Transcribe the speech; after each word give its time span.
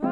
My 0.00 0.06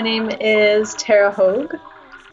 name 0.00 0.30
is 0.40 0.94
Tarah 0.94 1.30
Hogue. 1.30 1.76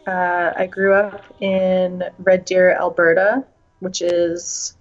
Uh, 0.06 0.52
I 0.56 0.66
grew 0.66 0.94
up 0.94 1.24
in 1.40 2.04
Red 2.18 2.44
Deer, 2.44 2.72
Alberta, 2.72 3.44
which 3.80 4.00
is 4.02 4.74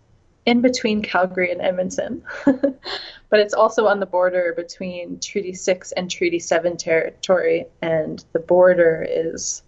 in 0.45 0.62
between 0.62 1.02
Calgary 1.02 1.52
and 1.52 1.62
Edmonton, 1.62 2.23
but 2.45 3.40
it's 3.40 3.54
also 3.54 3.88
on 3.88 4.00
the 4.00 4.05
border 4.05 4.54
between 4.55 5.20
Treaty 5.20 5.54
6 5.54 5.92
and 5.92 6.09
Treaty 6.09 6.40
7 6.40 6.78
territory, 6.78 7.66
and 7.82 8.23
the 8.32 8.40
border 8.40 9.05
is 9.08 9.62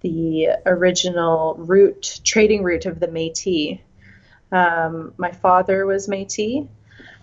the 0.00 0.48
original 0.66 1.54
route, 1.58 2.20
trading 2.24 2.62
route 2.62 2.86
of 2.86 2.98
the 2.98 3.08
Metis. 3.08 3.78
Um, 4.50 5.14
my 5.18 5.30
father 5.32 5.86
was 5.86 6.08
Metis, 6.08 6.66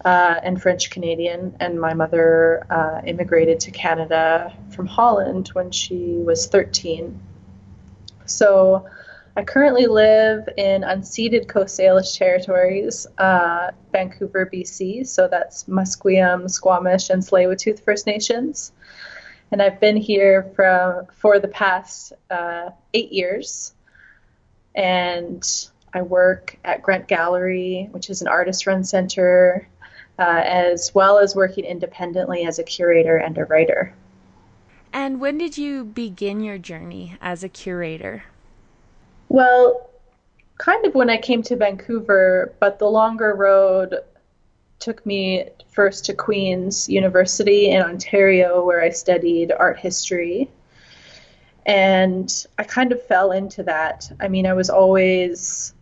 uh, 0.06 0.36
and 0.42 0.62
French 0.62 0.90
Canadian, 0.90 1.58
and 1.60 1.80
my 1.80 1.94
mother 1.94 2.66
uh, 2.70 3.02
immigrated 3.06 3.60
to 3.62 3.72
Canada 3.72 4.54
from 4.70 4.86
Holland 4.86 5.50
when 5.50 5.72
she 5.72 6.22
was 6.24 6.48
13. 6.48 7.20
So 8.30 8.88
I 9.36 9.44
currently 9.44 9.88
live 9.88 10.50
in 10.58 10.82
unceded 10.82 11.48
Coast 11.48 11.80
Salish 11.80 12.18
territories, 12.18 13.08
uh, 13.18 13.72
Vancouver, 13.92 14.50
BC. 14.52 15.08
So 15.08 15.28
that's 15.28 15.66
Musqueam, 15.66 16.50
Squamish, 16.50 17.10
and 17.10 17.24
Tsleil-Waututh 17.24 17.84
First 17.84 18.06
Nations. 18.06 18.72
And 19.52 19.62
I've 19.62 19.80
been 19.80 19.98
here 19.98 20.52
from 20.56 21.08
for 21.14 21.40
the 21.40 21.48
past 21.48 22.14
uh, 22.30 22.72
eight 22.94 23.12
years. 23.12 23.74
And 24.76 25.44
I 25.94 26.02
work 26.04 26.58
at 26.64 26.84
Grunt 26.84 27.08
Gallery, 27.08 27.88
which 27.92 28.10
is 28.10 28.22
an 28.22 28.28
artist 28.28 28.68
run 28.68 28.84
center 28.84 29.68
uh, 30.20 30.42
as 30.44 30.94
well 30.94 31.18
as 31.18 31.36
working 31.36 31.64
independently 31.64 32.46
as 32.46 32.60
a 32.60 32.64
curator 32.64 33.18
and 33.18 33.38
a 33.38 33.46
writer. 33.46 33.94
And 34.92 35.22
when 35.22 35.38
did 35.38 35.58
you 35.58 35.84
begin 35.84 36.42
your 36.42 36.58
journey 36.58 37.18
as 37.22 37.44
a 37.44 37.50
curator? 37.50 38.24
Well, 39.28 39.90
kind 40.58 40.86
of 40.86 40.96
when 40.96 41.10
I 41.10 41.18
came 41.18 41.44
to 41.44 41.56
Vancouver, 41.56 42.54
but 42.60 42.80
the 42.80 42.90
longer 42.90 43.36
road 43.36 43.96
took 44.80 45.06
me 45.06 45.46
first 45.68 46.06
to 46.06 46.14
Queen's 46.14 46.90
University 46.90 47.70
in 47.70 47.82
Ontario, 47.82 48.66
where 48.66 48.82
I 48.82 48.90
studied 48.90 49.52
art 49.52 49.78
history. 49.78 50.50
And 51.66 52.46
I 52.58 52.64
kind 52.64 52.92
of 52.92 53.06
fell 53.06 53.32
into 53.32 53.64
that. 53.64 54.12
I 54.20 54.28
mean, 54.28 54.48
I 54.48 54.54
was 54.54 54.70
always 54.70 55.74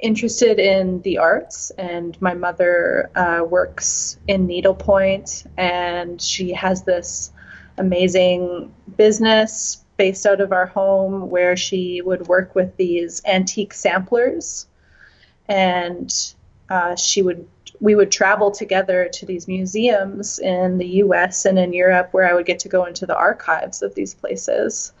interested 0.00 0.58
in 0.58 1.00
the 1.02 1.18
arts, 1.18 1.70
and 1.70 2.20
my 2.20 2.34
mother 2.34 3.10
uh, 3.14 3.44
works 3.44 4.18
in 4.26 4.46
needlepoint, 4.46 5.44
and 5.56 6.20
she 6.20 6.52
has 6.52 6.82
this 6.82 7.32
amazing 7.80 8.72
business 8.96 9.84
based 9.96 10.26
out 10.26 10.40
of 10.40 10.52
our 10.52 10.66
home 10.66 11.28
where 11.28 11.56
she 11.56 12.00
would 12.02 12.26
work 12.28 12.54
with 12.54 12.76
these 12.76 13.20
antique 13.26 13.74
samplers, 13.74 14.66
and 15.48 16.34
uh, 16.68 16.94
she 16.94 17.22
would 17.22 17.46
we 17.80 17.94
would 17.94 18.12
travel 18.12 18.50
together 18.50 19.08
to 19.10 19.24
these 19.24 19.48
museums 19.48 20.38
in 20.38 20.76
the 20.76 20.86
U.S. 21.04 21.46
and 21.46 21.58
in 21.58 21.72
Europe, 21.72 22.10
where 22.12 22.28
I 22.28 22.34
would 22.34 22.46
get 22.46 22.58
to 22.60 22.68
go 22.68 22.84
into 22.84 23.06
the 23.06 23.16
archives 23.16 23.80
of 23.82 23.94
these 23.94 24.14
places. 24.14 24.92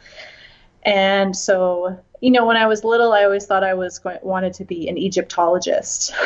And 0.82 1.36
so 1.36 1.98
you 2.20 2.30
know, 2.30 2.44
when 2.44 2.56
I 2.56 2.66
was 2.66 2.84
little, 2.84 3.12
I 3.12 3.24
always 3.24 3.46
thought 3.46 3.64
I 3.64 3.74
was 3.74 3.98
going, 3.98 4.18
wanted 4.22 4.54
to 4.54 4.64
be 4.64 4.88
an 4.88 4.98
Egyptologist. 4.98 6.12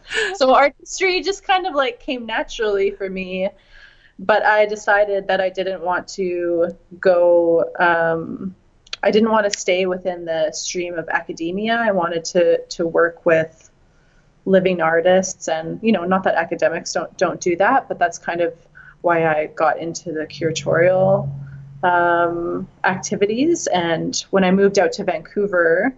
so 0.34 0.54
art 0.54 0.74
history 0.80 1.20
just 1.22 1.44
kind 1.44 1.66
of 1.66 1.74
like 1.74 2.00
came 2.00 2.26
naturally 2.26 2.90
for 2.90 3.08
me. 3.08 3.48
But 4.24 4.44
I 4.44 4.66
decided 4.66 5.26
that 5.28 5.40
I 5.40 5.50
didn't 5.50 5.82
want 5.82 6.06
to 6.08 6.68
go. 7.00 7.64
Um, 7.78 8.54
I 9.02 9.10
didn't 9.10 9.30
want 9.30 9.52
to 9.52 9.58
stay 9.58 9.86
within 9.86 10.24
the 10.24 10.52
stream 10.52 10.96
of 10.96 11.08
academia. 11.08 11.76
I 11.76 11.90
wanted 11.90 12.24
to 12.26 12.64
to 12.76 12.86
work 12.86 13.26
with 13.26 13.70
living 14.44 14.80
artists, 14.80 15.48
and 15.48 15.80
you 15.82 15.90
know, 15.90 16.04
not 16.04 16.22
that 16.24 16.36
academics 16.36 16.92
don't 16.92 17.16
don't 17.18 17.40
do 17.40 17.56
that, 17.56 17.88
but 17.88 17.98
that's 17.98 18.18
kind 18.18 18.40
of 18.40 18.54
why 19.00 19.26
I 19.26 19.46
got 19.46 19.80
into 19.80 20.12
the 20.12 20.26
curatorial 20.26 21.28
um, 21.82 22.68
activities. 22.84 23.66
And 23.66 24.16
when 24.30 24.44
I 24.44 24.52
moved 24.52 24.78
out 24.78 24.92
to 24.92 25.04
Vancouver, 25.04 25.92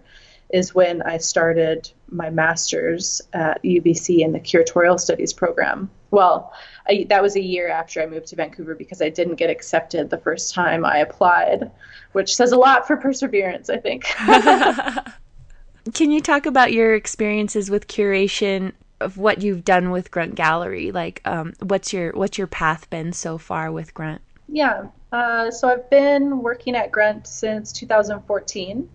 is 0.49 0.73
when 0.73 1.01
I 1.01 1.17
started 1.17 1.89
my 2.09 2.29
master's 2.29 3.21
at 3.33 3.61
UBC 3.63 4.19
in 4.19 4.31
the 4.31 4.39
curatorial 4.39 4.99
studies 4.99 5.33
program. 5.33 5.89
Well, 6.11 6.53
I, 6.87 7.05
that 7.09 7.21
was 7.21 7.35
a 7.35 7.41
year 7.41 7.67
after 7.67 8.01
I 8.01 8.05
moved 8.05 8.27
to 8.27 8.35
Vancouver 8.35 8.75
because 8.75 9.01
I 9.01 9.09
didn't 9.09 9.35
get 9.35 9.49
accepted 9.49 10.09
the 10.09 10.17
first 10.17 10.53
time 10.53 10.85
I 10.85 10.97
applied, 10.99 11.71
which 12.11 12.35
says 12.35 12.51
a 12.51 12.57
lot 12.57 12.85
for 12.85 12.97
perseverance, 12.97 13.69
I 13.69 13.77
think. 13.77 14.03
Can 15.93 16.11
you 16.11 16.21
talk 16.21 16.45
about 16.45 16.73
your 16.73 16.95
experiences 16.95 17.69
with 17.69 17.87
curation 17.87 18.73
of 19.01 19.17
what 19.17 19.41
you've 19.41 19.63
done 19.63 19.91
with 19.91 20.11
Grunt 20.11 20.35
Gallery? 20.35 20.91
Like, 20.91 21.21
um, 21.25 21.53
what's 21.61 21.93
your 21.93 22.11
what's 22.13 22.37
your 22.37 22.47
path 22.47 22.89
been 22.89 23.13
so 23.13 23.37
far 23.37 23.71
with 23.71 23.93
Grunt? 23.93 24.21
Yeah, 24.47 24.87
uh, 25.11 25.51
so 25.51 25.69
I've 25.69 25.89
been 25.89 26.41
working 26.41 26.75
at 26.75 26.91
Grunt 26.91 27.27
since 27.27 27.71
2014, 27.71 28.89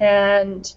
and 0.00 0.74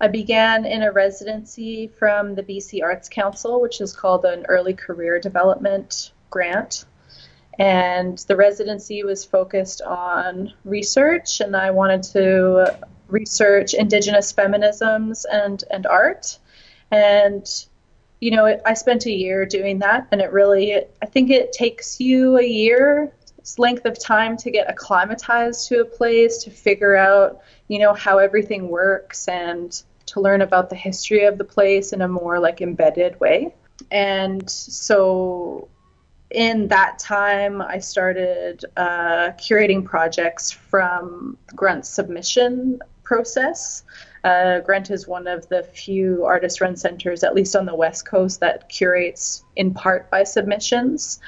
I 0.00 0.08
began 0.08 0.64
in 0.64 0.82
a 0.82 0.92
residency 0.92 1.88
from 1.88 2.34
the 2.34 2.42
BC 2.42 2.82
Arts 2.82 3.08
Council, 3.08 3.60
which 3.60 3.80
is 3.80 3.92
called 3.92 4.24
an 4.24 4.46
Early 4.48 4.74
Career 4.74 5.18
Development 5.18 6.12
Grant. 6.30 6.84
And 7.58 8.16
the 8.28 8.36
residency 8.36 9.02
was 9.02 9.24
focused 9.24 9.82
on 9.82 10.52
research, 10.64 11.40
and 11.40 11.56
I 11.56 11.72
wanted 11.72 12.04
to 12.14 12.76
research 13.08 13.74
Indigenous 13.74 14.32
feminisms 14.32 15.24
and, 15.30 15.64
and 15.70 15.84
art. 15.86 16.38
And 16.92 17.44
you 18.20 18.32
know, 18.32 18.60
I 18.66 18.74
spent 18.74 19.06
a 19.06 19.12
year 19.12 19.46
doing 19.46 19.78
that, 19.80 20.08
and 20.10 20.20
it 20.20 20.32
really, 20.32 20.74
I 20.74 21.06
think 21.06 21.30
it 21.30 21.52
takes 21.52 22.00
you 22.00 22.36
a 22.36 22.44
year 22.44 23.12
length 23.56 23.86
of 23.86 23.98
time 23.98 24.36
to 24.36 24.50
get 24.50 24.68
acclimatized 24.68 25.68
to 25.68 25.80
a 25.80 25.84
place, 25.84 26.42
to 26.44 26.50
figure 26.50 26.96
out, 26.96 27.40
you 27.68 27.78
know, 27.78 27.94
how 27.94 28.18
everything 28.18 28.68
works, 28.68 29.28
and 29.28 29.82
to 30.08 30.20
learn 30.20 30.42
about 30.42 30.70
the 30.70 30.76
history 30.76 31.24
of 31.24 31.38
the 31.38 31.44
place 31.44 31.92
in 31.92 32.02
a 32.02 32.08
more 32.08 32.38
like 32.38 32.60
embedded 32.60 33.18
way. 33.20 33.54
And 33.90 34.48
so, 34.50 35.68
in 36.30 36.68
that 36.68 36.98
time, 36.98 37.62
I 37.62 37.78
started 37.78 38.64
uh, 38.76 39.32
curating 39.38 39.84
projects 39.84 40.50
from 40.50 41.38
Grunt 41.54 41.86
submission 41.86 42.80
process. 43.02 43.82
Uh, 44.24 44.60
is 44.90 45.08
one 45.08 45.26
of 45.26 45.48
the 45.48 45.62
few 45.62 46.24
artist 46.24 46.60
run 46.60 46.76
centers, 46.76 47.24
at 47.24 47.34
least 47.34 47.56
on 47.56 47.64
the 47.64 47.74
West 47.74 48.06
Coast, 48.06 48.40
that 48.40 48.68
curates 48.68 49.44
in 49.56 49.72
part 49.72 50.10
by 50.10 50.24
submissions. 50.24 51.20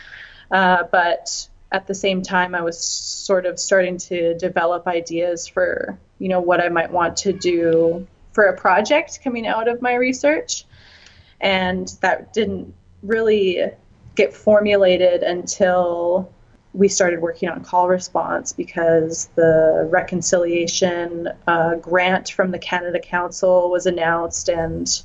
Uh, 0.51 0.83
but 0.91 1.49
at 1.73 1.87
the 1.87 1.95
same 1.95 2.21
time, 2.21 2.55
I 2.55 2.62
was 2.62 2.79
sort 2.79 3.47
of 3.47 3.59
starting 3.59 3.97
to 3.99 4.35
develop 4.35 4.87
ideas 4.87 5.47
for, 5.47 5.99
you 6.19 6.29
know, 6.29 6.41
what 6.41 6.61
I 6.61 6.69
might 6.69 6.91
want 6.91 7.17
to 7.19 7.33
do 7.33 8.06
for 8.32 8.44
a 8.44 8.56
project 8.56 9.21
coming 9.23 9.47
out 9.47 9.69
of 9.69 9.82
my 9.82 9.94
research. 9.94 10.65
And 11.41 11.88
that 12.00 12.32
didn't 12.32 12.75
really 13.03 13.71
get 14.15 14.35
formulated 14.35 15.23
until 15.23 16.32
we 16.73 16.88
started 16.88 17.21
working 17.21 17.49
on 17.49 17.65
call 17.65 17.88
response 17.88 18.53
because 18.53 19.29
the 19.35 19.88
reconciliation 19.91 21.29
uh, 21.47 21.75
grant 21.77 22.31
from 22.31 22.50
the 22.50 22.59
Canada 22.59 23.00
Council 23.00 23.71
was 23.71 23.87
announced, 23.87 24.49
and 24.49 25.03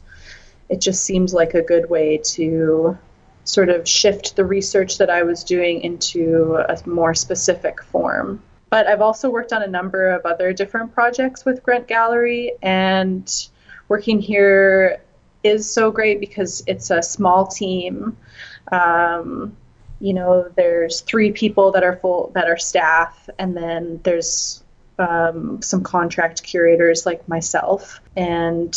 it 0.70 0.80
just 0.80 1.04
seemed 1.04 1.34
like 1.34 1.54
a 1.54 1.62
good 1.62 1.90
way 1.90 2.18
to 2.18 2.98
sort 3.46 3.70
of 3.70 3.88
shift 3.88 4.36
the 4.36 4.46
research 4.46 4.98
that 4.98 5.10
I 5.10 5.24
was 5.24 5.44
doing 5.44 5.82
into 5.82 6.56
a 6.56 6.78
more 6.88 7.14
specific 7.14 7.82
form. 7.82 8.42
But 8.76 8.88
I've 8.88 9.00
also 9.00 9.30
worked 9.30 9.54
on 9.54 9.64
a 9.64 9.68
number 9.68 10.10
of 10.10 10.26
other 10.26 10.52
different 10.52 10.94
projects 10.94 11.46
with 11.46 11.64
Grunt 11.64 11.88
Gallery, 11.88 12.52
and 12.62 13.26
working 13.88 14.20
here 14.20 15.02
is 15.46 15.72
so 15.72 15.92
great 15.92 16.20
because 16.20 16.62
it's 16.68 16.92
a 16.92 17.02
small 17.02 17.48
team. 17.48 18.18
Um, 18.74 19.56
you 20.02 20.14
know 20.14 20.52
there's 20.58 21.00
three 21.00 21.32
people 21.32 21.72
that 21.72 21.86
are 21.86 21.96
full 21.96 22.34
that 22.36 22.50
are 22.50 22.58
staff 22.58 23.30
and 23.40 23.56
then 23.56 24.02
there's 24.04 24.62
um, 25.00 25.62
some 25.62 25.82
contract 25.82 26.44
curators 26.44 27.06
like 27.06 27.26
myself, 27.30 28.02
and 28.18 28.76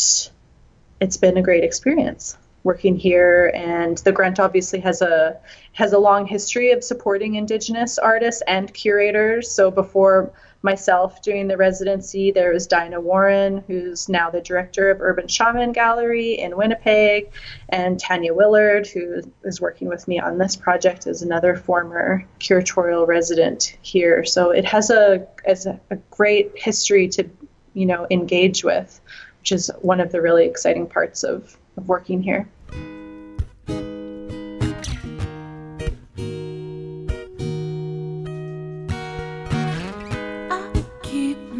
it's 1.01 1.17
been 1.17 1.37
a 1.37 1.43
great 1.43 1.65
experience 1.65 2.39
working 2.64 2.96
here. 2.96 3.52
And 3.55 3.99
the 3.99 4.12
Grunt 4.12 4.40
obviously 4.40 4.81
has 4.81 5.02
a 5.02 5.38
has 5.72 5.93
a 5.93 5.99
long 5.99 6.26
history 6.26 6.72
of 6.72 6.82
supporting 6.82 7.37
Indigenous 7.37 7.99
artists 7.99 8.43
and 8.46 8.72
curators. 8.75 9.50
So 9.50 9.70
before 9.70 10.32
myself 10.62 11.22
doing 11.22 11.46
the 11.46 11.56
residency, 11.56 12.32
there 12.32 12.52
was 12.52 12.66
Daina 12.66 13.00
Warren, 13.00 13.62
who's 13.66 14.08
now 14.08 14.28
the 14.28 14.40
director 14.40 14.90
of 14.90 15.00
Urban 15.00 15.28
Shaman 15.28 15.72
Gallery 15.72 16.32
in 16.32 16.56
Winnipeg, 16.56 17.31
and 17.69 17.99
Tania 17.99 18.34
Willard, 18.34 18.87
who 18.87 19.22
is 19.44 19.60
working 19.60 19.88
with 19.88 20.08
me 20.08 20.19
on 20.19 20.38
this 20.38 20.56
project, 20.56 21.06
is 21.06 21.22
another 21.22 21.55
former 21.55 22.26
curatorial 22.40 23.06
resident 23.06 23.76
here. 23.82 24.25
So 24.25 24.50
it 24.50 24.64
has 24.64 24.90
a 24.90 25.26
as 25.44 25.66
a, 25.66 25.81
a 25.90 25.96
great 26.10 26.52
history 26.56 27.08
to 27.08 27.28
you 27.75 27.87
know 27.87 28.06
engage 28.10 28.64
with, 28.64 29.00
which 29.40 29.52
is 29.52 29.70
one 29.81 30.00
of 30.00 30.10
the 30.10 30.20
really 30.20 30.46
exciting 30.46 30.88
parts 30.88 31.22
of, 31.22 31.56
of 31.79 31.89
working 31.89 32.23
here. 32.23 32.49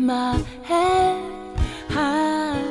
my 0.09 0.43
head 0.63 1.59
high. 1.91 2.65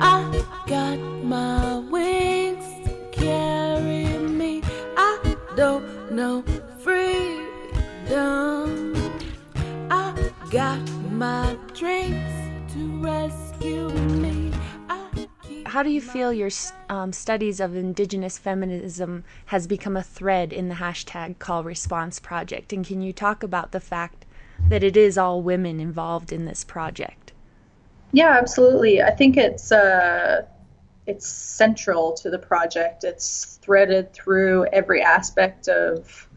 I 0.00 0.44
got 0.66 0.98
my 1.22 1.78
wings 1.78 2.64
to 2.84 2.92
carry 3.12 4.18
me. 4.18 4.60
I 4.96 5.36
don't 5.54 6.10
know 6.10 6.42
freedom. 6.80 8.16
I 9.90 10.32
got 10.50 10.80
my 11.12 11.56
dreams 11.72 12.23
How 15.74 15.82
do 15.82 15.90
you 15.90 16.00
feel 16.00 16.32
your 16.32 16.50
um, 16.88 17.12
studies 17.12 17.58
of 17.58 17.74
Indigenous 17.74 18.38
feminism 18.38 19.24
has 19.46 19.66
become 19.66 19.96
a 19.96 20.04
thread 20.04 20.52
in 20.52 20.68
the 20.68 20.76
hashtag 20.76 21.40
Call 21.40 21.64
Response 21.64 22.20
project? 22.20 22.72
And 22.72 22.86
can 22.86 23.02
you 23.02 23.12
talk 23.12 23.42
about 23.42 23.72
the 23.72 23.80
fact 23.80 24.24
that 24.68 24.84
it 24.84 24.96
is 24.96 25.18
all 25.18 25.42
women 25.42 25.80
involved 25.80 26.30
in 26.30 26.44
this 26.44 26.62
project. 26.62 27.32
Yeah, 28.12 28.38
absolutely. 28.38 29.02
I 29.02 29.10
think 29.10 29.36
it's 29.36 29.72
uh, 29.72 30.46
it's 31.08 31.26
central 31.26 32.12
to 32.18 32.30
the 32.30 32.38
project. 32.38 33.02
It's 33.02 33.58
threaded 33.60 34.12
through 34.12 34.66
every 34.66 35.02
aspect 35.02 35.66
of, 35.66 36.28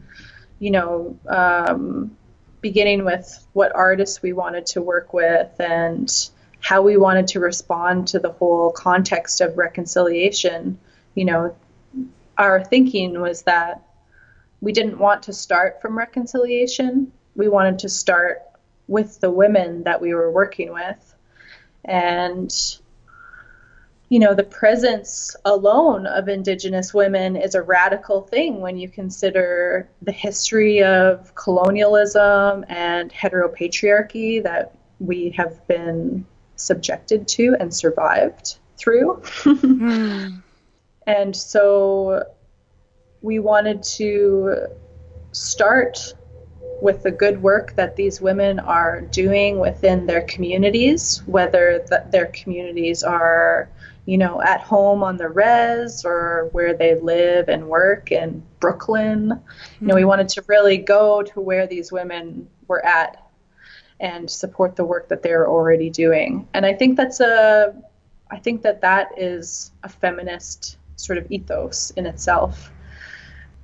you 0.58 0.72
know, 0.72 1.16
um, 1.28 2.16
beginning 2.60 3.04
with 3.04 3.46
what 3.52 3.72
artists 3.72 4.20
we 4.20 4.32
wanted 4.32 4.66
to 4.66 4.82
work 4.82 5.14
with 5.14 5.60
and 5.60 6.28
how 6.60 6.82
we 6.82 6.96
wanted 6.96 7.28
to 7.28 7.40
respond 7.40 8.08
to 8.08 8.18
the 8.18 8.32
whole 8.32 8.72
context 8.72 9.40
of 9.40 9.56
reconciliation. 9.56 10.78
You 11.14 11.24
know, 11.24 11.56
our 12.36 12.64
thinking 12.64 13.20
was 13.20 13.42
that 13.42 13.82
we 14.60 14.72
didn't 14.72 14.98
want 14.98 15.22
to 15.24 15.32
start 15.32 15.80
from 15.80 15.96
reconciliation 15.96 17.12
we 17.38 17.48
wanted 17.48 17.78
to 17.78 17.88
start 17.88 18.42
with 18.88 19.20
the 19.20 19.30
women 19.30 19.84
that 19.84 20.00
we 20.00 20.12
were 20.12 20.30
working 20.30 20.72
with. 20.72 21.14
And, 21.84 22.52
you 24.08 24.18
know, 24.18 24.34
the 24.34 24.42
presence 24.42 25.36
alone 25.44 26.06
of 26.06 26.28
Indigenous 26.28 26.92
women 26.92 27.36
is 27.36 27.54
a 27.54 27.62
radical 27.62 28.22
thing 28.22 28.60
when 28.60 28.76
you 28.76 28.88
consider 28.88 29.88
the 30.02 30.12
history 30.12 30.82
of 30.82 31.32
colonialism 31.36 32.64
and 32.68 33.10
heteropatriarchy 33.12 34.42
that 34.42 34.76
we 34.98 35.30
have 35.30 35.66
been 35.68 36.26
subjected 36.58 37.26
to 37.28 37.56
and 37.58 37.74
survived 37.74 38.58
through. 38.76 39.20
mm. 39.44 40.42
And 41.06 41.34
so 41.34 42.22
we 43.22 43.38
wanted 43.38 43.82
to 43.82 44.66
start 45.32 46.14
with 46.80 47.02
the 47.02 47.10
good 47.10 47.42
work 47.42 47.74
that 47.76 47.96
these 47.96 48.20
women 48.20 48.58
are 48.60 49.00
doing 49.00 49.58
within 49.58 50.06
their 50.06 50.22
communities, 50.22 51.22
whether 51.26 51.84
their 52.10 52.26
communities 52.26 53.02
are, 53.02 53.68
you 54.06 54.18
know, 54.18 54.40
at 54.42 54.60
home 54.60 55.02
on 55.02 55.16
the 55.16 55.28
res 55.28 56.04
or 56.04 56.48
where 56.52 56.74
they 56.74 56.94
live 57.00 57.48
and 57.48 57.66
work 57.66 58.12
in 58.12 58.42
Brooklyn. 58.60 59.30
Mm-hmm. 59.30 59.84
You 59.84 59.88
know, 59.88 59.94
we 59.94 60.02
mm-hmm. 60.02 60.08
wanted 60.08 60.28
to 60.30 60.44
really 60.46 60.76
go 60.76 61.22
to 61.22 61.40
where 61.40 61.66
these 61.66 61.90
women 61.90 62.48
were 62.68 62.84
at 62.84 63.27
and 64.00 64.30
support 64.30 64.76
the 64.76 64.84
work 64.84 65.08
that 65.08 65.22
they're 65.22 65.48
already 65.48 65.90
doing. 65.90 66.46
And 66.54 66.64
I 66.64 66.74
think 66.74 66.96
that's 66.96 67.20
a 67.20 67.74
I 68.30 68.38
think 68.38 68.62
that 68.62 68.82
that 68.82 69.10
is 69.16 69.72
a 69.82 69.88
feminist 69.88 70.76
sort 70.96 71.18
of 71.18 71.30
ethos 71.30 71.90
in 71.92 72.06
itself. 72.06 72.70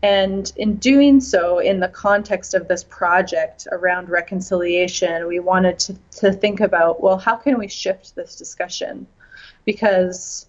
And 0.03 0.53
in 0.57 0.77
doing 0.77 1.21
so, 1.21 1.59
in 1.59 1.81
the 1.81 1.89
context 1.89 2.53
of 2.55 2.69
this 2.69 2.85
project 2.85 3.67
around 3.73 4.11
reconciliation, 4.11 5.27
we 5.27 5.41
wanted 5.41 5.79
to, 5.81 5.97
to 6.21 6.33
think 6.33 6.61
about 6.61 7.03
well, 7.03 7.19
how 7.19 7.37
can 7.37 7.59
we 7.59 7.69
shift 7.69 8.15
this 8.15 8.37
discussion? 8.37 9.07
Because 9.65 10.47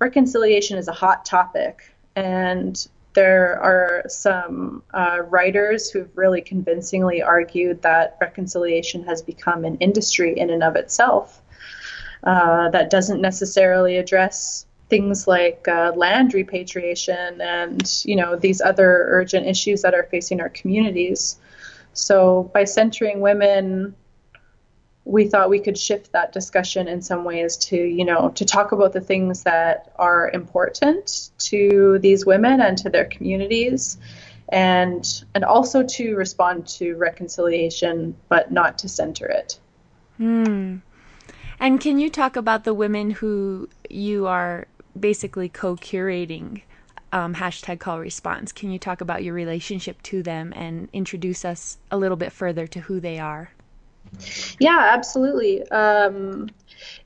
reconciliation 0.00 0.76
is 0.76 0.88
a 0.88 0.92
hot 0.92 1.24
topic, 1.24 1.94
and 2.14 2.86
there 3.14 3.58
are 3.62 4.04
some 4.08 4.82
uh, 4.92 5.22
writers 5.28 5.90
who've 5.90 6.10
really 6.16 6.40
convincingly 6.40 7.22
argued 7.22 7.80
that 7.82 8.16
reconciliation 8.20 9.04
has 9.04 9.22
become 9.22 9.64
an 9.64 9.76
industry 9.76 10.38
in 10.38 10.50
and 10.50 10.62
of 10.62 10.76
itself 10.76 11.40
uh, 12.24 12.68
that 12.70 12.90
doesn't 12.90 13.20
necessarily 13.20 13.96
address 13.96 14.66
things 14.90 15.26
like 15.26 15.66
uh, 15.68 15.92
land 15.96 16.34
repatriation 16.34 17.40
and 17.40 18.02
you 18.04 18.16
know 18.16 18.36
these 18.36 18.60
other 18.60 19.06
urgent 19.08 19.46
issues 19.46 19.82
that 19.82 19.94
are 19.94 20.04
facing 20.04 20.40
our 20.40 20.50
communities. 20.50 21.36
So 21.92 22.50
by 22.52 22.64
centering 22.64 23.20
women, 23.20 23.94
we 25.04 25.28
thought 25.28 25.50
we 25.50 25.60
could 25.60 25.76
shift 25.76 26.12
that 26.12 26.32
discussion 26.32 26.88
in 26.88 27.02
some 27.02 27.24
ways 27.24 27.56
to 27.56 27.76
you 27.76 28.04
know 28.04 28.30
to 28.30 28.44
talk 28.44 28.72
about 28.72 28.92
the 28.92 29.00
things 29.00 29.42
that 29.42 29.92
are 29.96 30.30
important 30.32 31.30
to 31.38 31.98
these 32.00 32.24
women 32.24 32.60
and 32.60 32.78
to 32.78 32.88
their 32.88 33.04
communities 33.04 33.98
and 34.48 35.24
and 35.34 35.44
also 35.44 35.82
to 35.82 36.14
respond 36.16 36.66
to 36.66 36.94
reconciliation 36.96 38.16
but 38.28 38.50
not 38.50 38.78
to 38.78 38.88
center 38.88 39.26
it 39.26 39.58
hmm 40.16 40.76
and 41.60 41.80
can 41.80 41.98
you 41.98 42.10
talk 42.10 42.36
about 42.36 42.64
the 42.64 42.74
women 42.74 43.10
who 43.10 43.68
you 43.88 44.26
are 44.26 44.66
basically 44.98 45.48
co-curating 45.48 46.62
um, 47.12 47.36
hashtag 47.36 47.78
call 47.78 48.00
response. 48.00 48.50
Can 48.50 48.72
you 48.72 48.78
talk 48.78 49.00
about 49.00 49.22
your 49.22 49.34
relationship 49.34 50.02
to 50.02 50.20
them 50.20 50.52
and 50.56 50.88
introduce 50.92 51.44
us 51.44 51.78
a 51.88 51.96
little 51.96 52.16
bit 52.16 52.32
further 52.32 52.66
to 52.66 52.80
who 52.80 52.98
they 52.98 53.20
are? 53.20 53.50
Yeah, 54.58 54.88
absolutely. 54.92 55.68
Um, 55.70 56.50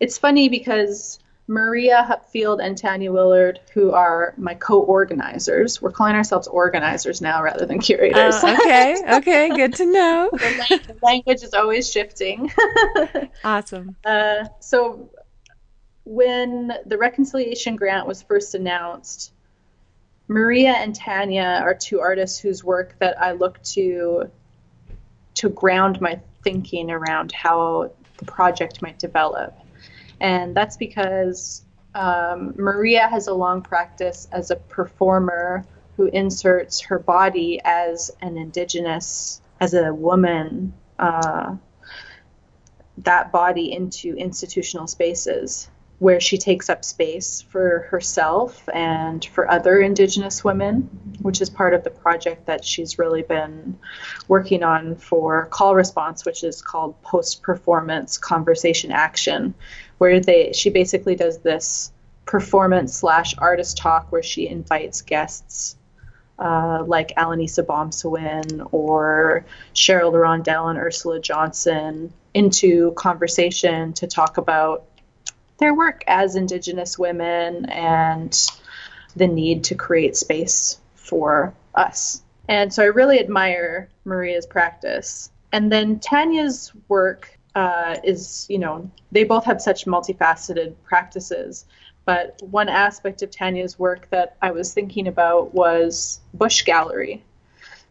it's 0.00 0.19
funny 0.19 0.49
because 0.49 1.19
Maria 1.49 2.07
Hupfield 2.09 2.62
and 2.62 2.77
Tania 2.77 3.11
Willard, 3.11 3.59
who 3.73 3.93
are 3.93 4.35
my 4.37 4.55
co-organizers, 4.55 5.81
we're 5.81 5.91
calling 5.91 6.15
ourselves 6.15 6.47
organizers 6.47 7.23
now 7.23 7.43
rather 7.43 7.65
than 7.65 7.79
curators. 7.81 8.35
Uh, 8.45 8.57
okay, 8.61 9.03
okay, 9.17 9.49
good 9.49 9.75
to 9.75 9.87
know. 9.87 10.29
the 10.33 10.97
language 11.03 11.43
is 11.43 11.55
always 11.55 11.91
shifting. 11.91 12.53
awesome. 13.45 13.97
Uh, 14.05 14.45
so 14.61 15.11
when 16.05 16.73
the 16.85 16.99
reconciliation 16.99 17.77
grant 17.77 18.07
was 18.07 18.23
first 18.23 18.55
announced, 18.55 19.33
Maria 20.29 20.73
and 20.73 20.95
Tania 20.95 21.61
are 21.62 21.75
two 21.75 22.00
artists 22.00 22.38
whose 22.38 22.62
work 22.62 22.95
that 22.99 23.21
I 23.21 23.33
look 23.33 23.62
to 23.75 24.31
to 25.35 25.49
ground 25.49 26.00
my 26.00 26.21
thinking 26.49 26.90
around 26.90 27.31
how 27.31 27.90
the 28.17 28.25
project 28.25 28.81
might 28.81 28.99
develop. 28.99 29.55
And 30.19 30.57
that's 30.57 30.78
because 30.78 31.62
um, 31.95 32.55
Maria 32.57 33.07
has 33.07 33.26
a 33.26 33.35
long 33.35 33.61
practice 33.61 34.26
as 34.33 34.50
a 34.50 34.57
performer 34.57 35.67
who 35.99 36.07
inserts 36.07 36.81
her 36.81 36.99
body 36.99 37.61
as 37.62 38.11
an 38.23 38.38
indigenous, 38.38 39.43
as 39.61 39.75
a 39.75 39.93
woman, 39.93 40.73
uh, 40.99 41.55
that 42.97 43.31
body 43.31 43.71
into 43.71 44.17
institutional 44.17 44.87
spaces 44.87 45.69
where 45.99 46.21
she 46.21 46.38
takes 46.38 46.71
up 46.71 46.85
space 46.85 47.43
for 47.43 47.81
herself 47.90 48.69
and 48.73 49.25
for 49.25 49.50
other 49.50 49.81
Indigenous 49.81 50.45
women, 50.45 50.88
which 51.23 51.40
is 51.40 51.50
part 51.50 51.75
of 51.75 51.83
the 51.83 51.90
project 51.90 52.47
that 52.47 52.64
she's 52.64 52.99
really 52.99 53.23
been 53.23 53.76
working 54.28 54.62
on 54.62 54.95
for 54.95 55.47
Call 55.47 55.75
Response, 55.75 56.25
which 56.25 56.45
is 56.45 56.62
called 56.62 57.00
Post 57.02 57.43
Performance 57.43 58.17
Conversation 58.17 58.93
Action, 58.93 59.55
where 59.99 60.21
they 60.21 60.52
she 60.52 60.71
basically 60.71 61.17
does 61.17 61.38
this 61.38 61.93
performance 62.26 62.95
slash 62.95 63.35
artist 63.38 63.78
talk 63.78 64.12
where 64.12 64.23
she 64.23 64.49
invites 64.49 65.02
guests 65.02 65.76
uh, 66.38 66.85
like 66.87 67.12
Alanis 67.17 67.59
Obomsawin 67.59 68.69
or 68.71 69.45
Cheryl 69.75 70.12
L'Hirondelle 70.12 70.71
and 70.71 70.78
Ursula 70.78 71.21
Johnson 71.21 72.12
into 72.35 72.93
conversation 72.93 73.93
to 73.95 74.07
talk 74.07 74.37
about 74.38 74.85
their 75.59 75.75
work 75.75 76.05
as 76.07 76.37
Indigenous 76.37 76.99
women 76.99 77.67
and 77.67 78.50
the 79.17 79.27
need 79.27 79.65
to 79.65 79.75
create 79.75 80.17
space 80.17 80.81
for 80.95 81.55
us. 81.75 82.23
And 82.49 82.73
so 82.73 82.83
I 82.83 82.87
really 82.87 83.21
admire 83.21 83.88
Maria's 84.05 84.47
practice. 84.47 85.31
And 85.53 85.71
then 85.71 85.99
Tania's 85.99 86.73
work 86.88 87.38
uh, 87.55 87.97
is, 88.05 88.47
you 88.49 88.59
know, 88.59 88.91
they 89.12 89.25
both 89.25 89.45
have 89.45 89.61
such 89.61 89.87
multifaceted 89.87 90.75
practices. 90.85 91.67
But 92.05 92.41
one 92.43 92.69
aspect 92.69 93.23
of 93.23 93.31
Tania's 93.31 93.79
work 93.79 94.09
that 94.11 94.37
I 94.41 94.50
was 94.53 94.73
thinking 94.73 95.09
about 95.09 95.55
was 95.55 96.21
Bush 96.33 96.62
Gallery. 96.62 97.23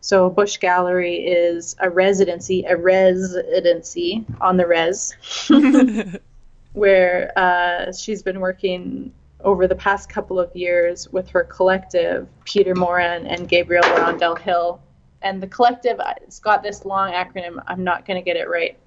So 0.02 0.30
Bush 0.30 0.58
Gallery 0.58 1.18
is 1.18 1.76
a 1.80 1.90
residency, 1.90 2.64
a 2.68 2.78
residency 2.78 4.26
on 4.40 4.58
the 4.58 4.66
res, 4.66 5.16
where 6.78 7.32
uh, 7.38 7.92
she's 7.92 8.22
been 8.22 8.40
working 8.40 9.12
over 9.42 9.68
the 9.68 9.76
past 9.76 10.10
couple 10.10 10.40
of 10.40 10.56
years 10.56 11.12
with 11.12 11.30
her 11.30 11.44
collective, 11.44 12.28
Peter 12.46 12.76
Morin 12.76 13.26
and 13.28 13.48
Gabrielle 13.48 13.84
L'Hirondelle 13.84 14.40
Hill. 14.40 14.82
And 15.22 15.42
the 15.42 15.48
collective, 15.48 16.00
it's 16.22 16.40
got 16.40 16.64
this 16.64 16.86
long 16.86 17.12
acronym. 17.12 17.62
I'm 17.68 17.84
not 17.84 18.06
going 18.06 18.18
to 18.18 18.24
get 18.24 18.38
it 18.38 18.50
right. 18.50 18.78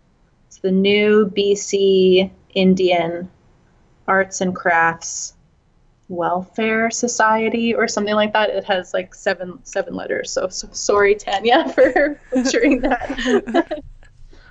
It's 0.46 0.58
the 0.58 0.70
New 0.70 1.26
BC 1.26 2.30
Indian 2.54 3.30
Arts 4.06 4.40
and 4.40 4.54
Crafts 4.54 5.34
Welfare 6.08 6.90
Society 6.90 7.74
or 7.74 7.86
something 7.86 8.14
like 8.14 8.32
that. 8.32 8.50
It 8.50 8.64
has 8.64 8.92
like 8.92 9.14
seven 9.14 9.60
seven 9.64 9.94
letters. 9.94 10.32
So, 10.32 10.48
so 10.48 10.68
sorry, 10.72 11.14
Tania, 11.14 11.68
for 11.74 12.20
butchering 12.32 12.80
that. 12.80 13.82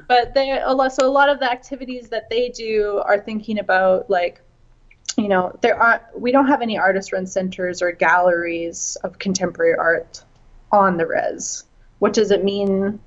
but 0.09 0.33
they 0.33 0.59
a 0.59 0.73
lot, 0.73 0.91
so 0.91 1.07
a 1.07 1.09
lot 1.09 1.29
of 1.29 1.39
the 1.39 1.49
activities 1.49 2.09
that 2.09 2.29
they 2.29 2.49
do 2.49 3.01
are 3.05 3.21
thinking 3.21 3.59
about 3.59 4.09
like 4.09 4.41
you 5.17 5.29
know 5.29 5.57
there 5.61 5.81
are 5.81 6.01
we 6.13 6.33
don't 6.33 6.47
have 6.47 6.61
any 6.61 6.77
artist 6.77 7.13
run 7.13 7.25
centers 7.25 7.81
or 7.81 7.93
galleries 7.93 8.97
of 9.05 9.17
contemporary 9.19 9.75
art 9.75 10.25
on 10.73 10.97
the 10.97 11.07
res 11.07 11.63
what 11.99 12.11
does 12.11 12.31
it 12.31 12.43
mean 12.43 12.99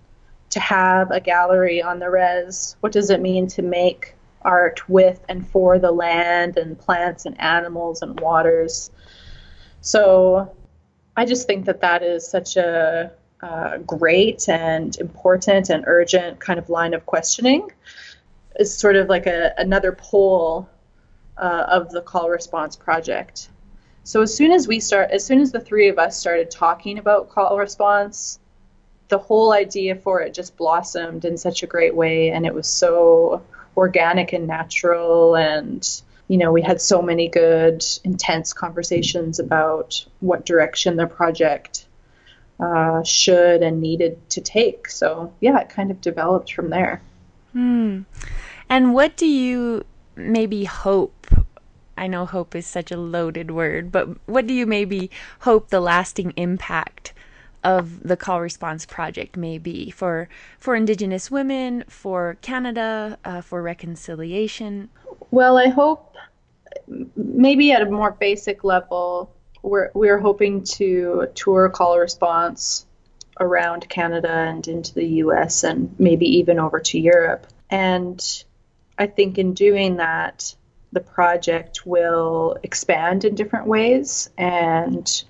to 0.49 0.61
have 0.61 1.11
a 1.11 1.21
gallery 1.21 1.82
on 1.82 1.99
the 1.99 2.09
res 2.09 2.76
what 2.80 2.92
does 2.92 3.11
it 3.11 3.21
mean 3.21 3.47
to 3.47 3.61
make 3.61 4.14
art 4.44 4.88
with 4.88 5.25
and 5.28 5.47
for 5.47 5.78
the 5.78 5.90
land 5.90 6.56
and 6.56 6.78
plants 6.78 7.26
and 7.26 7.40
animals 7.40 8.02
and 8.02 8.18
waters. 8.21 8.90
So 9.80 10.54
I 11.16 11.25
just 11.25 11.47
think 11.47 11.66
that 11.66 11.80
that 11.80 12.02
is 12.02 12.26
such 12.28 12.56
a 12.56 13.12
uh, 13.43 13.79
great 13.79 14.49
and 14.49 14.97
important 14.99 15.69
and 15.71 15.85
urgent 15.87 16.39
kind 16.41 16.59
of 16.59 16.71
line 16.71 16.95
of 16.95 17.05
questioning. 17.07 17.71
is 18.57 18.73
sort 18.73 18.97
of 18.97 19.09
like 19.09 19.27
a, 19.27 19.53
another 19.59 19.93
pole 19.93 20.69
uh, 21.37 21.65
of 21.69 21.91
the 21.91 22.01
call 22.01 22.29
response 22.29 22.77
project. 22.77 23.49
So 24.05 24.23
as 24.23 24.35
soon 24.35 24.53
as 24.53 24.67
we 24.69 24.81
start, 24.81 25.11
as 25.11 25.25
soon 25.25 25.41
as 25.41 25.53
the 25.53 25.61
three 25.61 25.89
of 25.89 25.99
us 25.99 26.19
started 26.19 26.51
talking 26.51 26.99
about 26.99 27.31
call 27.31 27.57
response, 27.59 28.39
the 29.09 29.19
whole 29.19 29.53
idea 29.53 29.95
for 29.97 30.21
it 30.21 30.35
just 30.35 30.57
blossomed 30.57 31.25
in 31.25 31.37
such 31.37 31.63
a 31.63 31.67
great 31.67 31.95
way, 31.95 32.31
and 32.31 32.47
it 32.47 32.55
was 32.55 32.69
so 32.69 33.43
organic 33.77 34.33
and 34.33 34.47
natural 34.47 35.35
and 35.35 36.03
you 36.29 36.37
know 36.37 36.53
we 36.53 36.61
had 36.61 36.81
so 36.81 37.01
many 37.01 37.29
good 37.29 37.83
intense 38.05 38.53
conversations 38.53 39.39
about 39.39 40.05
what 40.21 40.45
direction 40.45 40.97
the 40.97 41.07
project 41.07 41.87
uh, 42.61 43.02
should 43.02 43.62
and 43.62 43.80
needed 43.80 44.18
to 44.30 44.40
take. 44.40 44.88
So 44.88 45.32
yeah 45.40 45.59
it 45.61 45.68
kind 45.68 45.90
of 45.90 46.00
developed 46.00 46.52
from 46.52 46.71
there. 46.71 47.02
Hmm. 47.52 48.02
and 48.71 48.94
what 48.94 49.16
do 49.16 49.26
you 49.26 49.85
maybe 50.16 50.64
hope? 50.64 51.26
I 51.99 52.06
know 52.06 52.25
hope 52.25 52.54
is 52.54 52.66
such 52.66 52.90
a 52.90 52.97
loaded 52.97 53.50
word, 53.50 53.92
but 53.92 54.09
what 54.26 54.47
do 54.47 54.54
you 54.54 54.66
maybe 54.66 55.11
hope 55.40 55.68
the 55.68 55.80
lasting 55.80 56.32
impact 56.37 57.12
of 57.62 58.02
the 58.02 58.16
call 58.16 58.40
response 58.40 58.87
project 58.87 59.37
may 59.37 59.59
be 59.59 59.90
for 59.90 60.28
for 60.59 60.75
indigenous 60.75 61.30
women 61.30 61.85
for 61.88 62.37
canada 62.40 63.18
uh, 63.25 63.40
for 63.40 63.62
reconciliation? 63.62 64.88
Well 65.30 65.59
i 65.59 65.68
hope 65.68 66.16
maybe 67.16 67.73
at 67.73 67.82
a 67.82 67.90
more 67.90 68.12
basic 68.12 68.64
level 68.64 69.32
we're 69.62 69.90
we're 69.95 70.19
hoping 70.19 70.64
to 70.64 71.28
tour 71.35 71.69
call 71.69 71.99
response 71.99 72.87
around 73.40 73.88
canada 73.88 74.31
and 74.31 74.69
into 74.69 74.95
the 74.95 75.07
us 75.07 75.64
and 75.64 75.95
maybe 75.99 76.26
even 76.38 76.59
over 76.59 76.81
to 76.81 76.99
europe. 76.99 77.47
And 77.71 78.21
i 78.99 79.07
think 79.07 79.38
in 79.38 79.54
doing 79.54 79.97
that 79.97 80.54
the 80.92 81.00
project 81.00 81.87
will 81.87 82.59
expand 82.62 83.25
in 83.25 83.35
different 83.35 83.66
ways 83.66 84.28
and 84.37 85.25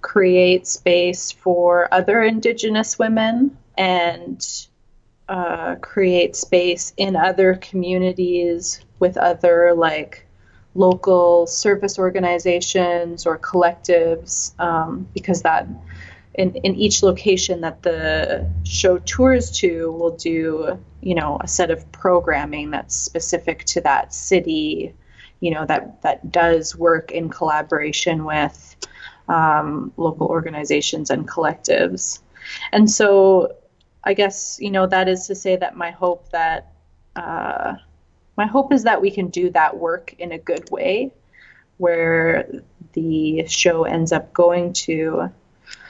create 0.00 0.66
space 0.66 1.30
for 1.32 1.92
other 1.92 2.22
Indigenous 2.22 2.98
women 2.98 3.56
and 3.76 4.46
uh, 5.28 5.76
create 5.76 6.36
space 6.36 6.92
in 6.96 7.16
other 7.16 7.54
communities 7.56 8.80
with 8.98 9.16
other 9.16 9.74
like 9.74 10.26
local 10.74 11.46
service 11.46 11.98
organizations 11.98 13.26
or 13.26 13.38
collectives 13.38 14.58
um, 14.60 15.08
because 15.14 15.42
that 15.42 15.66
in, 16.34 16.54
in 16.56 16.76
each 16.76 17.02
location 17.02 17.60
that 17.60 17.82
the 17.82 18.48
show 18.64 18.98
tours 18.98 19.50
to 19.50 19.90
will 19.92 20.16
do 20.16 20.78
you 21.02 21.14
know 21.14 21.38
a 21.40 21.48
set 21.48 21.70
of 21.70 21.90
programming 21.90 22.70
that's 22.70 22.94
specific 22.94 23.64
to 23.64 23.80
that 23.80 24.14
city 24.14 24.94
you 25.40 25.50
know 25.50 25.66
that 25.66 26.00
that 26.02 26.30
does 26.30 26.76
work 26.76 27.10
in 27.10 27.28
collaboration 27.28 28.24
with 28.24 28.76
um, 29.30 29.92
local 29.96 30.26
organizations 30.26 31.08
and 31.08 31.26
collectives. 31.26 32.18
And 32.72 32.90
so 32.90 33.54
I 34.02 34.14
guess, 34.14 34.58
you 34.60 34.70
know, 34.70 34.86
that 34.86 35.08
is 35.08 35.26
to 35.28 35.34
say 35.34 35.56
that 35.56 35.76
my 35.76 35.90
hope 35.90 36.30
that, 36.30 36.72
uh, 37.16 37.74
my 38.36 38.46
hope 38.46 38.72
is 38.72 38.84
that 38.84 39.00
we 39.00 39.10
can 39.10 39.28
do 39.28 39.50
that 39.50 39.76
work 39.76 40.14
in 40.18 40.32
a 40.32 40.38
good 40.38 40.70
way 40.70 41.12
where 41.78 42.50
the 42.92 43.46
show 43.46 43.84
ends 43.84 44.12
up 44.12 44.32
going 44.32 44.72
to 44.72 45.30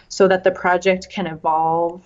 so 0.09 0.29
that 0.29 0.45
the 0.45 0.51
project 0.51 1.09
can 1.11 1.27
evolve 1.27 2.05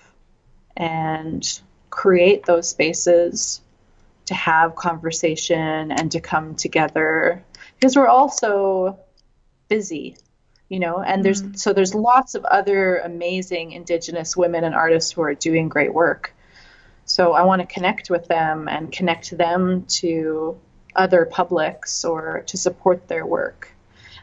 and 0.77 1.61
create 1.91 2.45
those 2.45 2.69
spaces 2.69 3.61
to 4.27 4.35
have 4.35 4.75
conversation 4.75 5.93
and 5.93 6.13
to 6.13 6.21
come 6.21 6.55
together 6.55 7.43
because 7.79 7.97
we're 7.97 8.09
also 8.09 8.99
busy 9.69 10.17
you 10.69 10.81
know 10.81 11.01
and 11.01 11.25
there's 11.25 11.43
mm. 11.43 11.59
so 11.59 11.73
there's 11.73 11.95
lots 11.95 12.35
of 12.35 12.45
other 12.47 12.99
amazing 12.99 13.73
indigenous 13.73 14.37
women 14.37 14.65
and 14.65 14.75
artists 14.75 15.13
who 15.13 15.23
are 15.23 15.35
doing 15.35 15.69
great 15.69 15.93
work 15.93 16.35
so 17.05 17.33
i 17.33 17.43
want 17.43 17.61
to 17.61 17.67
connect 17.67 18.11
with 18.11 18.27
them 18.29 18.69
and 18.69 18.93
connect 18.93 19.37
them 19.37 19.85
to 19.87 20.59
other 20.97 21.25
publics 21.25 22.05
or 22.05 22.45
to 22.47 22.57
support 22.57 23.09
their 23.09 23.27
work. 23.27 23.71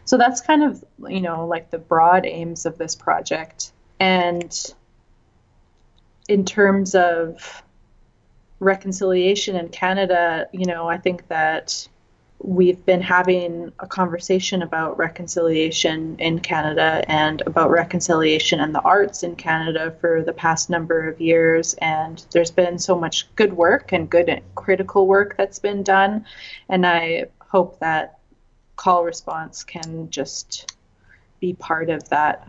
So 0.06 0.18
that's 0.18 0.42
kind 0.42 0.64
of 0.64 0.84
you 1.08 1.22
know 1.22 1.48
like 1.48 1.70
the 1.70 1.78
broad 1.78 2.26
aims 2.26 2.66
of 2.66 2.78
this 2.78 2.96
project. 2.96 3.72
And 4.00 4.54
in 6.28 6.46
terms 6.46 6.96
of 6.96 7.64
reconciliation 8.60 9.56
in 9.56 9.70
canada 9.70 10.48
you 10.52 10.68
know 10.68 10.88
i 10.88 10.96
think 10.96 11.28
that 11.30 11.88
we've 12.44 12.84
been 12.86 13.02
having 13.02 13.72
a 13.80 13.88
conversation 13.88 14.62
about 14.62 14.98
reconciliation 14.98 16.16
in 16.20 16.40
Canada 16.40 17.04
and 17.08 17.42
about 17.46 17.70
reconciliation 17.70 18.60
and 18.60 18.74
the 18.74 18.82
arts 18.82 19.24
in 19.24 19.36
Canada 19.36 19.96
for 20.02 20.24
the 20.24 20.34
past 20.34 20.70
number 20.70 21.08
of 21.08 21.22
years. 21.22 21.74
And 21.76 22.24
there's 22.32 22.52
been 22.52 22.80
so 22.80 22.98
much 22.98 23.34
good 23.36 23.54
work 23.54 23.92
and 23.92 24.10
good 24.10 24.42
critical 24.56 25.08
work 25.08 25.36
that's 25.38 25.60
been 25.60 25.84
done. 25.84 26.26
And 26.70 26.86
I 26.86 27.26
hope 27.40 27.80
that 27.80 28.20
call 28.76 29.04
response 29.04 29.64
can 29.64 30.10
just 30.10 30.74
be 31.40 31.54
part 31.54 31.90
of 31.90 32.08
that, 32.10 32.48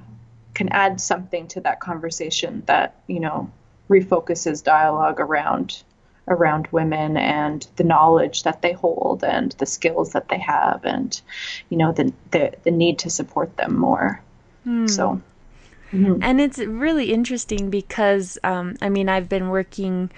can 0.55 0.69
add 0.71 1.01
something 1.01 1.49
to 1.49 1.61
that 1.63 1.81
conversation 1.81 2.63
that, 2.67 3.01
you 3.07 3.21
know, 3.21 3.51
refocuses 3.89 4.63
dialogue 4.63 5.21
around 5.21 5.83
around 6.29 6.69
women 6.71 7.17
and 7.17 7.67
the 7.77 7.85
knowledge 7.85 8.45
that 8.45 8.63
they 8.63 8.73
hold 8.73 9.25
and 9.25 9.53
the 9.53 9.67
skills 9.67 10.13
that 10.13 10.29
they 10.29 10.39
have 10.39 10.85
and 10.85 11.21
you 11.69 11.77
know 11.77 11.93
the 11.93 12.13
the, 12.31 12.53
the 12.63 12.71
need 12.71 12.99
to 12.99 13.11
support 13.11 13.57
them 13.57 13.77
more 13.77 14.23
mm. 14.67 14.89
so 14.89 15.21
mm-hmm. 15.93 16.23
and 16.23 16.41
it's 16.41 16.59
really 16.59 17.13
interesting 17.13 17.71
because 17.71 18.39
um, 18.45 18.77
i 18.81 18.89
mean 18.89 19.09
i've 19.09 19.29
been 19.29 19.49
working 19.49 20.11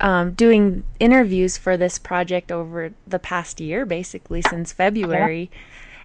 um, 0.00 0.32
doing 0.32 0.82
interviews 0.98 1.56
for 1.56 1.76
this 1.76 1.98
project 1.98 2.50
over 2.50 2.92
the 3.06 3.18
past 3.20 3.60
year 3.60 3.86
basically 3.86 4.42
since 4.42 4.72
february 4.72 5.50
yeah. 5.52 5.58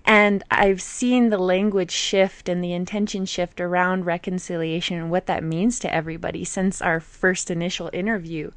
And 0.09 0.41
I've 0.49 0.81
seen 0.81 1.29
the 1.29 1.37
language 1.37 1.91
shift 1.91 2.47
and 2.47 2.63
the 2.63 2.71
intention 2.71 3.25
shift 3.25 3.59
around 3.59 4.05
reconciliation 4.05 4.97
and 4.97 5.11
what 5.11 5.25
that 5.25 5.43
means 5.43 5.79
to 5.79 5.93
everybody 5.93 6.45
since 6.45 6.81
our 6.81 7.01
first 7.01 7.51
initial 7.51 7.89
interview. 7.91 8.51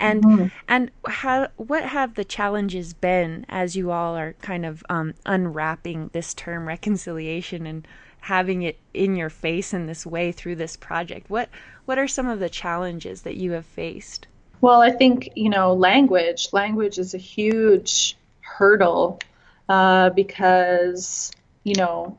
And 0.00 0.24
Mm-hmm. 0.24 0.46
and 0.66 0.90
how 1.06 1.48
what 1.56 1.84
have 1.84 2.14
the 2.14 2.24
challenges 2.24 2.94
been 2.94 3.46
as 3.48 3.76
you 3.76 3.90
all 3.90 4.16
are 4.16 4.32
kind 4.40 4.66
of 4.66 4.82
um, 4.88 5.14
unwrapping 5.26 6.10
this 6.12 6.34
term 6.34 6.66
reconciliation 6.66 7.66
and 7.66 7.86
having 8.22 8.62
it 8.62 8.78
in 8.94 9.16
your 9.16 9.30
face 9.30 9.72
in 9.74 9.86
this 9.86 10.06
way 10.06 10.32
through 10.32 10.56
this 10.56 10.76
project? 10.76 11.30
What 11.30 11.50
what 11.84 11.98
are 11.98 12.08
some 12.08 12.26
of 12.28 12.40
the 12.40 12.48
challenges 12.50 13.22
that 13.22 13.36
you 13.36 13.52
have 13.52 13.66
faced? 13.66 14.26
Well, 14.60 14.80
I 14.82 14.90
think, 14.90 15.30
you 15.36 15.48
know, 15.50 15.72
language. 15.74 16.48
Language 16.52 16.98
is 16.98 17.14
a 17.14 17.18
huge 17.18 18.16
hurdle 18.40 19.20
uh, 19.68 20.10
because, 20.10 21.30
you 21.64 21.74
know, 21.76 22.18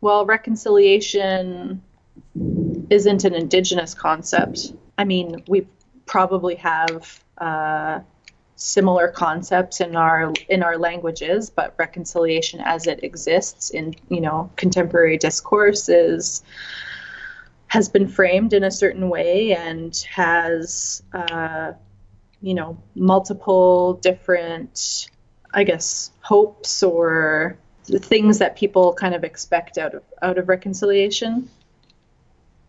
well, 0.00 0.24
reconciliation 0.24 1.82
isn't 2.90 3.24
an 3.24 3.34
indigenous 3.34 3.94
concept. 3.94 4.72
I 4.98 5.04
mean, 5.04 5.42
we 5.46 5.66
probably 6.10 6.56
have 6.56 7.22
uh, 7.38 8.00
similar 8.56 9.08
concepts 9.08 9.80
in 9.80 9.94
our 9.94 10.32
in 10.48 10.62
our 10.62 10.76
languages, 10.76 11.48
but 11.48 11.74
reconciliation 11.78 12.60
as 12.60 12.88
it 12.88 13.04
exists 13.04 13.70
in 13.70 13.94
you 14.08 14.20
know 14.20 14.50
contemporary 14.56 15.16
discourse 15.16 15.88
is 15.88 16.42
has 17.68 17.88
been 17.88 18.08
framed 18.08 18.52
in 18.52 18.64
a 18.64 18.70
certain 18.70 19.08
way 19.08 19.54
and 19.54 20.04
has 20.12 21.02
uh, 21.12 21.72
you 22.42 22.54
know 22.54 22.76
multiple 22.96 23.94
different 23.94 25.08
i 25.54 25.62
guess 25.62 26.10
hopes 26.22 26.82
or 26.82 27.56
things 27.98 28.38
that 28.38 28.56
people 28.56 28.92
kind 28.94 29.14
of 29.14 29.22
expect 29.24 29.78
out 29.78 29.94
of 29.94 30.02
out 30.22 30.38
of 30.38 30.48
reconciliation. 30.48 31.48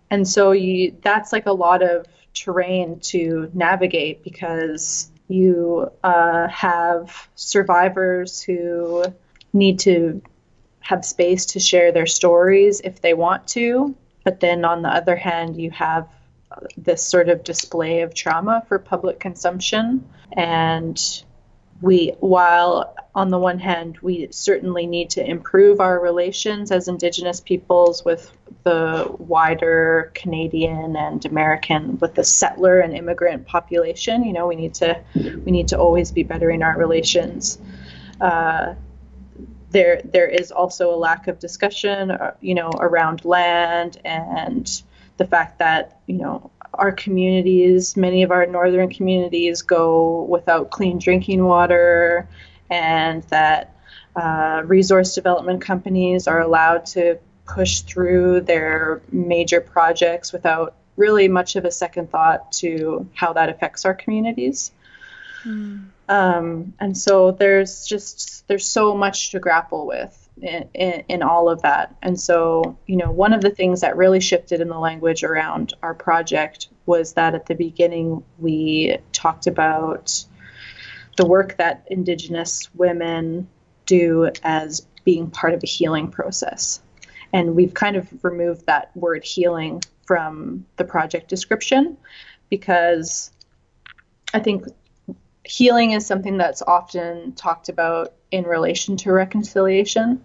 And 0.10 0.28
so 0.28 0.52
you 0.52 0.96
that's 1.02 1.32
like 1.32 1.46
a 1.46 1.54
lot 1.54 1.82
of 1.82 2.06
terrain 2.34 3.00
to 3.00 3.50
navigate 3.54 4.24
because 4.24 5.12
you 5.28 5.92
uh, 6.04 6.48
have 6.48 7.30
survivors 7.36 8.42
who 8.42 9.06
need 9.54 9.80
to 9.80 10.22
have 10.80 11.06
space 11.06 11.46
to 11.46 11.60
share 11.60 11.92
their 11.92 12.06
stories 12.06 12.82
if 12.82 13.02
they 13.02 13.14
want 13.14 13.48
to 13.48 13.96
but 14.24 14.40
then 14.40 14.66
on 14.66 14.82
the 14.82 14.90
other 14.90 15.16
hand, 15.16 15.60
you 15.60 15.72
have 15.72 16.08
this 16.78 17.04
sort 17.04 17.30
of 17.30 17.44
display 17.44 18.02
of 18.02 18.14
trauma 18.14 18.64
for 18.68 18.78
public 18.78 19.20
consumption. 19.20 20.08
And 20.34 21.02
we, 21.82 22.14
while 22.20 22.96
on 23.16 23.30
the 23.30 23.40
one 23.40 23.60
hand, 23.60 23.98
we 24.02 24.28
certainly 24.32 24.86
need 24.86 25.10
to 25.12 25.28
improve 25.28 25.80
our 25.80 26.00
relations 26.00 26.72
as 26.72 26.88
Indigenous 26.88 27.40
peoples 27.40 28.06
with 28.06 28.32
the 28.64 29.14
wider 29.18 30.12
Canadian 30.14 30.96
and 30.96 31.26
American, 31.26 31.98
with 31.98 32.14
the 32.16 32.24
settler 32.24 32.80
and 32.80 32.96
immigrant 32.96 33.48
population. 33.48 34.24
You 34.24 34.34
know, 34.34 34.48
we 34.48 34.56
need 34.56 34.76
to 34.76 35.02
we 35.16 35.52
need 35.52 35.68
to 35.70 35.80
always 35.80 36.12
be 36.12 36.24
bettering 36.24 36.62
our 36.62 36.78
relations. 36.78 37.58
Uh, 38.20 38.76
there 39.72 40.02
there 40.04 40.28
is 40.28 40.52
also 40.52 40.94
a 40.94 40.98
lack 40.98 41.28
of 41.28 41.40
discussion, 41.40 42.12
uh, 42.12 42.36
you 42.42 42.54
know, 42.54 42.70
around 42.80 43.26
land 43.26 44.00
and 44.06 44.84
the 45.18 45.26
fact 45.26 45.60
that 45.60 46.00
you 46.06 46.18
know 46.18 46.52
our 46.82 46.92
communities, 46.92 47.96
many 47.96 48.24
of 48.24 48.32
our 48.32 48.48
northern 48.48 48.90
communities, 48.90 49.62
go 49.62 50.24
without 50.24 50.72
clean 50.72 50.98
drinking 50.98 51.46
water, 51.46 52.28
and 52.72 53.22
that 53.26 53.76
uh, 54.16 54.64
resource 54.66 55.14
development 55.14 55.62
companies 55.62 56.28
are 56.28 56.42
allowed 56.42 56.88
to 56.88 57.20
push 57.46 57.82
through 57.82 58.42
their 58.42 59.00
major 59.12 59.62
projects 59.62 60.34
without 60.34 60.76
really 60.98 61.28
much 61.28 61.56
of 61.56 61.66
a 61.66 61.72
second 61.72 62.10
thought 62.10 62.52
to 62.52 63.08
how 63.14 63.32
that 63.34 63.48
affects 63.48 63.86
our 63.86 63.94
communities. 63.94 64.72
Mm. 65.44 65.86
Um, 66.10 66.74
and 66.80 66.98
so 66.98 67.32
there's 67.32 67.86
just 67.86 68.48
there's 68.48 68.66
so 68.66 68.96
much 68.96 69.29
to 69.32 69.40
grapple 69.40 69.86
with 69.86 70.21
in, 70.42 71.04
in, 71.08 71.22
all 71.22 71.50
of 71.50 71.62
that. 71.62 71.96
And 72.01 72.20
so 72.20 72.77
you 72.88 72.98
know 72.98 73.12
one 73.12 73.34
of 73.34 73.42
the 73.42 73.50
things 73.50 73.82
that 73.82 73.96
really 73.96 74.20
shifted 74.20 74.62
in 74.62 74.70
the 74.70 74.80
language 74.80 75.24
around 75.24 75.74
our 75.84 75.94
project 75.94 76.70
was 76.86 77.14
that 77.14 77.36
at 77.36 77.46
the 77.46 77.56
beginning 77.56 78.24
we 78.40 78.98
talked 79.14 79.48
about 79.48 80.25
the 81.18 81.25
work 81.25 81.58
that 81.58 81.86
Indigenous 81.90 82.70
women 82.74 83.48
do 83.86 84.32
as 84.44 84.86
being 85.04 85.30
part 85.30 85.54
of 85.54 85.64
a 85.64 85.68
healing 85.68 86.10
process. 86.10 86.82
And 87.34 87.56
we've 87.56 87.74
kind 87.74 87.96
of 87.96 88.08
removed 88.24 88.66
that 88.66 88.96
word 88.96 89.24
healing 89.24 89.82
from 90.06 90.66
the 90.77 90.84
project 90.84 91.27
description 91.30 91.98
because 92.50 93.32
I 94.34 94.40
think 94.40 94.66
healing 95.44 95.92
is 95.92 96.06
something 96.06 96.38
that's 96.38 96.62
often 96.62 97.34
talked 97.34 97.70
about 97.70 98.14
in 98.32 98.44
relation 98.46 98.98
to 98.98 99.12
reconciliation, 99.12 100.22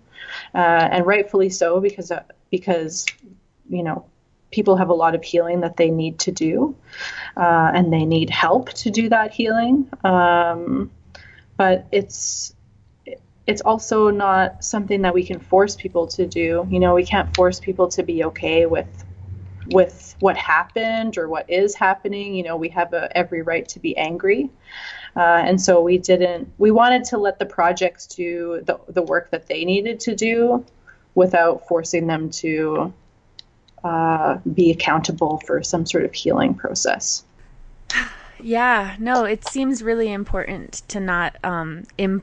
uh, 0.54 0.88
and 0.90 1.06
rightfully 1.06 1.50
so 1.50 1.80
because 1.80 2.10
uh, 2.10 2.22
because 2.50 3.06
you 3.68 3.82
know 3.82 4.04
people 4.50 4.76
have 4.76 4.88
a 4.88 4.94
lot 4.94 5.14
of 5.14 5.22
healing 5.22 5.60
that 5.60 5.76
they 5.76 5.90
need 5.90 6.18
to 6.20 6.32
do, 6.32 6.74
uh, 7.36 7.70
and 7.74 7.92
they 7.92 8.04
need 8.04 8.30
help 8.30 8.72
to 8.72 8.90
do 8.90 9.08
that 9.08 9.32
healing. 9.32 9.88
Um, 10.04 10.90
but 11.56 11.86
it's 11.92 12.54
it's 13.46 13.60
also 13.60 14.10
not 14.10 14.64
something 14.64 15.02
that 15.02 15.14
we 15.14 15.24
can 15.24 15.38
force 15.38 15.76
people 15.76 16.06
to 16.08 16.26
do. 16.26 16.66
You 16.68 16.80
know, 16.80 16.94
we 16.94 17.04
can't 17.04 17.34
force 17.34 17.60
people 17.60 17.88
to 17.88 18.02
be 18.02 18.24
okay 18.24 18.66
with 18.66 19.04
with 19.68 20.14
what 20.20 20.36
happened 20.36 21.18
or 21.18 21.28
what 21.28 21.48
is 21.50 21.74
happening. 21.74 22.34
You 22.34 22.44
know, 22.44 22.56
we 22.56 22.68
have 22.70 22.92
a, 22.92 23.14
every 23.16 23.42
right 23.42 23.68
to 23.68 23.80
be 23.80 23.96
angry. 23.96 24.50
Uh, 25.16 25.42
and 25.46 25.60
so 25.60 25.80
we 25.80 25.96
didn't, 25.96 26.52
we 26.58 26.70
wanted 26.70 27.02
to 27.04 27.16
let 27.16 27.38
the 27.38 27.46
projects 27.46 28.06
do 28.06 28.60
the, 28.66 28.78
the 28.88 29.02
work 29.02 29.30
that 29.30 29.46
they 29.46 29.64
needed 29.64 29.98
to 29.98 30.14
do 30.14 30.64
without 31.14 31.66
forcing 31.66 32.06
them 32.06 32.28
to 32.28 32.92
uh, 33.82 34.38
be 34.52 34.70
accountable 34.70 35.40
for 35.46 35.62
some 35.62 35.86
sort 35.86 36.04
of 36.04 36.12
healing 36.12 36.54
process. 36.54 37.24
Yeah, 38.42 38.96
no, 38.98 39.24
it 39.24 39.48
seems 39.48 39.82
really 39.82 40.12
important 40.12 40.82
to 40.88 41.00
not 41.00 41.36
um, 41.42 41.84
Im- 41.96 42.22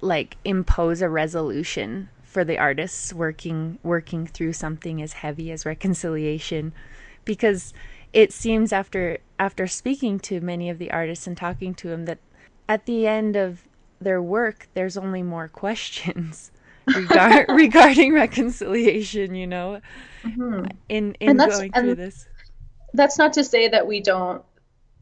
like 0.00 0.36
impose 0.44 1.02
a 1.02 1.08
resolution 1.08 2.08
for 2.22 2.44
the 2.44 2.58
artists 2.58 3.12
working 3.12 3.78
working 3.82 4.26
through 4.26 4.52
something 4.52 5.02
as 5.02 5.14
heavy 5.14 5.50
as 5.50 5.66
reconciliation 5.66 6.72
because 7.24 7.72
it 8.12 8.32
seems 8.32 8.72
after 8.72 9.18
after 9.38 9.66
speaking 9.66 10.20
to 10.20 10.40
many 10.40 10.70
of 10.70 10.78
the 10.78 10.90
artists 10.90 11.26
and 11.26 11.36
talking 11.36 11.74
to 11.74 11.88
them 11.88 12.04
that 12.04 12.18
at 12.68 12.86
the 12.86 13.06
end 13.06 13.36
of 13.36 13.66
their 14.00 14.22
work 14.22 14.68
there's 14.74 14.96
only 14.96 15.22
more 15.22 15.48
questions 15.48 16.50
regard, 16.94 17.46
regarding 17.50 18.12
reconciliation 18.12 19.34
you 19.34 19.46
know? 19.46 19.80
Mm-hmm. 20.22 20.66
in 20.88 21.14
in 21.20 21.36
going 21.36 21.72
through 21.72 21.94
this. 21.94 22.26
that's 22.94 23.18
not 23.18 23.34
to 23.34 23.44
say 23.44 23.68
that 23.68 23.86
we 23.86 24.00
don't 24.00 24.42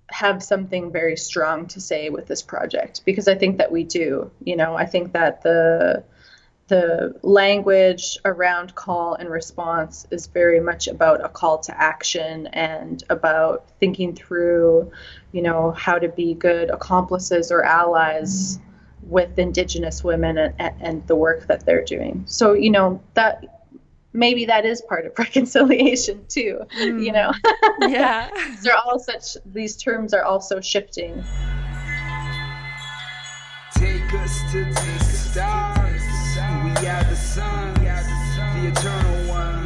have 0.08 0.42
something 0.42 0.92
very 0.92 1.16
strong 1.16 1.66
to 1.66 1.80
say 1.80 2.10
with 2.10 2.26
this 2.26 2.42
project 2.42 3.02
because 3.04 3.26
i 3.28 3.34
think 3.34 3.58
that 3.58 3.72
we 3.72 3.82
do 3.82 4.30
you 4.44 4.56
know? 4.56 4.76
I 4.76 4.86
think 4.86 5.12
that 5.12 5.42
the 5.42 6.04
the 6.68 7.14
language 7.22 8.18
around 8.24 8.74
call 8.74 9.14
and 9.14 9.30
response 9.30 10.06
is 10.10 10.26
very 10.26 10.60
much 10.60 10.88
about 10.88 11.24
a 11.24 11.28
call 11.28 11.58
to 11.58 11.80
action 11.80 12.48
and 12.48 13.04
about 13.08 13.70
thinking 13.78 14.14
through, 14.14 14.90
you 15.36 15.42
know, 15.42 15.72
how 15.72 15.98
to 15.98 16.08
be 16.08 16.32
good 16.32 16.70
accomplices 16.70 17.52
or 17.52 17.62
allies 17.62 18.58
with 19.02 19.38
Indigenous 19.38 20.02
women 20.02 20.38
and, 20.38 20.74
and 20.80 21.06
the 21.08 21.14
work 21.14 21.46
that 21.48 21.66
they're 21.66 21.84
doing. 21.84 22.24
So, 22.26 22.54
you 22.54 22.70
know, 22.70 23.02
that 23.12 23.66
maybe 24.14 24.46
that 24.46 24.64
is 24.64 24.80
part 24.80 25.04
of 25.04 25.12
reconciliation 25.18 26.24
too, 26.28 26.60
mm. 26.80 27.04
you 27.04 27.12
know? 27.12 27.32
Yeah. 27.82 28.30
they're 28.62 28.78
all 28.78 28.98
such, 28.98 29.36
these 29.44 29.76
terms 29.76 30.14
are 30.14 30.24
also 30.24 30.62
shifting. 30.62 31.22
Take 33.74 34.14
us 34.14 34.40
to 34.52 34.64
the 34.64 34.98
stars. 35.04 36.02
We 36.64 36.88
are 36.88 37.04
the 37.04 37.14
sun, 37.14 37.74
the 37.74 38.68
eternal 38.68 39.28
one. 39.28 39.65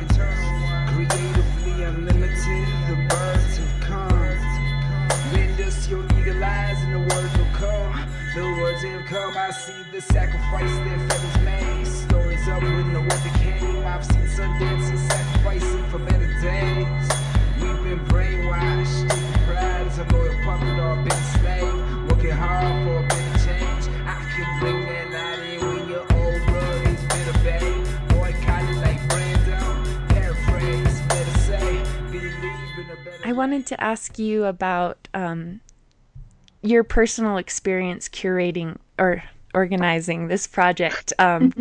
Words 7.10 7.38
will 7.38 7.52
come. 7.54 7.80
Words 8.70 8.82
have 8.82 9.04
come, 9.06 9.36
I 9.36 9.50
see 9.50 9.82
the 9.92 10.00
sacrifice 10.00 10.70
feathers 11.08 11.44
made. 11.44 11.86
Stories 11.86 12.46
of 12.48 12.62
when 12.62 12.92
the 12.92 13.00
weather 13.00 13.38
came. 13.38 13.84
I've 13.84 14.04
seen 14.04 14.20
and 14.40 14.98
sacrificing 14.98 15.84
for 15.90 15.98
better 15.98 16.32
days. 16.40 17.08
We've 17.60 17.82
been 17.82 18.00
brainwashed. 18.06 19.08
Pride 19.46 19.86
a 19.98 20.12
loyal 20.12 20.34
puppet 20.44 20.78
or 20.78 20.92
a 20.92 21.02
big 21.02 21.12
slave. 21.12 22.10
Working 22.10 22.30
hard 22.30 22.84
for 22.84 22.98
a 22.98 23.08
better 23.08 23.38
change. 23.44 23.84
I 24.06 24.16
can 24.34 24.60
bring 24.60 24.80
that 24.86 25.06
light 25.10 25.42
in 25.50 25.60
when 25.66 25.88
you're 25.88 26.06
old 26.12 26.40
is 26.86 27.02
bitter, 27.10 27.38
babe. 27.42 27.80
Like. 28.80 29.00
Paraphrase, 30.08 31.00
better 31.08 31.38
say. 31.40 31.82
Believe 32.10 32.32
in 32.78 32.90
a 32.90 33.04
better 33.04 33.20
I 33.24 33.32
wanted 33.32 33.66
to 33.66 33.82
ask 33.82 34.18
you 34.18 34.44
about 34.44 35.08
um, 35.12 35.60
your 36.62 36.84
personal 36.84 37.36
experience 37.36 38.08
curating 38.08 38.76
or 38.98 39.22
organizing 39.54 40.28
this 40.28 40.46
project, 40.46 41.12
um, 41.18 41.52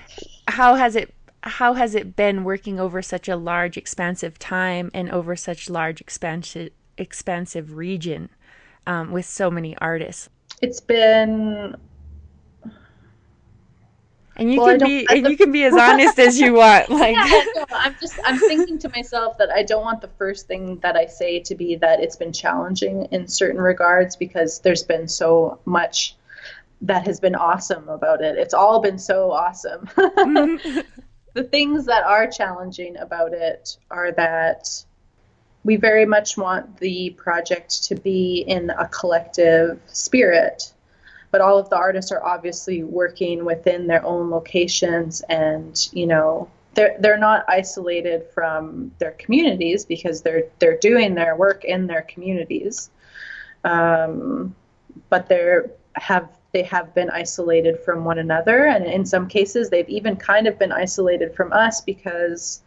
how 0.48 0.74
has 0.74 0.96
it 0.96 1.14
how 1.42 1.74
has 1.74 1.94
it 1.94 2.16
been 2.16 2.42
working 2.42 2.80
over 2.80 3.00
such 3.00 3.28
a 3.28 3.36
large 3.36 3.76
expansive 3.76 4.38
time 4.38 4.90
and 4.92 5.10
over 5.10 5.36
such 5.36 5.70
large 5.70 6.00
expansive 6.00 6.70
expansive 6.96 7.76
region 7.76 8.28
um, 8.86 9.12
with 9.12 9.24
so 9.24 9.50
many 9.50 9.76
artists? 9.78 10.28
It's 10.60 10.80
been 10.80 11.76
and 14.38 14.52
you 14.52 14.60
well, 14.60 14.78
can 14.78 14.86
be 14.86 15.06
and 15.10 15.28
you 15.28 15.36
can 15.36 15.52
be 15.52 15.64
as 15.64 15.74
honest 15.78 16.18
as 16.18 16.40
you 16.40 16.54
want. 16.54 16.88
Like 16.90 17.16
yeah, 17.16 17.44
no, 17.56 17.64
I'm 17.70 17.96
just 18.00 18.18
I'm 18.24 18.38
thinking 18.38 18.78
to 18.78 18.88
myself 18.90 19.38
that 19.38 19.50
I 19.50 19.62
don't 19.62 19.84
want 19.84 20.00
the 20.00 20.10
first 20.18 20.46
thing 20.46 20.78
that 20.78 20.96
I 20.96 21.06
say 21.06 21.40
to 21.40 21.54
be 21.54 21.76
that 21.76 22.00
it's 22.00 22.16
been 22.16 22.32
challenging 22.32 23.08
in 23.10 23.26
certain 23.26 23.60
regards 23.60 24.16
because 24.16 24.60
there's 24.60 24.84
been 24.84 25.08
so 25.08 25.60
much 25.64 26.16
that 26.82 27.06
has 27.06 27.18
been 27.20 27.34
awesome 27.34 27.88
about 27.88 28.22
it. 28.22 28.38
It's 28.38 28.54
all 28.54 28.80
been 28.80 28.98
so 28.98 29.32
awesome. 29.32 29.86
Mm-hmm. 29.86 30.80
the 31.34 31.44
things 31.44 31.86
that 31.86 32.04
are 32.04 32.26
challenging 32.28 32.96
about 32.96 33.32
it 33.32 33.76
are 33.90 34.12
that 34.12 34.68
we 35.64 35.76
very 35.76 36.06
much 36.06 36.36
want 36.36 36.78
the 36.78 37.10
project 37.10 37.84
to 37.84 37.96
be 37.96 38.44
in 38.46 38.70
a 38.70 38.86
collective 38.88 39.80
spirit 39.86 40.72
but 41.30 41.40
all 41.40 41.58
of 41.58 41.68
the 41.70 41.76
artists 41.76 42.10
are 42.10 42.24
obviously 42.24 42.82
working 42.82 43.44
within 43.44 43.86
their 43.86 44.04
own 44.04 44.30
locations 44.30 45.20
and 45.22 45.88
you 45.92 46.06
know 46.06 46.48
they're 46.78 46.96
they're 47.00 47.18
not 47.18 47.44
isolated 47.48 48.24
from 48.32 48.92
their 48.98 49.10
communities 49.12 49.84
because 49.84 50.22
they're 50.22 50.44
they're 50.60 50.78
doing 50.78 51.14
their 51.14 51.34
work 51.34 51.64
in 51.64 51.88
their 51.88 52.02
communities. 52.02 52.90
Um, 53.64 54.54
but 55.10 55.28
they're 55.28 55.72
have 55.94 56.28
they 56.52 56.62
have 56.62 56.94
been 56.94 57.10
isolated 57.10 57.80
from 57.80 58.04
one 58.04 58.18
another. 58.18 58.66
And 58.66 58.86
in 58.86 59.04
some 59.04 59.26
cases 59.26 59.70
they've 59.70 59.88
even 59.88 60.14
kind 60.14 60.46
of 60.46 60.56
been 60.56 60.70
isolated 60.70 61.34
from 61.34 61.52
us 61.52 61.80
because 61.80 62.62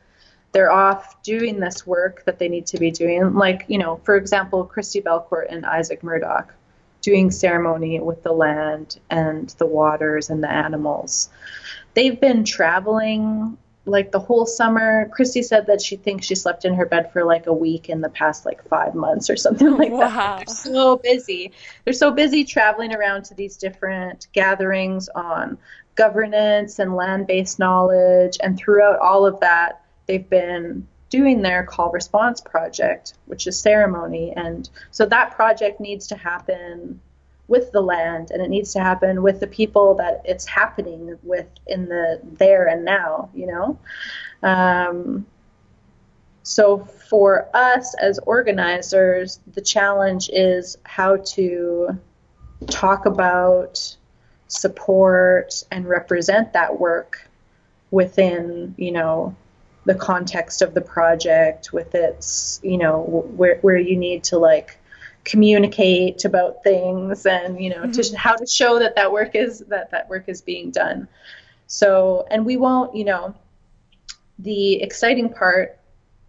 they're 0.51 0.71
off 0.71 1.23
doing 1.23 1.61
this 1.61 1.87
work 1.87 2.25
that 2.25 2.37
they 2.37 2.49
need 2.49 2.65
to 2.67 2.77
be 2.77 2.91
doing. 2.91 3.33
Like 3.33 3.63
you 3.69 3.77
know 3.77 3.95
for 4.03 4.17
example 4.17 4.65
christi 4.65 5.01
belcourt 5.01 5.45
and 5.49 5.65
isaac 5.65 6.03
murdoch 6.03 6.53
doing 7.01 7.31
ceremony 7.31 7.99
with 7.99 8.23
the 8.23 8.31
land 8.31 8.99
and 9.09 9.49
the 9.57 9.65
waters 9.65 10.29
and 10.29 10.43
the 10.43 10.51
animals. 10.51 11.29
They've 11.93 12.19
been 12.19 12.45
traveling 12.45 13.57
like 13.85 14.11
the 14.11 14.19
whole 14.19 14.45
summer. 14.45 15.09
Christi 15.09 15.41
said 15.41 15.65
that 15.67 15.81
she 15.81 15.95
thinks 15.95 16.25
she 16.25 16.35
slept 16.35 16.65
in 16.65 16.73
her 16.75 16.85
bed 16.85 17.11
for 17.11 17.23
like 17.23 17.47
a 17.47 17.53
week 17.53 17.89
in 17.89 18.01
the 18.01 18.09
past 18.09 18.45
like 18.45 18.63
five 18.67 18.93
months 18.93 19.29
or 19.29 19.35
something 19.35 19.71
like 19.77 19.91
wow. 19.91 20.07
that. 20.07 20.47
They're 20.47 20.55
so 20.55 20.97
busy. 20.97 21.51
They're 21.83 21.93
so 21.93 22.11
busy 22.11 22.43
traveling 22.43 22.93
around 22.93 23.25
to 23.25 23.33
these 23.33 23.57
different 23.57 24.27
gatherings 24.33 25.09
on 25.09 25.57
governance 25.95 26.79
and 26.79 26.95
land 26.95 27.27
based 27.27 27.59
knowledge. 27.59 28.37
And 28.41 28.57
throughout 28.57 28.99
all 28.99 29.25
of 29.25 29.39
that, 29.39 29.83
they've 30.07 30.29
been 30.29 30.87
doing 31.11 31.41
their 31.41 31.63
call 31.63 31.91
response 31.91 32.41
project, 32.41 33.13
which 33.27 33.45
is 33.45 33.59
ceremony. 33.59 34.33
And 34.35 34.67
so 34.89 35.05
that 35.05 35.35
project 35.35 35.79
needs 35.79 36.07
to 36.07 36.15
happen 36.15 36.99
with 37.47 37.71
the 37.73 37.81
land 37.81 38.31
and 38.31 38.41
it 38.41 38.49
needs 38.49 38.71
to 38.73 38.79
happen 38.79 39.21
with 39.21 39.41
the 39.41 39.47
people 39.47 39.93
that 39.95 40.21
it's 40.23 40.45
happening 40.45 41.19
with 41.21 41.47
in 41.67 41.89
the 41.89 42.19
there 42.23 42.67
and 42.67 42.85
now, 42.85 43.29
you 43.35 43.45
know? 43.45 43.77
Um, 44.41 45.25
so 46.43 46.79
for 46.79 47.49
us 47.53 47.93
as 47.95 48.17
organizers, 48.19 49.41
the 49.53 49.61
challenge 49.61 50.29
is 50.31 50.77
how 50.83 51.17
to 51.17 51.99
talk 52.67 53.05
about, 53.05 53.97
support, 54.47 55.63
and 55.71 55.87
represent 55.87 56.53
that 56.53 56.79
work 56.79 57.27
within, 57.91 58.73
you 58.77 58.91
know, 58.91 59.35
the 59.85 59.95
context 59.95 60.61
of 60.61 60.73
the 60.73 60.81
project 60.81 61.73
with 61.73 61.95
its 61.95 62.59
you 62.63 62.77
know 62.77 63.01
where 63.35 63.57
where 63.61 63.77
you 63.77 63.97
need 63.97 64.23
to 64.23 64.37
like 64.37 64.77
communicate 65.23 66.25
about 66.25 66.63
things 66.63 67.25
and 67.25 67.63
you 67.63 67.69
know 67.69 67.83
mm-hmm. 67.83 67.91
to 67.91 68.17
how 68.17 68.35
to 68.35 68.45
show 68.45 68.79
that 68.79 68.95
that 68.95 69.11
work 69.11 69.35
is 69.35 69.59
that 69.67 69.91
that 69.91 70.09
work 70.09 70.25
is 70.27 70.41
being 70.41 70.71
done 70.71 71.07
so 71.67 72.25
and 72.31 72.45
we 72.45 72.57
won't 72.57 72.95
you 72.95 73.05
know 73.05 73.33
the 74.39 74.81
exciting 74.81 75.31
part 75.31 75.79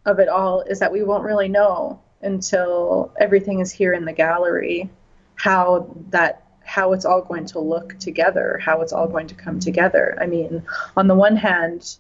of 0.05 0.19
it 0.19 0.29
all 0.29 0.61
is 0.63 0.79
that 0.79 0.93
we 0.93 1.03
won't 1.03 1.25
really 1.25 1.49
know 1.49 2.01
until 2.23 3.13
everything 3.19 3.61
is 3.61 3.73
here 3.73 3.93
in 3.93 4.05
the 4.05 4.13
gallery 4.13 4.89
how 5.37 5.95
that 6.11 6.45
how 6.65 6.93
it's 6.93 7.05
all 7.05 7.23
going 7.23 7.47
to 7.47 7.59
look 7.59 7.99
together 7.99 8.61
how 8.63 8.81
it's 8.83 8.93
all 8.93 9.09
going 9.09 9.27
to 9.27 9.35
come 9.35 9.59
together 9.59 10.17
i 10.21 10.27
mean 10.27 10.63
on 10.97 11.07
the 11.07 11.15
one 11.15 11.37
hand 11.37 11.97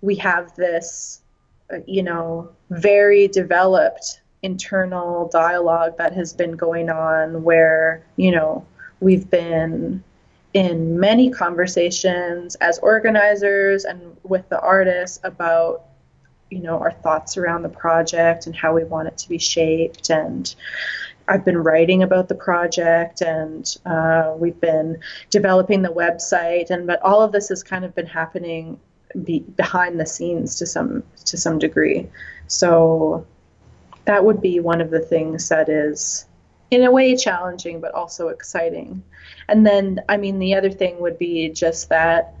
we 0.00 0.14
have 0.16 0.54
this, 0.56 1.22
uh, 1.72 1.78
you 1.86 2.02
know, 2.02 2.50
very 2.70 3.28
developed 3.28 4.20
internal 4.42 5.28
dialogue 5.28 5.96
that 5.98 6.12
has 6.12 6.32
been 6.32 6.52
going 6.52 6.90
on 6.90 7.42
where, 7.42 8.04
you 8.16 8.30
know, 8.30 8.64
we've 9.00 9.28
been 9.30 10.02
in 10.54 10.98
many 10.98 11.30
conversations 11.30 12.54
as 12.56 12.78
organizers 12.78 13.84
and 13.84 14.16
with 14.22 14.48
the 14.48 14.60
artists 14.60 15.20
about 15.22 15.84
you 16.50 16.60
know 16.60 16.78
our 16.78 16.90
thoughts 16.90 17.36
around 17.36 17.62
the 17.62 17.68
project 17.68 18.46
and 18.46 18.56
how 18.56 18.74
we 18.74 18.84
want 18.84 19.08
it 19.08 19.18
to 19.18 19.28
be 19.28 19.38
shaped. 19.38 20.10
And 20.10 20.54
I've 21.28 21.44
been 21.44 21.58
writing 21.58 22.02
about 22.02 22.28
the 22.28 22.34
project 22.34 23.20
and 23.20 23.76
uh, 23.84 24.34
we've 24.38 24.60
been 24.60 24.98
developing 25.30 25.82
the 25.82 25.90
website. 25.90 26.70
And 26.70 26.86
but 26.86 27.02
all 27.02 27.20
of 27.22 27.32
this 27.32 27.48
has 27.50 27.62
kind 27.62 27.84
of 27.84 27.94
been 27.94 28.06
happening 28.06 28.80
be 29.24 29.40
behind 29.40 29.98
the 29.98 30.06
scenes 30.06 30.56
to 30.56 30.66
some 30.66 31.02
to 31.24 31.36
some 31.36 31.58
degree. 31.58 32.08
So 32.46 33.26
that 34.04 34.24
would 34.24 34.40
be 34.40 34.60
one 34.60 34.80
of 34.80 34.90
the 34.90 35.00
things 35.00 35.48
that 35.48 35.68
is 35.68 36.26
in 36.70 36.84
a 36.84 36.90
way 36.90 37.16
challenging 37.16 37.80
but 37.80 37.94
also 37.94 38.28
exciting. 38.28 39.02
And 39.48 39.66
then 39.66 40.00
I 40.08 40.16
mean 40.16 40.38
the 40.38 40.54
other 40.54 40.70
thing 40.70 41.00
would 41.00 41.18
be 41.18 41.48
just 41.48 41.88
that 41.88 42.34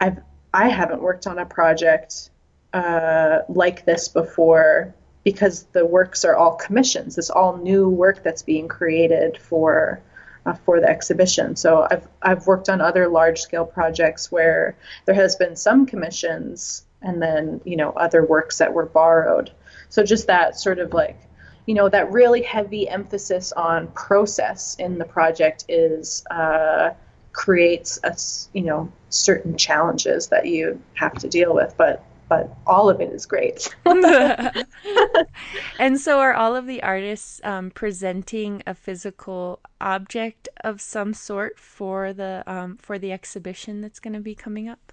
I've 0.00 0.18
I 0.54 0.68
haven't 0.68 1.02
worked 1.02 1.26
on 1.26 1.38
a 1.38 1.46
project 1.46 2.30
uh, 2.72 3.40
like 3.48 3.84
this 3.84 4.08
before 4.08 4.94
because 5.24 5.64
the 5.72 5.84
works 5.84 6.24
are 6.24 6.36
all 6.36 6.56
commissions. 6.56 7.18
It's 7.18 7.30
all 7.30 7.58
new 7.58 7.88
work 7.88 8.22
that's 8.22 8.42
being 8.42 8.68
created 8.68 9.38
for 9.38 10.00
uh, 10.48 10.54
for 10.64 10.80
the 10.80 10.88
exhibition. 10.88 11.56
So 11.56 11.86
I've 11.90 12.08
I've 12.22 12.46
worked 12.46 12.68
on 12.68 12.80
other 12.80 13.08
large 13.08 13.40
scale 13.40 13.66
projects 13.66 14.32
where 14.32 14.76
there 15.04 15.14
has 15.14 15.36
been 15.36 15.56
some 15.56 15.86
commissions 15.86 16.84
and 17.02 17.20
then 17.20 17.60
you 17.64 17.76
know 17.76 17.90
other 17.90 18.24
works 18.24 18.58
that 18.58 18.72
were 18.72 18.86
borrowed. 18.86 19.50
So 19.90 20.02
just 20.02 20.26
that 20.26 20.58
sort 20.58 20.78
of 20.78 20.94
like 20.94 21.18
you 21.66 21.74
know 21.74 21.88
that 21.88 22.10
really 22.12 22.42
heavy 22.42 22.88
emphasis 22.88 23.52
on 23.52 23.88
process 23.88 24.74
in 24.76 24.98
the 24.98 25.04
project 25.04 25.64
is 25.68 26.24
uh, 26.30 26.90
creates 27.32 28.00
a 28.02 28.16
you 28.56 28.64
know 28.64 28.90
certain 29.10 29.56
challenges 29.56 30.28
that 30.28 30.46
you 30.46 30.80
have 30.94 31.14
to 31.18 31.28
deal 31.28 31.54
with, 31.54 31.74
but 31.76 32.04
but 32.28 32.54
all 32.66 32.90
of 32.90 33.00
it 33.00 33.12
is 33.12 33.26
great. 33.26 33.74
and 33.86 35.98
so, 35.98 36.20
are 36.20 36.34
all 36.34 36.54
of 36.54 36.66
the 36.66 36.82
artists 36.82 37.40
um, 37.44 37.70
presenting 37.70 38.62
a 38.66 38.74
physical 38.74 39.60
object 39.80 40.48
of 40.62 40.80
some 40.80 41.14
sort 41.14 41.58
for 41.58 42.12
the 42.12 42.42
um, 42.46 42.76
for 42.76 42.98
the 42.98 43.12
exhibition 43.12 43.80
that's 43.80 44.00
going 44.00 44.14
to 44.14 44.20
be 44.20 44.34
coming 44.34 44.68
up? 44.68 44.92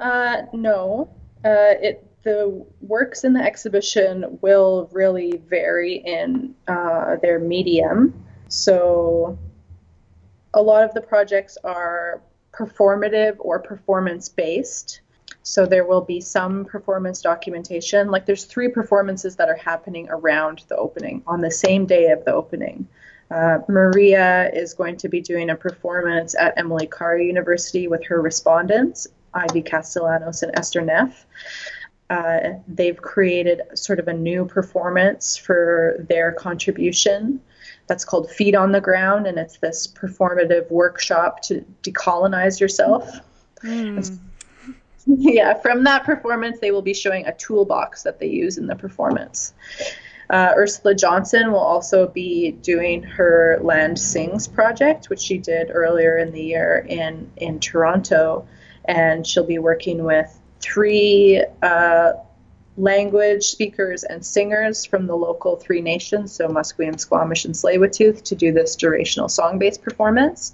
Uh, 0.00 0.42
no, 0.52 1.10
uh, 1.44 1.74
it 1.80 2.04
the 2.22 2.66
works 2.80 3.24
in 3.24 3.32
the 3.32 3.42
exhibition 3.42 4.38
will 4.42 4.88
really 4.92 5.40
vary 5.48 6.02
in 6.04 6.54
uh, 6.66 7.16
their 7.22 7.38
medium. 7.38 8.24
So, 8.48 9.38
a 10.54 10.62
lot 10.62 10.84
of 10.84 10.94
the 10.94 11.00
projects 11.00 11.58
are 11.62 12.22
performative 12.52 13.36
or 13.38 13.60
performance 13.60 14.28
based. 14.28 15.02
So 15.48 15.64
there 15.64 15.86
will 15.86 16.02
be 16.02 16.20
some 16.20 16.66
performance 16.66 17.22
documentation. 17.22 18.10
Like 18.10 18.26
there's 18.26 18.44
three 18.44 18.68
performances 18.68 19.34
that 19.36 19.48
are 19.48 19.56
happening 19.56 20.06
around 20.10 20.62
the 20.68 20.76
opening 20.76 21.22
on 21.26 21.40
the 21.40 21.50
same 21.50 21.86
day 21.86 22.08
of 22.08 22.22
the 22.26 22.34
opening. 22.34 22.86
Uh, 23.30 23.60
Maria 23.66 24.50
is 24.52 24.74
going 24.74 24.98
to 24.98 25.08
be 25.08 25.22
doing 25.22 25.48
a 25.48 25.56
performance 25.56 26.34
at 26.38 26.52
Emily 26.58 26.86
Carr 26.86 27.16
University 27.16 27.88
with 27.88 28.04
her 28.04 28.20
respondents, 28.20 29.06
Ivy 29.32 29.62
Castellanos 29.62 30.42
and 30.42 30.52
Esther 30.54 30.82
Neff. 30.82 31.24
Uh, 32.10 32.40
they've 32.68 33.00
created 33.00 33.62
sort 33.72 34.00
of 34.00 34.06
a 34.06 34.12
new 34.12 34.44
performance 34.44 35.38
for 35.38 36.04
their 36.10 36.32
contribution 36.32 37.40
that's 37.86 38.04
called 38.04 38.30
Feet 38.30 38.54
on 38.54 38.72
the 38.72 38.82
Ground, 38.82 39.26
and 39.26 39.38
it's 39.38 39.56
this 39.56 39.86
performative 39.86 40.70
workshop 40.70 41.40
to 41.44 41.64
decolonize 41.82 42.60
yourself. 42.60 43.18
Mm. 43.64 44.18
yeah, 45.16 45.54
from 45.54 45.84
that 45.84 46.04
performance, 46.04 46.60
they 46.60 46.70
will 46.70 46.82
be 46.82 46.92
showing 46.92 47.26
a 47.26 47.32
toolbox 47.32 48.02
that 48.02 48.18
they 48.18 48.26
use 48.26 48.58
in 48.58 48.66
the 48.66 48.76
performance. 48.76 49.54
Uh, 50.28 50.52
Ursula 50.54 50.94
Johnson 50.94 51.50
will 51.50 51.58
also 51.58 52.08
be 52.08 52.52
doing 52.52 53.02
her 53.02 53.58
Land 53.62 53.98
Sings 53.98 54.46
project, 54.46 55.08
which 55.08 55.20
she 55.20 55.38
did 55.38 55.70
earlier 55.72 56.18
in 56.18 56.32
the 56.32 56.42
year 56.42 56.84
in, 56.86 57.30
in 57.38 57.58
Toronto. 57.58 58.46
And 58.84 59.26
she'll 59.26 59.46
be 59.46 59.58
working 59.58 60.04
with 60.04 60.38
three 60.60 61.42
uh, 61.62 62.12
language 62.76 63.44
speakers 63.44 64.04
and 64.04 64.24
singers 64.24 64.84
from 64.84 65.06
the 65.06 65.16
local 65.16 65.56
three 65.56 65.80
nations, 65.80 66.32
so 66.32 66.48
Musqueam, 66.48 67.00
Squamish, 67.00 67.46
and 67.46 67.54
Tsleil-Waututh, 67.54 68.22
to 68.24 68.34
do 68.34 68.52
this 68.52 68.76
durational 68.76 69.30
song-based 69.30 69.80
performance. 69.80 70.52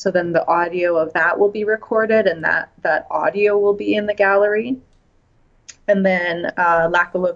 So 0.00 0.10
then 0.10 0.32
the 0.32 0.46
audio 0.48 0.96
of 0.96 1.12
that 1.12 1.38
will 1.38 1.50
be 1.50 1.64
recorded, 1.64 2.26
and 2.26 2.42
that 2.42 2.72
that 2.80 3.06
audio 3.10 3.58
will 3.58 3.74
be 3.74 3.96
in 3.96 4.06
the 4.06 4.14
gallery. 4.14 4.78
And 5.88 6.06
then 6.06 6.46
uh, 6.56 6.90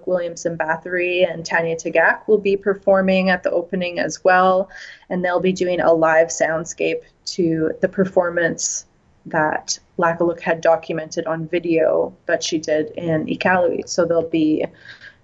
Williamson 0.06 0.56
Bathory 0.56 1.30
and 1.30 1.44
Tanya 1.44 1.76
Tagaq 1.76 2.26
will 2.26 2.38
be 2.38 2.56
performing 2.56 3.28
at 3.28 3.42
the 3.42 3.50
opening 3.50 3.98
as 3.98 4.24
well, 4.24 4.70
and 5.10 5.22
they'll 5.22 5.40
be 5.40 5.52
doing 5.52 5.80
a 5.80 5.92
live 5.92 6.28
soundscape 6.28 7.02
to 7.26 7.72
the 7.82 7.88
performance 7.88 8.86
that 9.26 9.78
Laakkuluk 9.98 10.40
had 10.40 10.62
documented 10.62 11.26
on 11.26 11.46
video 11.46 12.16
that 12.24 12.42
she 12.42 12.56
did 12.56 12.92
in 12.92 13.26
Iqaluit. 13.26 13.90
So 13.90 14.06
there'll 14.06 14.30
be 14.30 14.64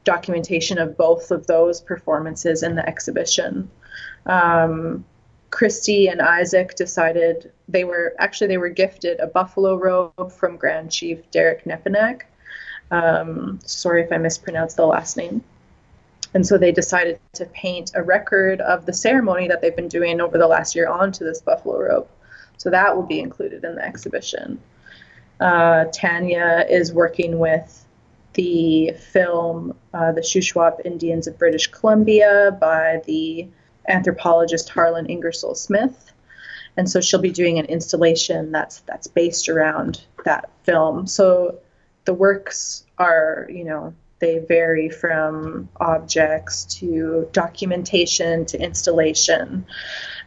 documentation 0.04 0.76
of 0.76 0.94
both 0.98 1.30
of 1.30 1.46
those 1.46 1.80
performances 1.80 2.62
in 2.62 2.74
the 2.74 2.86
exhibition. 2.86 3.70
Um, 4.26 5.06
Christi 5.50 6.08
and 6.08 6.20
Isaac 6.22 6.74
decided 6.76 7.52
they 7.68 7.84
were 7.84 8.14
actually 8.18 8.48
they 8.48 8.58
were 8.58 8.68
gifted 8.68 9.18
a 9.20 9.26
buffalo 9.26 9.76
robe 9.76 10.32
from 10.32 10.56
Grand 10.56 10.90
Chief 10.90 11.28
Derek 11.30 11.64
Nepinak. 11.64 12.22
Um, 12.90 13.58
sorry 13.64 14.02
if 14.02 14.12
I 14.12 14.18
mispronounced 14.18 14.76
the 14.76 14.86
last 14.86 15.16
name. 15.16 15.42
And 16.34 16.46
so 16.46 16.56
they 16.56 16.70
decided 16.70 17.18
to 17.34 17.46
paint 17.46 17.90
a 17.94 18.02
record 18.02 18.60
of 18.60 18.86
the 18.86 18.92
ceremony 18.92 19.48
that 19.48 19.60
they've 19.60 19.74
been 19.74 19.88
doing 19.88 20.20
over 20.20 20.38
the 20.38 20.46
last 20.46 20.76
year 20.76 20.88
onto 20.88 21.24
this 21.24 21.40
buffalo 21.40 21.80
robe. 21.80 22.08
So 22.56 22.70
that 22.70 22.94
will 22.94 23.02
be 23.02 23.20
included 23.20 23.64
in 23.64 23.74
the 23.74 23.84
exhibition. 23.84 24.60
Uh, 25.40 25.86
Tania 25.92 26.66
is 26.68 26.92
working 26.92 27.38
with 27.38 27.84
the 28.34 28.92
film 28.92 29.74
uh, 29.92 30.12
The 30.12 30.20
Shuswap 30.20 30.84
Indians 30.84 31.26
of 31.26 31.38
British 31.38 31.66
Columbia 31.66 32.56
by 32.60 33.02
the 33.06 33.48
anthropologist 33.90 34.68
Harlan 34.68 35.06
Ingersoll 35.06 35.54
Smith. 35.54 36.12
And 36.76 36.88
so 36.88 37.00
she'll 37.00 37.20
be 37.20 37.32
doing 37.32 37.58
an 37.58 37.66
installation 37.66 38.52
that's 38.52 38.80
that's 38.80 39.06
based 39.06 39.48
around 39.48 40.02
that 40.24 40.50
film. 40.62 41.06
So 41.06 41.58
the 42.04 42.14
works 42.14 42.86
are, 42.98 43.46
you 43.50 43.64
know, 43.64 43.94
they 44.20 44.38
vary 44.38 44.88
from 44.88 45.68
objects 45.80 46.64
to 46.76 47.28
documentation 47.32 48.44
to 48.46 48.62
installation. 48.62 49.66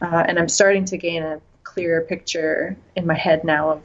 Uh, 0.02 0.23
and 0.28 0.38
I'm 0.38 0.49
starting 0.49 0.86
to 0.86 0.97
gain 0.97 1.23
a 1.23 1.39
clearer 1.63 2.02
picture 2.02 2.76
in 2.95 3.08
my 3.08 3.15
head 3.15 3.43
now 3.43 3.69
of 3.71 3.82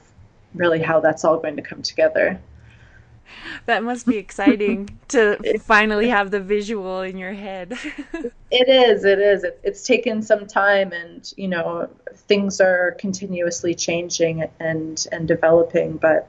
really 0.55 0.81
how 0.81 1.01
that's 1.01 1.25
all 1.25 1.39
going 1.39 1.57
to 1.57 1.63
come 1.63 1.83
together. 1.83 2.41
That 3.67 3.83
must 3.83 4.07
be 4.07 4.17
exciting 4.17 4.99
to 5.09 5.59
finally 5.61 6.09
have 6.09 6.31
the 6.31 6.41
visual 6.41 7.03
in 7.03 7.19
your 7.19 7.33
head. 7.33 7.73
it 8.51 8.69
is, 8.69 9.05
it 9.05 9.19
is. 9.19 9.45
It, 9.45 9.61
it's 9.63 9.87
taken 9.87 10.23
some 10.23 10.47
time 10.47 10.93
and, 10.93 11.31
you 11.37 11.49
know, 11.49 11.89
things 12.15 12.61
are 12.61 12.93
continuously 12.99 13.75
changing 13.75 14.49
and 14.61 15.07
and 15.13 15.29
developing, 15.29 15.97
but 15.97 16.29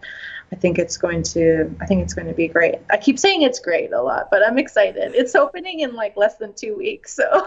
I 0.52 0.56
think 0.56 0.80
it's 0.80 0.98
going 0.98 1.24
to 1.24 1.74
I 1.80 1.86
think 1.86 2.02
it's 2.02 2.14
going 2.14 2.28
to 2.28 2.34
be 2.34 2.48
great. 2.48 2.76
I 2.90 2.98
keep 2.98 3.20
saying 3.20 3.44
it's 3.44 3.60
great 3.60 3.92
a 3.94 4.02
lot, 4.02 4.30
but 4.32 4.46
I'm 4.46 4.58
excited. 4.58 5.14
It's 5.16 5.36
opening 5.36 5.82
in 5.82 5.96
like 5.96 6.18
less 6.18 6.38
than 6.38 6.54
2 6.54 6.76
weeks, 6.76 7.14
so 7.14 7.24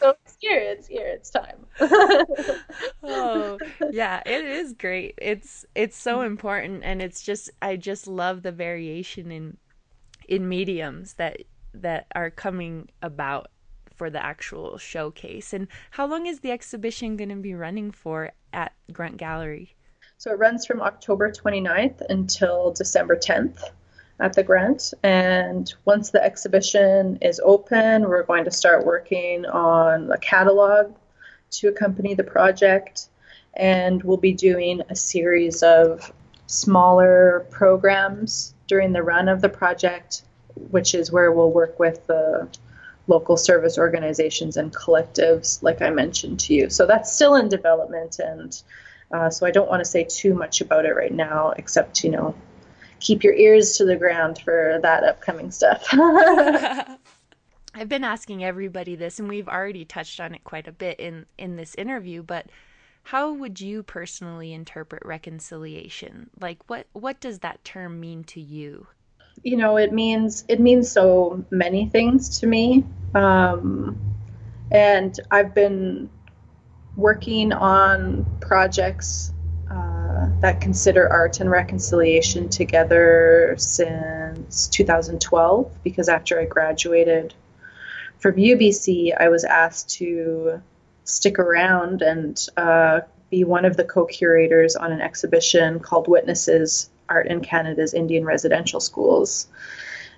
so 0.00 0.14
it's 0.24 0.36
here, 0.40 0.58
it's 0.58 0.86
here, 0.86 1.06
it's 1.06 1.30
time. 1.30 1.66
oh, 3.02 3.58
yeah, 3.90 4.22
it 4.26 4.44
is 4.44 4.72
great. 4.72 5.14
It's 5.18 5.64
it's 5.74 5.96
so 5.96 6.16
mm-hmm. 6.16 6.26
important 6.26 6.84
and 6.84 7.00
it's 7.00 7.22
just 7.22 7.50
I 7.62 7.76
just 7.76 8.06
love 8.06 8.42
the 8.42 8.52
variation 8.52 9.30
in 9.30 9.56
in 10.28 10.48
mediums 10.48 11.14
that 11.14 11.42
that 11.74 12.06
are 12.14 12.30
coming 12.30 12.88
about 13.02 13.48
for 13.94 14.10
the 14.10 14.24
actual 14.24 14.78
showcase. 14.78 15.52
And 15.52 15.66
how 15.90 16.06
long 16.06 16.26
is 16.26 16.40
the 16.40 16.52
exhibition 16.52 17.16
going 17.16 17.30
to 17.30 17.36
be 17.36 17.54
running 17.54 17.90
for 17.90 18.32
at 18.52 18.72
Grunt 18.92 19.16
Gallery? 19.16 19.74
So 20.20 20.32
it 20.32 20.38
runs 20.40 20.66
from 20.66 20.82
October 20.82 21.30
29th 21.30 22.02
until 22.08 22.72
December 22.72 23.14
10th 23.14 23.62
at 24.18 24.32
the 24.32 24.42
Grunt. 24.42 24.92
And 25.04 25.72
once 25.84 26.10
the 26.10 26.20
exhibition 26.20 27.18
is 27.22 27.40
open, 27.44 28.02
we're 28.02 28.24
going 28.24 28.44
to 28.44 28.50
start 28.50 28.84
working 28.84 29.46
on 29.46 30.10
a 30.10 30.18
catalog 30.18 30.92
to 31.52 31.68
accompany 31.68 32.14
the 32.14 32.24
project. 32.24 33.10
And 33.54 34.02
we'll 34.02 34.16
be 34.16 34.32
doing 34.32 34.82
a 34.90 34.96
series 34.96 35.62
of 35.62 36.12
smaller 36.48 37.46
programs 37.50 38.54
during 38.66 38.92
the 38.92 39.04
run 39.04 39.28
of 39.28 39.40
the 39.40 39.48
project, 39.48 40.22
which 40.70 40.96
is 40.96 41.12
where 41.12 41.30
we'll 41.30 41.52
work 41.52 41.78
with 41.78 42.04
the 42.08 42.48
local 43.06 43.36
service 43.36 43.78
organizations 43.78 44.56
and 44.56 44.74
collectives, 44.74 45.62
like 45.62 45.80
I 45.80 45.90
mentioned 45.90 46.40
to 46.40 46.54
you. 46.54 46.70
So 46.70 46.86
that's 46.86 47.12
still 47.12 47.36
in 47.36 47.48
development 47.48 48.18
and 48.18 48.60
uh, 49.12 49.30
so 49.30 49.46
I 49.46 49.50
don't 49.50 49.68
want 49.68 49.80
to 49.80 49.84
say 49.84 50.04
too 50.04 50.34
much 50.34 50.60
about 50.60 50.84
it 50.84 50.94
right 50.94 51.12
now, 51.12 51.52
except, 51.56 52.04
you 52.04 52.10
know, 52.10 52.34
keep 53.00 53.24
your 53.24 53.34
ears 53.34 53.76
to 53.78 53.84
the 53.84 53.96
ground 53.96 54.38
for 54.38 54.78
that 54.82 55.04
upcoming 55.04 55.50
stuff. 55.50 55.86
I've 57.74 57.88
been 57.88 58.04
asking 58.04 58.44
everybody 58.44 58.96
this, 58.96 59.18
and 59.18 59.28
we've 59.28 59.48
already 59.48 59.84
touched 59.84 60.20
on 60.20 60.34
it 60.34 60.44
quite 60.44 60.66
a 60.66 60.72
bit 60.72 60.98
in, 61.00 61.26
in 61.38 61.56
this 61.56 61.74
interview, 61.76 62.22
but 62.22 62.46
how 63.04 63.32
would 63.32 63.60
you 63.60 63.82
personally 63.82 64.52
interpret 64.52 65.02
reconciliation? 65.04 66.28
Like, 66.40 66.58
what, 66.68 66.86
what 66.92 67.20
does 67.20 67.38
that 67.38 67.64
term 67.64 68.00
mean 68.00 68.24
to 68.24 68.40
you? 68.40 68.86
You 69.44 69.56
know, 69.56 69.76
it 69.76 69.92
means 69.92 70.44
it 70.48 70.58
means 70.58 70.90
so 70.90 71.44
many 71.50 71.88
things 71.88 72.40
to 72.40 72.46
me, 72.46 72.84
um, 73.14 73.96
and 74.72 75.18
I've 75.30 75.54
been 75.54 76.10
working 76.98 77.52
on 77.52 78.26
projects 78.40 79.32
uh, 79.70 80.28
that 80.40 80.60
consider 80.60 81.08
art 81.08 81.38
and 81.38 81.48
reconciliation 81.48 82.48
together 82.48 83.54
since 83.56 84.66
2012 84.68 85.72
because 85.84 86.08
after 86.08 86.40
I 86.40 86.44
graduated 86.44 87.34
from 88.18 88.34
UBC, 88.34 89.14
I 89.16 89.28
was 89.28 89.44
asked 89.44 89.90
to 89.90 90.60
stick 91.04 91.38
around 91.38 92.02
and 92.02 92.36
uh, 92.56 93.00
be 93.30 93.44
one 93.44 93.64
of 93.64 93.76
the 93.76 93.84
co 93.84 94.04
curators 94.04 94.74
on 94.74 94.90
an 94.90 95.00
exhibition 95.00 95.78
called 95.78 96.08
Witnesses 96.08 96.90
Art 97.08 97.28
in 97.28 97.40
Canada's 97.40 97.94
Indian 97.94 98.24
Residential 98.24 98.80
Schools. 98.80 99.46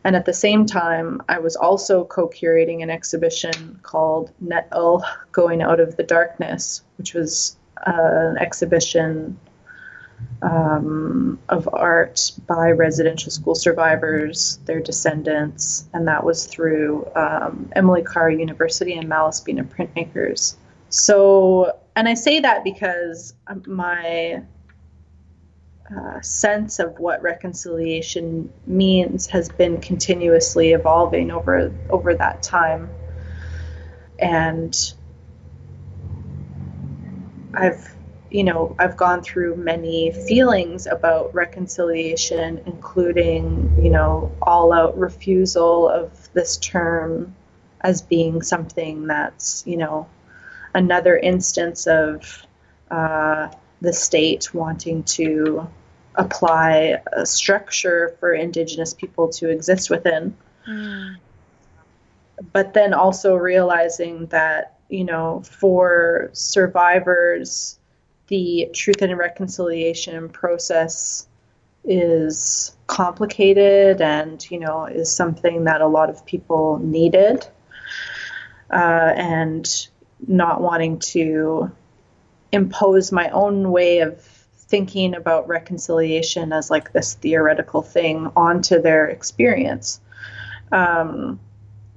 And 0.04 0.16
at 0.16 0.24
the 0.24 0.32
same 0.32 0.64
time, 0.66 1.22
I 1.28 1.38
was 1.38 1.56
also 1.56 2.04
co 2.04 2.28
curating 2.28 2.82
an 2.82 2.90
exhibition 2.90 3.78
called 3.82 4.32
Net'l 4.42 5.02
Going 5.32 5.62
Out 5.62 5.80
of 5.80 5.96
the 5.96 6.02
Darkness, 6.02 6.82
which 6.96 7.14
was 7.14 7.56
uh, 7.86 7.92
an 7.92 8.38
exhibition 8.38 9.38
um, 10.42 11.38
of 11.48 11.68
art 11.72 12.32
by 12.46 12.70
residential 12.70 13.30
school 13.30 13.54
survivors, 13.54 14.58
their 14.64 14.80
descendants, 14.80 15.88
and 15.92 16.08
that 16.08 16.24
was 16.24 16.46
through 16.46 17.06
um, 17.14 17.70
Emily 17.76 18.02
Carr 18.02 18.30
University 18.30 18.94
and 18.94 19.08
Malaspina 19.08 19.64
Printmakers. 19.64 20.56
So, 20.88 21.78
and 21.94 22.08
I 22.08 22.14
say 22.14 22.40
that 22.40 22.64
because 22.64 23.34
my 23.66 24.42
uh, 25.96 26.20
sense 26.20 26.78
of 26.78 26.98
what 27.00 27.20
reconciliation 27.20 28.52
means 28.66 29.26
has 29.26 29.48
been 29.48 29.80
continuously 29.80 30.72
evolving 30.72 31.30
over 31.30 31.72
over 31.90 32.14
that 32.14 32.42
time. 32.42 32.88
And 34.18 34.76
I've 37.54 37.96
you 38.30 38.44
know 38.44 38.76
I've 38.78 38.96
gone 38.96 39.22
through 39.22 39.56
many 39.56 40.12
feelings 40.12 40.86
about 40.86 41.34
reconciliation 41.34 42.60
including 42.66 43.76
you 43.82 43.90
know 43.90 44.30
all 44.42 44.72
out 44.72 44.96
refusal 44.96 45.88
of 45.88 46.32
this 46.34 46.56
term 46.58 47.34
as 47.80 48.02
being 48.02 48.42
something 48.42 49.08
that's 49.08 49.66
you 49.66 49.76
know 49.76 50.06
another 50.74 51.16
instance 51.16 51.88
of 51.88 52.46
uh, 52.92 53.48
the 53.80 53.92
state 53.92 54.54
wanting 54.54 55.02
to 55.02 55.68
apply 56.16 57.00
a 57.12 57.24
structure 57.24 58.16
for 58.20 58.32
Indigenous 58.32 58.94
people 58.94 59.28
to 59.28 59.48
exist 59.48 59.90
within. 59.90 60.36
Mm. 60.68 61.16
But 62.52 62.74
then 62.74 62.94
also 62.94 63.36
realizing 63.36 64.26
that, 64.26 64.78
you 64.88 65.04
know, 65.04 65.42
for 65.42 66.30
survivors, 66.32 67.78
the 68.28 68.70
truth 68.72 69.02
and 69.02 69.16
reconciliation 69.16 70.28
process 70.28 71.26
is 71.84 72.76
complicated 72.86 74.00
and 74.00 74.50
you 74.50 74.58
know 74.58 74.84
is 74.84 75.10
something 75.10 75.64
that 75.64 75.80
a 75.80 75.86
lot 75.86 76.10
of 76.10 76.26
people 76.26 76.78
needed 76.78 77.46
uh, 78.70 79.12
and 79.16 79.88
not 80.26 80.60
wanting 80.60 80.98
to 80.98 81.70
impose 82.52 83.12
my 83.12 83.28
own 83.30 83.70
way 83.70 84.00
of 84.00 84.20
thinking 84.70 85.16
about 85.16 85.48
reconciliation 85.48 86.52
as 86.52 86.70
like 86.70 86.92
this 86.92 87.14
theoretical 87.14 87.82
thing 87.82 88.30
onto 88.36 88.80
their 88.80 89.08
experience. 89.08 90.00
Um, 90.70 91.40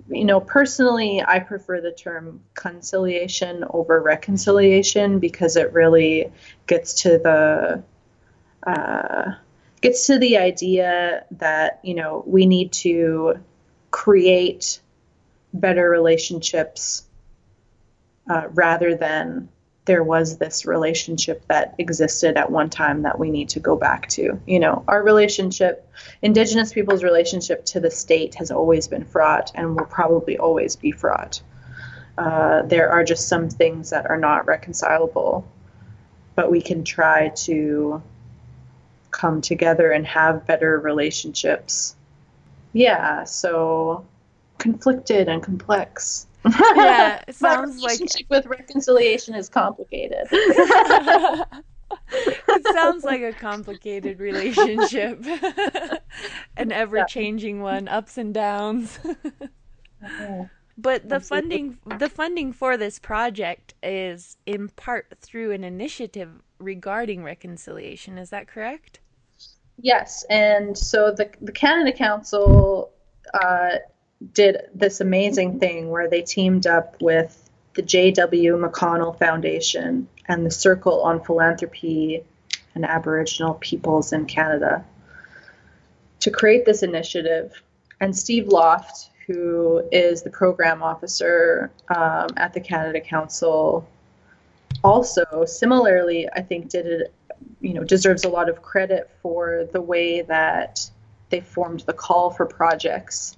you 0.10 0.26
know, 0.26 0.42
personally, 0.42 1.24
I 1.26 1.40
prefer 1.40 1.80
the 1.80 1.92
term 1.92 2.42
conciliation 2.56 3.64
over 3.70 4.02
reconciliation 4.02 5.20
because 5.20 5.56
it 5.56 5.72
really 5.72 6.32
gets 6.68 7.04
to 7.04 7.20
the 7.20 7.84
uh, 8.70 9.32
gets 9.82 10.08
to 10.08 10.18
the 10.18 10.38
idea 10.38 11.26
that 11.32 11.80
you 11.84 11.94
know 11.94 12.24
we 12.26 12.46
need 12.48 12.72
to 12.72 13.36
create 13.92 14.82
better 15.54 15.90
relationships 15.90 17.04
uh, 18.30 18.48
rather 18.50 18.96
than 18.96 19.50
there 19.86 20.04
was 20.04 20.38
this 20.38 20.66
relationship 20.66 21.46
that 21.48 21.76
existed 21.78 22.38
at 22.38 22.50
one 22.50 22.70
time 22.70 23.02
that 23.02 23.20
we 23.20 23.30
need 23.30 23.50
to 23.50 23.60
go 23.60 23.76
back 23.76 24.08
to. 24.10 24.40
You 24.48 24.60
know, 24.60 24.84
our 24.88 25.04
relationship, 25.04 25.90
Indigenous 26.22 26.72
people's 26.72 27.04
relationship 27.04 27.66
to 27.66 27.80
the 27.80 27.92
state 27.92 28.36
has 28.36 28.50
always 28.50 28.88
been 28.88 29.04
fraught 29.04 29.52
and 29.56 29.76
will 29.76 29.86
probably 29.86 30.38
always 30.38 30.76
be 30.76 30.92
fraught. 30.92 31.42
Uh, 32.18 32.62
there 32.62 32.92
are 32.92 33.04
just 33.04 33.28
some 33.28 33.50
things 33.50 33.90
that 33.90 34.06
are 34.10 34.18
not 34.18 34.46
reconcilable, 34.46 35.46
but 36.36 36.50
we 36.50 36.62
can 36.62 36.84
try 36.84 37.30
to 37.30 38.02
come 39.12 39.42
together 39.42 39.92
and 39.92 40.08
have 40.08 40.46
better 40.46 40.80
relationships. 40.80 41.96
Yeah, 42.72 43.26
so 43.26 44.06
conflicted 44.58 45.28
and 45.28 45.44
complex. 45.44 46.26
Yeah, 46.46 47.24
it 47.28 47.36
sounds 47.36 47.78
My 47.78 47.82
like 47.82 48.00
relationship 48.00 48.28
with 48.30 48.46
reconciliation 48.46 49.36
is 49.36 49.50
complicated. 49.50 50.28
it 50.32 51.48
sounds 52.74 53.04
like 53.04 53.22
a 53.22 53.34
complicated 53.34 54.20
relationship. 54.20 55.26
An 56.58 56.72
ever-changing 56.72 57.62
one, 57.62 57.88
ups 57.88 58.18
and 58.18 58.34
downs. 58.34 59.00
But 60.78 61.08
the 61.08 61.20
funding 61.20 61.78
the 62.00 62.10
funding 62.10 62.52
for 62.52 62.78
this 62.78 62.98
project 63.00 63.76
is 63.84 64.38
in 64.46 64.70
part 64.70 65.14
through 65.22 65.52
an 65.52 65.64
initiative 65.64 66.42
regarding 66.58 67.24
reconciliation. 67.24 68.18
Is 68.18 68.32
that 68.32 68.48
correct? 68.48 69.00
Yes, 69.80 70.26
and 70.30 70.78
so 70.78 71.12
the 71.12 71.30
the 71.42 71.52
Canada 71.52 71.96
Council 71.96 72.92
uh, 73.34 73.78
did 74.34 74.70
this 74.74 75.02
amazing 75.02 75.60
thing 75.60 75.90
where 75.90 76.10
they 76.10 76.22
teamed 76.22 76.68
up 76.68 77.02
with 77.02 77.50
the 77.74 77.82
J.W. 77.82 78.58
McConnell 78.58 79.18
Foundation 79.18 80.08
and 80.28 80.46
the 80.46 80.52
Circle 80.52 81.02
on 81.02 81.24
Philanthropy 81.24 82.24
and 82.76 82.86
Aboriginal 82.86 83.56
Peoples 83.56 84.14
in 84.14 84.26
Canada 84.26 84.86
to 86.20 86.32
create 86.32 86.66
this 86.66 86.84
initiative. 86.84 87.62
And 88.00 88.16
Steve 88.16 88.48
Loft, 88.48 89.10
who 89.28 89.88
is 89.92 90.22
the 90.22 90.30
program 90.30 90.84
officer 90.84 91.72
um, 91.90 92.28
at 92.38 92.54
the 92.54 92.62
Canada 92.62 93.02
Council, 93.02 93.88
also 94.84 95.46
similarly, 95.46 96.30
I 96.34 96.42
think, 96.42 96.70
did 96.70 96.86
it, 96.86 97.14
you 97.62 97.74
know, 97.74 97.84
deserves 97.84 98.24
a 98.24 98.30
lot 98.30 98.50
of 98.50 98.62
credit 98.62 99.10
for 99.22 99.68
the 99.72 99.82
way 99.82 100.22
that 100.22 100.90
they 101.30 101.42
formed 101.42 101.82
the 101.82 101.94
call 101.94 102.30
for 102.30 102.46
projects 102.46 103.38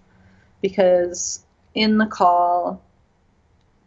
because 0.65 1.45
in 1.75 1.99
the 1.99 2.08
call 2.08 2.82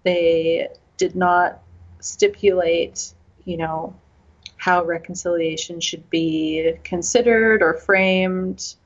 they 0.04 0.68
did 0.96 1.16
not 1.16 1.60
stipulate, 1.98 3.14
you 3.44 3.56
know, 3.56 3.96
how 4.58 4.84
reconciliation 4.84 5.80
should 5.80 6.08
be 6.08 6.74
considered 6.84 7.62
or 7.62 7.74
framed. 7.74 8.76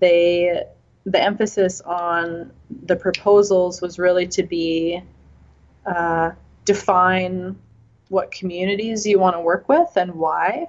They 0.00 0.64
the 1.06 1.22
emphasis 1.22 1.80
on 1.82 2.50
the 2.86 2.96
proposals 2.96 3.80
was 3.80 4.00
really 4.00 4.26
to 4.26 4.42
be 4.42 5.00
uh, 5.86 6.32
define 6.64 7.56
what 8.08 8.32
communities 8.32 9.06
you 9.06 9.20
want 9.20 9.36
to 9.36 9.40
work 9.40 9.68
with 9.68 9.90
and 9.94 10.14
why, 10.14 10.68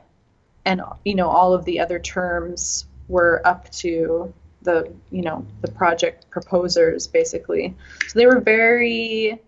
and 0.66 0.82
you 1.04 1.16
know 1.16 1.30
all 1.30 1.56
of 1.56 1.66
the 1.66 1.80
other 1.80 1.98
terms 1.98 2.86
were 3.08 3.42
up 3.44 3.72
to 3.72 4.32
the 4.64 4.92
you 5.12 5.22
know 5.22 5.46
the 5.62 5.72
project 5.72 6.30
proposers 6.30 7.08
basically. 7.08 7.76
So 8.08 8.20
they 8.20 8.26
were 8.26 8.40
very 8.40 9.42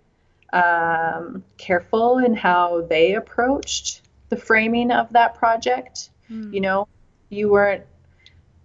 um, 0.53 1.43
careful 1.57 2.19
in 2.19 2.33
how 2.33 2.81
they 2.81 3.15
approached 3.15 4.01
the 4.29 4.37
framing 4.37 4.91
of 4.91 5.11
that 5.13 5.35
project. 5.35 6.09
You 6.51 6.61
know, 6.61 6.87
you 7.29 7.49
weren't 7.49 7.83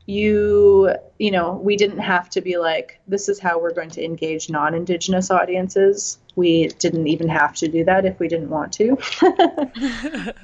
you 0.06 0.90
you 1.18 1.30
know 1.30 1.52
we 1.62 1.76
didn't 1.76 1.98
have 1.98 2.28
to 2.30 2.40
be 2.40 2.56
like 2.58 3.00
this 3.06 3.28
is 3.28 3.38
how 3.38 3.60
we're 3.60 3.74
going 3.74 3.90
to 3.90 4.04
engage 4.04 4.50
non-indigenous 4.50 5.30
audiences 5.30 6.18
we 6.34 6.66
didn't 6.78 7.06
even 7.06 7.28
have 7.28 7.54
to 7.54 7.68
do 7.68 7.84
that 7.84 8.04
if 8.04 8.18
we 8.18 8.26
didn't 8.26 8.48
want 8.48 8.72
to 8.72 8.96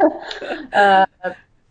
uh, 0.72 1.06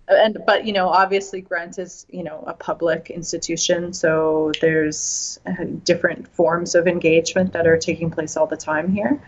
and 0.10 0.40
but 0.46 0.66
you 0.66 0.74
know 0.74 0.90
obviously 0.90 1.42
Grunt 1.42 1.78
is 1.78 2.06
you 2.10 2.24
know 2.24 2.44
a 2.48 2.54
public 2.54 3.10
institution 3.10 3.94
so 3.94 4.52
there's 4.60 5.40
uh, 5.46 5.66
different 5.84 6.28
forms 6.28 6.76
of 6.76 6.88
engagement 6.88 7.54
that 7.54 7.68
are 7.68 7.78
taking 7.78 8.10
place 8.10 8.36
all 8.36 8.48
the 8.48 8.58
time 8.58 8.92
here. 8.92 9.22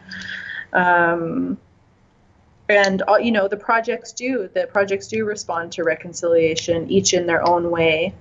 Um, 0.73 1.57
and 2.69 3.03
uh, 3.07 3.17
you 3.17 3.31
know 3.31 3.47
the 3.47 3.57
projects 3.57 4.13
do 4.13 4.49
the 4.53 4.65
projects 4.67 5.07
do 5.07 5.25
respond 5.25 5.73
to 5.73 5.83
reconciliation 5.83 6.89
each 6.89 7.13
in 7.13 7.27
their 7.27 7.47
own 7.47 7.69
way 7.69 8.13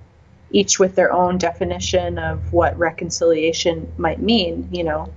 each 0.51 0.77
with 0.77 0.95
their 0.95 1.13
own 1.13 1.37
definition 1.37 2.17
of 2.17 2.51
what 2.51 2.77
reconciliation 2.77 3.91
might 3.97 4.21
mean 4.21 4.69
you 4.71 4.83
know. 4.83 5.11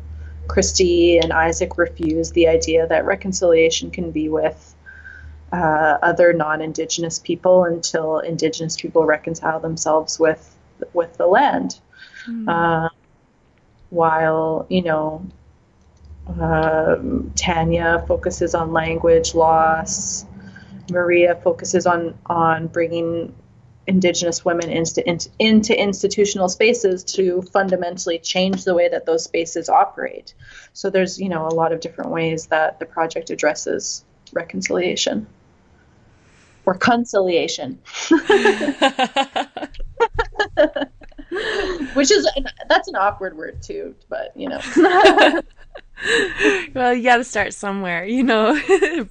Christi 0.46 1.18
and 1.18 1.33
isaac 1.33 1.78
refuse 1.78 2.30
the 2.33 2.48
idea 2.48 2.87
that 2.87 3.07
reconciliation 3.07 3.90
can 3.90 4.11
be 4.11 4.28
with 4.28 4.73
uh, 5.54 5.98
other 6.02 6.32
non-indigenous 6.32 7.20
people 7.20 7.64
until 7.64 8.18
indigenous 8.18 8.76
people 8.76 9.04
reconcile 9.04 9.60
themselves 9.60 10.18
with 10.18 10.56
with 10.92 11.16
the 11.16 11.26
land 11.26 11.78
uh, 12.48 12.88
while 13.90 14.66
you 14.68 14.82
know 14.82 15.24
um, 16.40 17.30
Tania 17.36 18.04
focuses 18.08 18.54
on 18.54 18.72
language 18.72 19.34
loss. 19.34 20.26
Maria 20.90 21.36
focuses 21.36 21.86
on 21.86 22.18
on 22.26 22.66
bringing 22.66 23.32
Indigenous 23.86 24.44
women 24.46 24.70
into, 24.70 25.06
into 25.06 25.28
into 25.38 25.78
institutional 25.78 26.48
spaces 26.48 27.04
to 27.04 27.42
fundamentally 27.42 28.18
change 28.18 28.64
the 28.64 28.74
way 28.74 28.88
that 28.88 29.06
those 29.06 29.22
spaces 29.22 29.68
operate. 29.68 30.34
So 30.72 30.90
there's 30.90 31.20
you 31.20 31.28
know 31.28 31.46
a 31.46 31.54
lot 31.54 31.72
of 31.72 31.80
different 31.80 32.10
ways 32.10 32.46
that 32.46 32.80
the 32.80 32.86
project 32.86 33.30
addresses 33.30 34.04
reconciliation 34.32 35.26
or 36.66 36.74
conciliation, 36.74 37.79
which 41.94 42.11
is 42.11 42.29
that's 42.68 42.88
an 42.88 42.96
awkward 42.96 43.37
word 43.37 43.62
too. 43.62 43.94
But 44.09 44.33
you 44.37 44.48
know. 44.48 44.61
well, 46.74 46.94
you 46.94 47.03
got 47.03 47.18
to 47.18 47.24
start 47.24 47.53
somewhere, 47.55 48.05
you 48.05 48.22
know. 48.22 48.59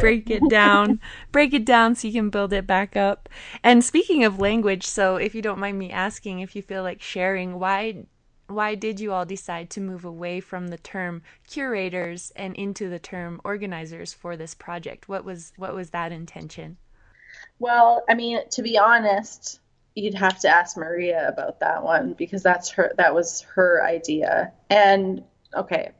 break 0.00 0.28
it 0.28 0.42
down, 0.48 1.00
break 1.30 1.54
it 1.54 1.64
down 1.64 1.94
so 1.94 2.08
you 2.08 2.14
can 2.14 2.30
build 2.30 2.52
it 2.52 2.66
back 2.66 2.96
up. 2.96 3.28
And 3.62 3.84
speaking 3.84 4.24
of 4.24 4.40
language, 4.40 4.84
so 4.86 5.16
if 5.16 5.34
you 5.34 5.42
don't 5.42 5.58
mind 5.58 5.78
me 5.78 5.90
asking, 5.90 6.40
if 6.40 6.56
you 6.56 6.62
feel 6.62 6.82
like 6.82 7.00
sharing, 7.00 7.58
why 7.58 8.06
why 8.54 8.74
did 8.74 9.00
you 9.00 9.12
all 9.12 9.24
decide 9.24 9.70
to 9.70 9.80
move 9.80 10.04
away 10.04 10.40
from 10.40 10.68
the 10.68 10.78
term 10.78 11.22
curators 11.48 12.32
and 12.36 12.54
into 12.56 12.88
the 12.88 12.98
term 12.98 13.40
organizers 13.44 14.12
for 14.12 14.36
this 14.36 14.54
project? 14.54 15.08
What 15.08 15.24
was 15.24 15.52
what 15.56 15.74
was 15.74 15.90
that 15.90 16.12
intention? 16.12 16.76
Well, 17.58 18.04
I 18.08 18.14
mean, 18.14 18.40
to 18.50 18.62
be 18.62 18.78
honest, 18.78 19.60
you'd 19.94 20.14
have 20.14 20.38
to 20.40 20.48
ask 20.48 20.76
Maria 20.76 21.28
about 21.28 21.60
that 21.60 21.82
one 21.82 22.14
because 22.14 22.42
that's 22.42 22.70
her 22.70 22.92
that 22.96 23.14
was 23.14 23.42
her 23.54 23.84
idea. 23.84 24.52
And 24.70 25.24
okay. 25.54 25.92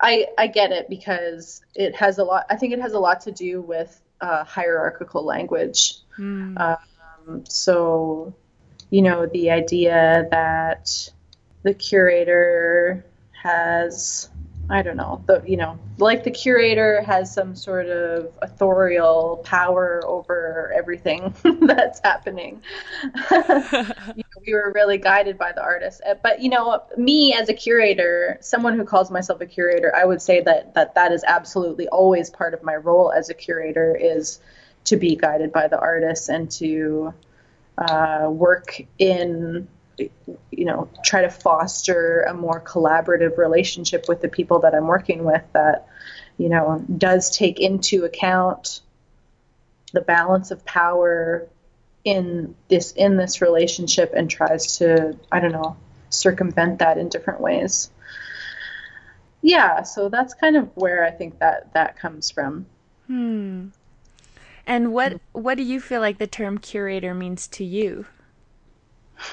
I 0.00 0.26
I 0.36 0.46
get 0.46 0.72
it 0.72 0.88
because 0.88 1.62
it 1.74 1.94
has 1.96 2.18
a 2.18 2.24
lot 2.24 2.46
I 2.50 2.56
think 2.56 2.72
it 2.72 2.80
has 2.80 2.92
a 2.92 2.98
lot 2.98 3.22
to 3.22 3.32
do 3.32 3.62
with 3.62 4.00
uh, 4.20 4.44
hierarchical 4.44 5.24
language. 5.24 5.96
Hmm. 6.16 6.56
Um, 6.58 7.44
so, 7.44 8.34
you 8.90 9.02
know, 9.02 9.26
the 9.26 9.50
idea 9.50 10.26
that 10.30 11.10
the 11.62 11.74
curator 11.74 13.04
has 13.42 14.28
I 14.68 14.82
don't 14.82 14.96
know, 14.96 15.22
the 15.26 15.42
you 15.46 15.56
know, 15.56 15.78
like 15.98 16.24
the 16.24 16.30
curator 16.30 17.00
has 17.02 17.32
some 17.32 17.54
sort 17.54 17.86
of 17.86 18.32
authorial 18.42 19.40
power 19.44 20.02
over 20.04 20.72
everything 20.74 21.32
that's 21.62 22.00
happening. 22.00 22.60
you 23.30 23.44
know, 23.54 24.42
we 24.44 24.52
were 24.52 24.72
really 24.74 24.98
guided 24.98 25.38
by 25.38 25.52
the 25.52 25.62
artist, 25.62 26.00
uh, 26.04 26.14
but 26.20 26.40
you 26.40 26.48
know, 26.48 26.82
me 26.96 27.32
as 27.32 27.48
a 27.48 27.54
curator, 27.54 28.38
someone 28.40 28.76
who 28.76 28.84
calls 28.84 29.08
myself 29.08 29.40
a 29.40 29.46
curator, 29.46 29.94
I 29.94 30.04
would 30.04 30.20
say 30.20 30.40
that 30.40 30.74
that 30.74 30.96
that 30.96 31.12
is 31.12 31.22
absolutely 31.24 31.86
always 31.88 32.28
part 32.28 32.52
of 32.52 32.64
my 32.64 32.74
role 32.74 33.12
as 33.12 33.30
a 33.30 33.34
curator 33.34 33.94
is 33.94 34.40
to 34.84 34.96
be 34.96 35.14
guided 35.14 35.52
by 35.52 35.68
the 35.68 35.78
artist 35.78 36.28
and 36.28 36.50
to 36.52 37.14
uh, 37.78 38.28
work 38.30 38.80
in 38.98 39.68
you 39.98 40.64
know 40.64 40.88
try 41.04 41.22
to 41.22 41.30
foster 41.30 42.22
a 42.22 42.34
more 42.34 42.60
collaborative 42.60 43.38
relationship 43.38 44.06
with 44.08 44.20
the 44.20 44.28
people 44.28 44.58
that 44.60 44.74
I'm 44.74 44.86
working 44.86 45.24
with 45.24 45.42
that 45.52 45.88
you 46.36 46.48
know 46.48 46.84
does 46.98 47.30
take 47.30 47.60
into 47.60 48.04
account 48.04 48.82
the 49.92 50.00
balance 50.02 50.50
of 50.50 50.64
power 50.64 51.48
in 52.04 52.54
this 52.68 52.92
in 52.92 53.16
this 53.16 53.40
relationship 53.40 54.12
and 54.14 54.30
tries 54.30 54.78
to 54.78 55.16
I 55.32 55.40
don't 55.40 55.52
know 55.52 55.76
circumvent 56.10 56.78
that 56.78 56.98
in 56.98 57.08
different 57.08 57.40
ways. 57.40 57.90
Yeah, 59.42 59.82
so 59.82 60.08
that's 60.08 60.34
kind 60.34 60.56
of 60.56 60.76
where 60.76 61.04
I 61.04 61.10
think 61.10 61.38
that 61.38 61.72
that 61.74 61.98
comes 61.98 62.30
from. 62.30 62.66
Hmm. 63.06 63.68
And 64.66 64.92
what 64.92 65.20
what 65.32 65.56
do 65.56 65.62
you 65.62 65.80
feel 65.80 66.00
like 66.00 66.18
the 66.18 66.26
term 66.26 66.58
curator 66.58 67.14
means 67.14 67.46
to 67.48 67.64
you? 67.64 68.06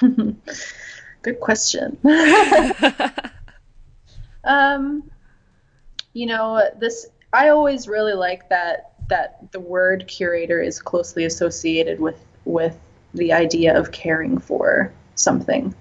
Good 0.00 1.40
question. 1.40 1.98
um, 4.44 5.10
you 6.12 6.26
know, 6.26 6.70
this 6.78 7.06
I 7.32 7.48
always 7.48 7.88
really 7.88 8.14
like 8.14 8.48
that 8.50 8.92
that 9.08 9.50
the 9.52 9.60
word 9.60 10.06
curator 10.06 10.60
is 10.60 10.80
closely 10.80 11.24
associated 11.24 12.00
with 12.00 12.24
with 12.44 12.78
the 13.14 13.32
idea 13.32 13.76
of 13.76 13.92
caring 13.92 14.38
for 14.38 14.92
something. 15.14 15.74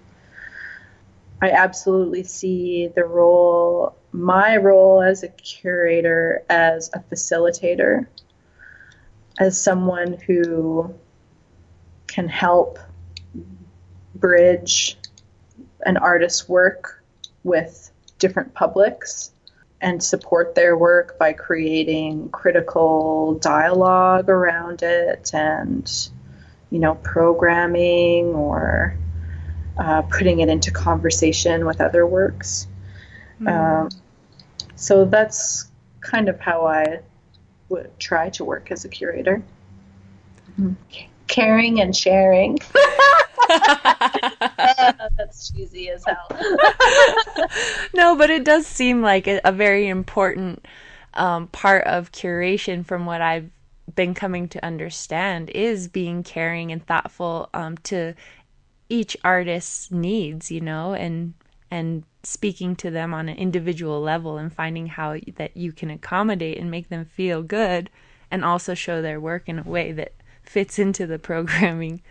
I 1.42 1.52
absolutely 1.52 2.24
see 2.24 2.88
the 2.96 3.04
role, 3.04 3.96
my 4.14 4.56
role 4.58 5.02
as 5.02 5.24
a 5.24 5.28
curator, 5.28 6.44
as 6.50 6.90
a 6.94 7.00
facilitator, 7.00 8.08
as 9.40 9.60
someone 9.62 10.14
who 10.28 10.94
can 12.08 12.28
help 12.28 12.80
bridge 14.16 14.98
an 15.86 15.98
artist's 15.98 16.48
work 16.48 17.04
with 17.44 17.92
different 18.20 18.54
publics 18.54 19.32
and 19.82 20.02
support 20.02 20.56
their 20.56 20.78
work 20.78 21.20
by 21.20 21.34
creating 21.34 22.30
critical 22.30 23.34
dialogue 23.40 24.30
around 24.30 24.82
it 24.82 25.32
and 25.34 26.10
you 26.70 26.80
know 26.80 26.96
programming 26.96 28.28
or 28.28 28.98
uh, 29.78 30.02
putting 30.04 30.40
it 30.40 30.48
into 30.48 30.72
conversation 30.72 31.66
with 31.66 31.82
other 31.82 32.08
works 32.08 32.68
mm. 33.42 33.52
um, 33.52 33.90
so 34.76 35.04
that's 35.04 35.68
kind 36.00 36.30
of 36.30 36.40
how 36.40 36.66
i 36.66 37.00
would 37.74 38.00
try 38.00 38.30
to 38.30 38.46
work 38.46 38.72
as 38.72 38.86
a 38.86 38.90
curator 38.90 39.44
mm-hmm. 40.60 40.74
caring 41.28 41.82
and 41.82 41.96
sharing 41.96 42.58
That's 45.18 45.52
cheesy 45.52 45.90
as 45.90 46.04
hell. 46.06 46.28
no, 47.94 48.16
but 48.16 48.30
it 48.30 48.44
does 48.44 48.66
seem 48.66 49.02
like 49.02 49.28
a, 49.28 49.42
a 49.44 49.52
very 49.52 49.88
important 49.88 50.66
um, 51.14 51.48
part 51.48 51.86
of 51.86 52.12
curation 52.12 52.86
from 52.86 53.06
what 53.06 53.22
I've 53.22 53.50
been 53.96 54.14
coming 54.14 54.48
to 54.50 54.66
understand 54.66 55.50
is 55.52 55.88
being 55.88 56.24
caring 56.24 56.72
and 56.72 56.86
thoughtful 56.86 57.50
um, 57.54 57.78
to 57.84 58.14
each 58.90 59.18
artist's 59.24 59.92
needs, 59.92 60.52
you 60.52 60.62
know, 60.62 60.94
and 60.94 61.34
and 61.70 62.04
speaking 62.24 62.76
to 62.76 62.90
them 62.90 63.14
on 63.14 63.30
an 63.30 63.38
individual 63.38 64.02
level 64.02 64.38
and 64.38 64.54
finding 64.54 64.88
how 64.88 65.18
that 65.36 65.56
you 65.58 65.72
can 65.72 65.90
accommodate 65.90 66.58
and 66.58 66.72
make 66.72 66.90
them 66.90 67.06
feel 67.06 67.44
good 67.44 67.90
and 68.32 68.46
also 68.46 68.74
show 68.74 69.02
their 69.02 69.20
work 69.20 69.48
in 69.48 69.60
a 69.60 69.64
way 69.64 69.92
that 69.92 70.14
fits 70.42 70.80
into 70.80 71.06
the 71.06 71.20
programming 71.30 72.02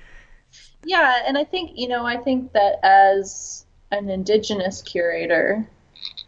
yeah, 0.85 1.23
and 1.27 1.39
I 1.39 1.45
think, 1.45 1.73
you 1.75 1.89
know, 1.89 2.05
I 2.05 2.17
think 2.17 2.53
that 2.53 2.81
as 2.83 3.65
an 3.91 4.09
indigenous 4.11 4.83
curator 4.83 5.67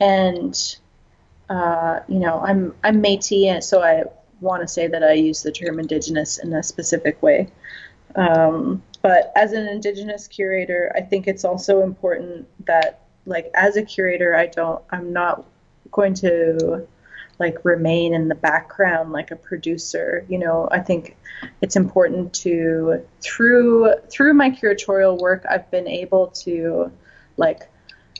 and 0.01 0.77
uh, 1.51 2.01
you 2.09 2.19
know, 2.19 2.41
I'm 2.41 2.75
I'm 2.83 3.03
Métis, 3.03 3.47
and 3.47 3.63
so 3.63 3.83
I 3.83 4.05
want 4.41 4.63
to 4.63 4.69
say 4.69 4.87
that 4.87 5.03
I 5.03 5.13
use 5.13 5.43
the 5.43 5.53
term 5.53 5.79
indigenous 5.79 6.39
in 6.39 6.53
a 6.55 6.63
specific 6.63 7.23
way. 7.23 7.49
Um, 8.15 8.83
but 9.03 9.31
as 9.37 9.53
an 9.53 9.67
indigenous 9.69 10.27
curator, 10.27 10.91
I 10.95 11.03
think 11.03 11.27
it's 11.27 11.45
also 11.45 11.83
important 11.83 12.47
that, 12.67 13.01
like, 13.27 13.51
as 13.55 13.77
a 13.77 13.83
curator, 13.83 14.35
I 14.35 14.47
don't, 14.47 14.83
I'm 14.91 15.13
not 15.13 15.45
going 15.91 16.15
to 16.15 16.87
like 17.39 17.65
remain 17.65 18.15
in 18.15 18.29
the 18.29 18.35
background 18.35 19.11
like 19.11 19.33
a 19.33 19.37
producer 19.37 20.25
you 20.29 20.39
know? 20.39 20.69
I 20.71 20.79
think 20.81 21.17
it's 21.61 21.77
important 21.77 22.33
to 22.35 23.05
through 23.21 23.95
through 24.11 24.35
my 24.35 24.51
curatorial 24.51 25.19
work 25.19 25.45
i've 25.49 25.71
been 25.71 25.89
able 25.89 26.29
to 26.29 26.91
like 27.37 27.69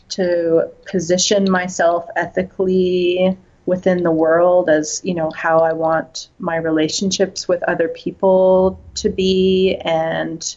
to 0.09 0.71
position 0.91 1.51
myself 1.51 2.07
ethically 2.17 3.37
within 3.67 4.03
the 4.03 4.11
world 4.11 4.69
as 4.69 5.01
you 5.05 5.15
know 5.15 5.31
how 5.31 5.61
i 5.61 5.73
want 5.73 6.29
my 6.39 6.57
relationships 6.57 7.49
with 7.49 7.63
other 7.63 7.89
people 7.89 8.81
to 8.95 9.09
be 9.09 9.77
and 9.77 10.57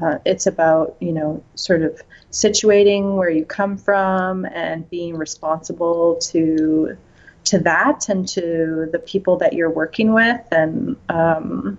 uh, 0.00 0.18
it's 0.24 0.46
about 0.46 0.96
you 1.00 1.12
know 1.12 1.42
sort 1.54 1.82
of 1.82 2.00
situating 2.30 3.16
where 3.16 3.30
you 3.30 3.44
come 3.44 3.76
from 3.76 4.44
and 4.46 4.88
being 4.88 5.16
responsible 5.16 6.16
to 6.16 6.96
to 7.44 7.58
that 7.58 8.08
and 8.08 8.26
to 8.28 8.88
the 8.92 8.98
people 8.98 9.36
that 9.36 9.52
you're 9.52 9.70
working 9.70 10.14
with. 10.14 10.40
And 10.50 10.96
um, 11.08 11.78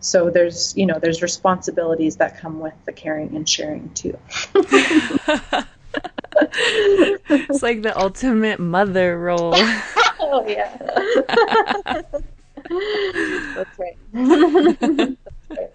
so 0.00 0.30
there's 0.30 0.76
you 0.76 0.86
know 0.86 0.98
there's 0.98 1.22
responsibilities 1.22 2.16
that 2.16 2.38
come 2.38 2.60
with 2.60 2.74
the 2.84 2.92
caring 2.92 3.36
and 3.36 3.48
sharing 3.48 3.90
too. 3.94 4.18
It's 7.28 7.62
like 7.62 7.82
the 7.82 7.98
ultimate 7.98 8.60
mother 8.60 9.18
role. 9.18 9.54
Oh 10.18 10.44
yeah. 10.48 10.74
That's 13.54 13.78
right. 13.78 13.96
that's 14.12 15.16
right 15.50 15.70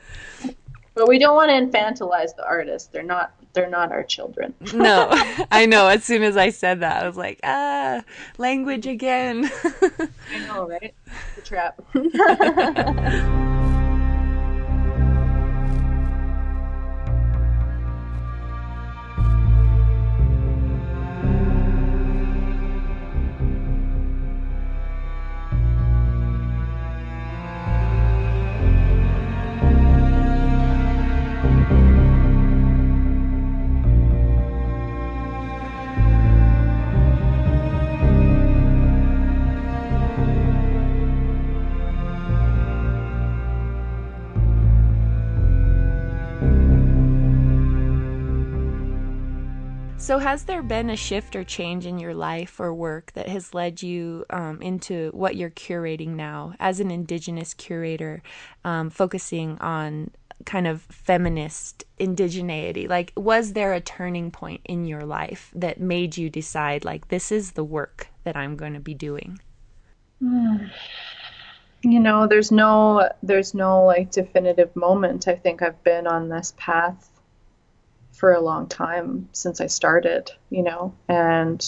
but 1.01 1.09
we 1.09 1.17
don't 1.17 1.33
want 1.33 1.49
to 1.49 1.55
infantilize 1.55 2.35
the 2.35 2.45
artists 2.45 2.87
they're 2.89 3.01
not 3.01 3.33
they're 3.53 3.67
not 3.69 3.91
our 3.91 4.03
children. 4.03 4.53
no, 4.73 5.09
I 5.51 5.65
know. 5.65 5.87
As 5.87 6.03
soon 6.03 6.21
as 6.21 6.37
I 6.37 6.51
said 6.51 6.81
that, 6.81 7.03
I 7.03 7.07
was 7.07 7.17
like, 7.17 7.39
ah, 7.43 8.03
language 8.37 8.85
again. 8.85 9.49
I 9.73 10.45
know, 10.47 10.67
right? 10.67 10.93
The 11.35 11.41
trap. 11.41 11.81
So, 50.12 50.18
has 50.18 50.43
there 50.43 50.62
been 50.62 50.89
a 50.89 50.97
shift 50.97 51.38
or 51.38 51.45
change 51.45 51.86
in 51.86 51.97
your 51.97 52.14
life 52.14 52.59
or 52.59 52.74
work 52.74 53.14
that 53.14 53.30
has 53.30 53.53
led 53.53 53.82
you 53.82 54.26
um, 54.30 54.62
into 54.62 55.09
what 55.14 55.38
you're 55.38 55.49
curating 55.49 56.16
now 56.16 56.53
as 56.59 56.82
an 56.82 56.91
Indigenous 56.91 57.53
curator, 57.53 58.22
um, 58.66 58.89
focusing 58.89 59.57
on 59.59 60.12
kind 60.45 60.68
of 60.68 60.82
feminist 60.82 61.86
indigeneity? 61.97 62.89
Like, 62.89 63.14
was 63.16 63.53
there 63.53 63.72
a 63.72 63.80
turning 63.80 64.32
point 64.32 64.59
in 64.66 64.84
your 64.84 65.05
life 65.05 65.49
that 65.55 65.80
made 65.80 66.18
you 66.18 66.30
decide, 66.30 66.84
like, 66.84 67.07
this 67.07 67.32
is 67.32 67.53
the 67.53 67.64
work 67.64 68.09
that 68.26 68.36
I'm 68.36 68.57
going 68.57 68.74
to 68.74 68.82
be 68.82 68.93
doing? 68.93 69.39
You 71.84 71.99
know, 71.99 72.28
there's 72.28 72.51
no, 72.51 73.09
there's 73.24 73.55
no 73.55 73.86
like 73.86 74.12
definitive 74.12 74.76
moment. 74.76 75.28
I 75.28 75.36
think 75.36 75.64
I've 75.64 75.84
been 75.84 76.05
on 76.05 76.30
this 76.30 76.53
path 76.55 77.11
for 78.22 78.34
a 78.34 78.39
long 78.39 78.67
time 78.67 79.28
since 79.32 79.59
I 79.59 79.65
started, 79.65 80.32
you 80.51 80.61
know, 80.61 80.93
and 81.07 81.59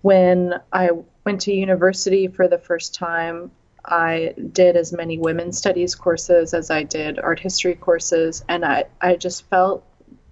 when 0.00 0.54
I 0.72 0.90
went 1.24 1.40
to 1.42 1.52
university 1.52 2.28
for 2.28 2.46
the 2.46 2.56
first 2.56 2.94
time, 2.94 3.50
I 3.84 4.32
did 4.52 4.76
as 4.76 4.92
many 4.92 5.18
women's 5.18 5.58
studies 5.58 5.96
courses 5.96 6.54
as 6.54 6.70
I 6.70 6.84
did 6.84 7.18
art 7.18 7.40
history 7.40 7.74
courses, 7.74 8.44
and 8.48 8.64
I, 8.64 8.84
I 9.00 9.16
just 9.16 9.44
felt 9.50 9.84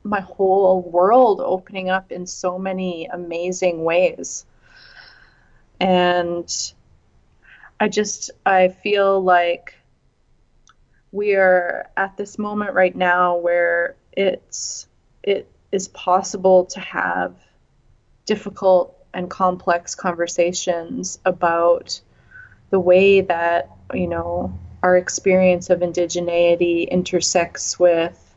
my 0.05 0.21
whole 0.21 0.83
world 0.83 1.41
opening 1.41 1.91
up 1.91 2.13
in 2.13 2.25
so 2.25 2.57
many 2.57 3.07
amazing 3.07 3.83
ways. 3.83 4.47
And 5.81 6.49
I 7.81 7.89
just, 7.89 8.31
I 8.47 8.69
feel 8.69 9.21
like 9.21 9.75
we 11.11 11.35
are 11.35 11.91
at 11.97 12.17
this 12.17 12.39
moment 12.39 12.75
right 12.75 12.95
now 12.95 13.37
where 13.39 13.97
it's, 14.17 14.89
it 15.23 15.49
is 15.73 15.89
possible 15.89 16.65
to 16.67 16.81
have 16.81 17.35
difficult 18.25 18.97
and 19.15 19.31
complex 19.31 19.95
conversations 19.95 21.19
about 21.25 22.01
the 22.71 22.81
way 22.81 23.21
that 23.23 23.71
you 23.95 24.07
know 24.07 24.59
our 24.83 24.97
experience 24.97 25.71
of 25.71 25.81
indigeneity 25.81 26.89
intersects 26.89 27.79
with 27.79 28.35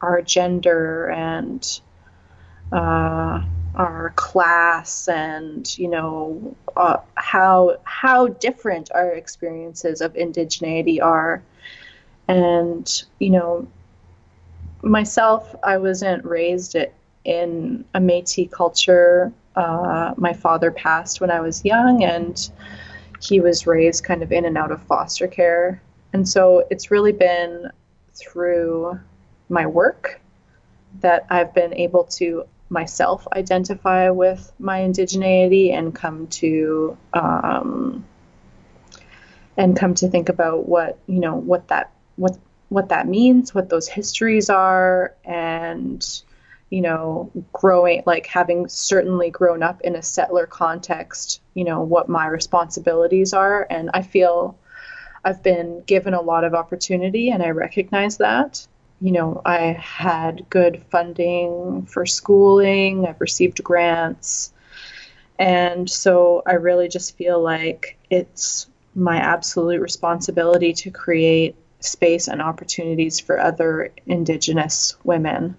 our 0.00 0.22
gender 0.22 1.10
and 1.10 1.80
uh, 2.72 3.42
our 3.74 4.12
class 4.16 5.08
and 5.08 5.76
you 5.78 5.88
know 5.88 6.56
uh, 6.76 6.98
how 7.14 7.76
how 7.84 8.28
different 8.28 8.90
our 8.94 9.10
experiences 9.12 10.00
of 10.00 10.14
indigeneity 10.14 11.02
are. 11.02 11.42
And 12.28 13.04
you 13.18 13.30
know 13.30 13.68
myself 14.82 15.54
i 15.64 15.76
wasn't 15.76 16.24
raised 16.24 16.76
in 17.24 17.84
a 17.94 18.00
metis 18.00 18.48
culture 18.50 19.32
uh, 19.56 20.14
my 20.16 20.32
father 20.32 20.70
passed 20.70 21.20
when 21.20 21.30
i 21.30 21.40
was 21.40 21.64
young 21.64 22.02
and 22.02 22.50
he 23.20 23.40
was 23.40 23.66
raised 23.66 24.02
kind 24.02 24.22
of 24.22 24.32
in 24.32 24.44
and 24.44 24.56
out 24.56 24.72
of 24.72 24.82
foster 24.82 25.28
care. 25.28 25.80
And 26.12 26.28
so 26.28 26.66
it's 26.70 26.90
really 26.90 27.12
been 27.12 27.70
through 28.14 28.98
my 29.48 29.66
work 29.66 30.20
that 31.00 31.26
I've 31.30 31.54
been 31.54 31.74
able 31.74 32.04
to 32.04 32.44
myself 32.70 33.26
identify 33.34 34.10
with 34.10 34.52
my 34.58 34.80
indigeneity 34.80 35.72
and 35.72 35.94
come 35.94 36.26
to 36.28 36.96
um, 37.12 38.04
and 39.56 39.76
come 39.76 39.94
to 39.94 40.08
think 40.08 40.28
about 40.28 40.68
what 40.68 40.98
you 41.06 41.18
know 41.18 41.34
what 41.34 41.68
that 41.68 41.92
what 42.16 42.38
what 42.70 42.88
that 42.88 43.06
means, 43.06 43.54
what 43.54 43.68
those 43.68 43.88
histories 43.88 44.48
are, 44.48 45.14
and 45.24 46.22
you 46.70 46.80
know, 46.80 47.30
growing, 47.52 48.02
like 48.06 48.26
having 48.26 48.68
certainly 48.68 49.28
grown 49.28 49.62
up 49.62 49.80
in 49.82 49.96
a 49.96 50.02
settler 50.02 50.46
context, 50.46 51.42
you 51.54 51.64
know, 51.64 51.82
what 51.82 52.08
my 52.08 52.26
responsibilities 52.26 53.34
are. 53.34 53.66
And 53.68 53.90
I 53.92 54.02
feel 54.02 54.56
I've 55.24 55.42
been 55.42 55.82
given 55.84 56.14
a 56.14 56.20
lot 56.20 56.44
of 56.44 56.54
opportunity 56.54 57.30
and 57.30 57.42
I 57.42 57.50
recognize 57.50 58.18
that. 58.18 58.66
You 59.00 59.12
know, 59.12 59.42
I 59.44 59.72
had 59.72 60.48
good 60.48 60.84
funding 60.90 61.86
for 61.86 62.06
schooling, 62.06 63.06
I've 63.06 63.20
received 63.20 63.64
grants. 63.64 64.52
And 65.40 65.90
so 65.90 66.42
I 66.46 66.52
really 66.52 66.88
just 66.88 67.16
feel 67.16 67.42
like 67.42 67.98
it's 68.10 68.68
my 68.94 69.16
absolute 69.16 69.80
responsibility 69.80 70.72
to 70.74 70.90
create 70.90 71.56
space 71.80 72.28
and 72.28 72.40
opportunities 72.40 73.20
for 73.20 73.38
other 73.38 73.92
Indigenous 74.06 74.96
women. 75.04 75.56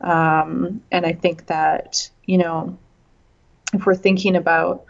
Um, 0.00 0.82
and 0.90 1.06
I 1.06 1.12
think 1.12 1.46
that, 1.46 2.10
you 2.26 2.38
know, 2.38 2.76
if 3.72 3.86
we're 3.86 3.94
thinking 3.94 4.36
about 4.36 4.84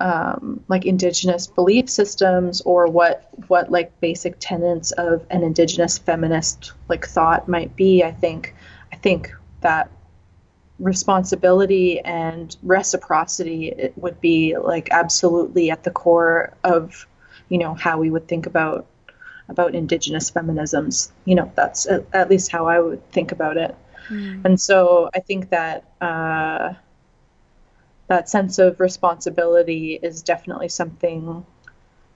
um, 0.00 0.64
like 0.68 0.86
indigenous 0.86 1.46
belief 1.46 1.90
systems 1.90 2.62
or 2.62 2.86
what 2.86 3.28
what 3.48 3.70
like 3.70 4.00
basic 4.00 4.36
tenets 4.38 4.92
of 4.92 5.26
an 5.30 5.42
indigenous 5.42 5.98
feminist 5.98 6.72
like 6.88 7.06
thought 7.06 7.48
might 7.48 7.76
be, 7.76 8.02
I 8.02 8.12
think 8.12 8.54
I 8.92 8.96
think 8.96 9.34
that 9.60 9.90
responsibility 10.78 12.00
and 12.00 12.56
reciprocity 12.62 13.90
would 13.96 14.18
be 14.22 14.56
like 14.56 14.88
absolutely 14.90 15.70
at 15.70 15.84
the 15.84 15.90
core 15.90 16.54
of 16.64 17.06
you 17.50 17.58
know 17.58 17.74
how 17.74 17.98
we 17.98 18.10
would 18.10 18.26
think 18.26 18.46
about 18.46 18.86
about 19.50 19.74
indigenous 19.74 20.30
feminisms. 20.30 21.10
You 21.26 21.34
know 21.34 21.52
that's 21.54 21.86
at, 21.86 22.06
at 22.12 22.30
least 22.30 22.50
how 22.50 22.66
i 22.66 22.80
would 22.80 23.02
think 23.12 23.32
about 23.32 23.56
it. 23.56 23.74
Mm. 24.08 24.44
And 24.44 24.60
so 24.60 25.10
I 25.14 25.20
think 25.20 25.50
that 25.50 25.84
uh, 26.00 26.74
that 28.08 28.28
sense 28.28 28.58
of 28.58 28.80
responsibility 28.80 29.98
is 30.02 30.22
definitely 30.22 30.68
something 30.68 31.44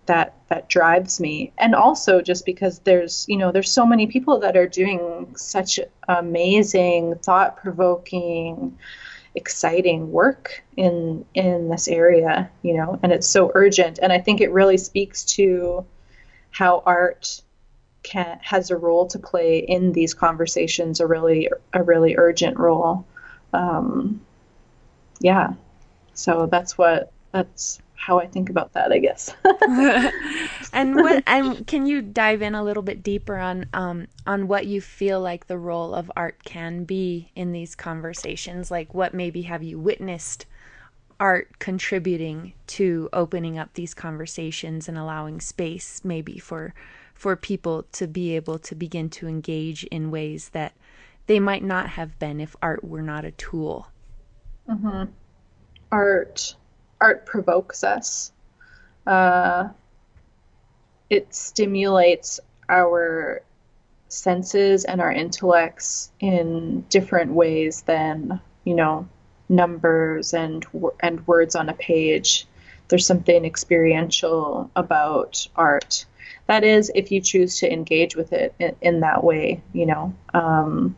that 0.07 0.35
that 0.49 0.69
drives 0.69 1.21
me. 1.21 1.53
And 1.59 1.75
also 1.75 2.21
just 2.21 2.45
because 2.45 2.81
there's 2.81 3.27
you 3.29 3.37
know 3.37 3.53
there's 3.53 3.71
so 3.71 3.87
many 3.87 4.07
people 4.07 4.41
that 4.41 4.57
are 4.57 4.69
doing 4.69 5.35
such 5.37 5.81
amazing 6.09 7.15
thought-provoking 7.17 8.79
exciting 9.37 10.13
work 10.13 10.63
in 10.77 11.25
in 11.35 11.69
this 11.69 11.89
area 11.89 12.49
you 12.63 12.73
know 12.73 13.01
and 13.03 13.13
it's 13.13 13.27
so 13.27 13.51
urgent. 13.55 13.99
And 14.03 14.13
i 14.13 14.19
think 14.19 14.41
it 14.41 14.51
really 14.53 14.77
speaks 14.77 15.25
to 15.37 15.85
how 16.55 16.85
art 16.87 17.43
can 18.05 18.39
has 18.43 18.71
a 18.71 18.77
role 18.77 19.07
to 19.09 19.19
play 19.19 19.59
in 19.59 19.93
these 19.93 20.15
conversations, 20.15 21.01
a 21.01 21.07
really 21.07 21.51
a 21.73 21.83
really 21.83 22.17
urgent 22.17 22.59
role. 22.59 23.05
Um, 23.53 24.21
yeah, 25.19 25.55
so 26.15 26.47
that's 26.47 26.79
what 26.79 27.13
that's 27.33 27.81
how 27.97 28.21
I 28.21 28.27
think 28.27 28.51
about 28.51 28.75
that, 28.75 28.93
I 28.93 28.99
guess. 28.99 29.35
and 30.73 30.95
what 30.95 31.25
and 31.27 31.67
can 31.67 31.87
you 31.87 32.03
dive 32.03 32.41
in 32.41 32.55
a 32.55 32.63
little 32.63 32.83
bit 32.83 33.03
deeper 33.03 33.37
on 33.37 33.67
um, 33.73 34.07
on 34.25 34.47
what 34.47 34.67
you 34.67 34.81
feel 34.81 35.21
like 35.21 35.49
the 35.49 35.59
role 35.59 35.93
of 35.93 36.13
art 36.15 36.45
can 36.45 36.85
be 36.85 37.33
in 37.35 37.51
these 37.51 37.75
conversations? 37.75 38.71
Like 38.71 38.95
what 38.95 39.13
maybe 39.13 39.43
have 39.43 39.65
you 39.65 39.81
witnessed 39.81 40.47
art 41.21 41.59
contributing 41.59 42.53
to 42.67 43.09
opening 43.13 43.59
up 43.59 43.73
these 43.75 43.95
conversations 43.95 44.89
and 44.89 44.99
allowing 44.99 45.41
space 45.41 46.01
maybe 46.05 46.39
for 46.39 46.75
for 47.15 47.37
people 47.37 47.85
to 47.93 48.07
be 48.07 48.35
able 48.35 48.59
to 48.59 48.75
begin 48.75 49.09
to 49.09 49.29
engage 49.29 49.85
in 49.85 50.11
ways 50.11 50.51
that 50.51 50.73
they 51.27 51.41
might 51.41 51.63
not 51.63 51.89
have 51.91 52.19
been 52.19 52.41
if 52.41 52.57
art 52.61 52.85
were 52.85 53.03
not 53.03 53.25
a 53.25 53.31
tool. 53.31 53.87
Mm-hmm. 54.69 55.11
Art, 55.91 56.57
art 57.01 57.25
provokes 57.25 57.85
us. 57.85 58.33
Uh, 59.07 59.69
it 61.09 61.35
stimulates 61.35 62.41
our 62.69 63.43
senses 64.09 64.85
and 64.85 65.01
our 65.01 65.13
intellects 65.13 66.11
in 66.21 66.83
different 66.89 67.33
ways 67.33 67.83
than 67.83 68.41
you 68.65 68.75
know 68.75 69.09
numbers 69.55 70.35
and 70.35 70.67
and 71.01 71.27
words 71.27 71.55
on 71.55 71.69
a 71.69 71.75
page. 71.75 72.47
There's 72.89 73.07
something 73.07 73.45
experiential 73.45 74.71
about 74.77 75.47
art 75.57 76.05
that 76.47 76.65
is 76.65 76.91
if 76.95 77.11
you 77.11 77.21
choose 77.21 77.59
to 77.61 77.73
engage 77.73 78.17
with 78.17 78.33
it 78.33 78.55
in, 78.59 78.77
in 78.81 79.01
that 79.01 79.25
way 79.25 79.63
you 79.73 79.87
know 79.87 80.15
um, 80.33 80.97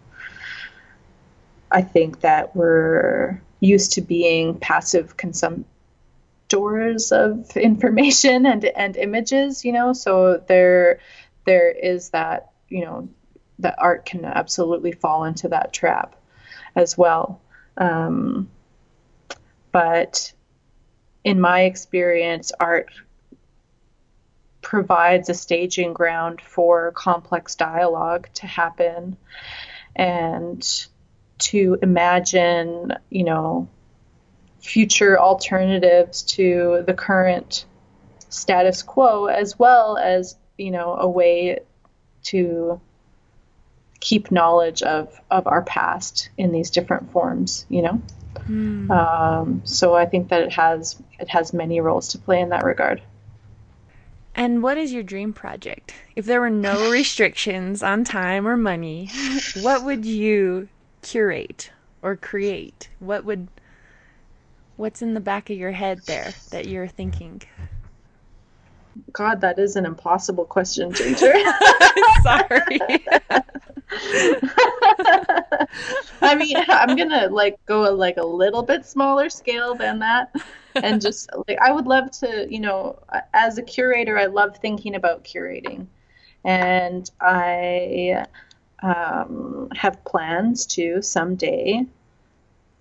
i 1.71 1.83
think 1.83 2.21
that 2.21 2.55
we're 2.55 3.41
used 3.61 3.93
to 3.93 4.01
being 4.01 4.59
passive 4.59 5.17
consumptors 5.17 7.13
of 7.13 7.57
information 7.57 8.47
and 8.47 8.65
and 8.65 8.97
images 8.97 9.65
you 9.65 9.73
know 9.73 9.93
so 9.93 10.43
there 10.49 11.01
there 11.45 11.71
is 11.71 12.11
that 12.11 12.51
you 12.69 12.85
know 12.85 13.09
that 13.59 13.77
art 13.79 14.05
can 14.05 14.25
absolutely 14.25 14.93
fall 14.93 15.25
into 15.25 15.49
that 15.49 15.73
trap 15.73 16.15
as 16.75 16.99
well 16.99 17.41
um, 17.77 18.49
but 19.72 20.33
in 21.24 21.41
my 21.41 21.62
experience 21.62 22.53
art 22.59 22.91
provides 24.62 25.29
a 25.29 25.35
staging 25.35 25.93
ground 25.93 26.41
for 26.41 26.91
complex 26.93 27.55
dialogue 27.55 28.29
to 28.35 28.47
happen 28.47 29.16
and 29.95 30.87
to 31.39 31.79
imagine, 31.83 32.93
you 33.11 33.24
know, 33.24 33.68
future 34.61 35.18
alternatives 35.20 36.22
to 36.22 36.83
the 36.87 36.95
current 36.95 37.64
status 38.29 38.83
quo 38.83 39.27
as 39.27 39.59
well 39.59 39.97
as, 39.97 40.37
you 40.59 40.70
know, 40.70 40.97
a 40.99 41.09
way 41.09 41.61
to 42.24 42.81
keep 44.01 44.31
knowledge 44.31 44.83
of, 44.83 45.21
of 45.31 45.47
our 45.47 45.63
past 45.63 46.31
in 46.37 46.53
these 46.53 46.71
different 46.71 47.11
forms, 47.13 47.67
you 47.69 47.83
know? 47.83 48.01
Mm. 48.49 48.91
Um, 48.91 49.63
so 49.65 49.95
I 49.95 50.07
think 50.07 50.29
that 50.29 50.43
it 50.43 50.53
has 50.53 51.01
it 51.19 51.29
has 51.29 51.53
many 51.53 51.81
roles 51.81 52.09
to 52.09 52.19
play 52.19 52.41
in 52.41 52.51
that 52.51 52.65
regard. 52.65 53.03
And 54.35 54.63
what 54.63 54.77
is 54.77 54.93
your 54.93 55.03
dream 55.03 55.33
project? 55.33 55.95
If 56.15 56.27
there 56.27 56.41
were 56.41 56.51
no 56.51 56.91
restrictions 56.93 57.83
on 57.83 58.05
time 58.05 58.47
or 58.47 58.57
money, 58.57 59.11
what 59.63 59.85
would 59.85 60.05
you 60.05 60.69
curate 61.03 61.71
or 62.03 62.17
create? 62.17 62.91
What 62.99 63.25
would 63.25 63.49
What's 64.77 65.01
in 65.01 65.15
the 65.15 65.21
back 65.21 65.49
of 65.49 65.57
your 65.57 65.73
head 65.73 66.01
there 66.07 66.35
that 66.51 66.69
you're 66.69 66.87
thinking? 66.87 67.41
God, 69.13 69.41
that 69.41 69.59
is 69.59 69.77
an 69.77 69.87
impossible 69.87 70.45
question, 70.45 70.93
Ginger. 70.93 71.33
Sorry. 72.23 72.81
I 76.21 76.35
mean, 76.37 76.57
I'm 76.69 76.97
gonna 76.97 77.29
like 77.29 77.59
go 77.67 77.83
like 77.95 78.17
a 78.17 78.27
little 78.27 78.63
bit 78.63 78.85
smaller 78.85 79.31
scale 79.31 79.75
than 79.75 80.01
that, 80.01 80.35
and 80.75 81.01
just 81.01 81.31
like 81.49 81.59
I 81.61 81.73
would 81.73 81.87
love 81.87 82.11
to, 82.21 82.47
you 82.51 82.61
know, 82.61 82.99
as 83.33 83.59
a 83.59 83.63
curator, 83.63 84.19
I 84.19 84.27
love 84.27 84.59
thinking 84.59 84.95
about 84.95 85.25
curating, 85.25 85.87
and 86.45 87.11
I 87.21 88.25
um, 88.83 89.69
have 89.75 90.05
plans 90.05 90.67
to 90.67 91.03
someday, 91.03 91.87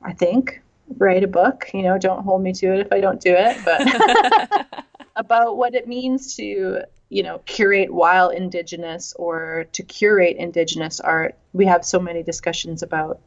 I 0.01 0.13
think, 0.13 0.61
write 0.97 1.23
a 1.23 1.27
book. 1.27 1.69
You 1.73 1.83
know, 1.83 1.97
don't 1.97 2.23
hold 2.23 2.41
me 2.41 2.53
to 2.53 2.73
it 2.73 2.79
if 2.79 2.91
I 2.91 2.99
don't 2.99 3.21
do 3.21 3.35
it, 3.37 3.57
but 3.63 4.85
about 5.15 5.57
what 5.57 5.75
it 5.75 5.87
means 5.87 6.35
to 6.35 6.81
you 7.09 7.23
know 7.23 7.39
curate 7.45 7.93
while 7.93 8.29
indigenous 8.29 9.13
or 9.13 9.65
to 9.71 9.83
curate 9.83 10.37
indigenous 10.37 10.99
art. 10.99 11.35
We 11.53 11.65
have 11.65 11.85
so 11.85 11.99
many 11.99 12.23
discussions 12.23 12.83
about 12.83 13.19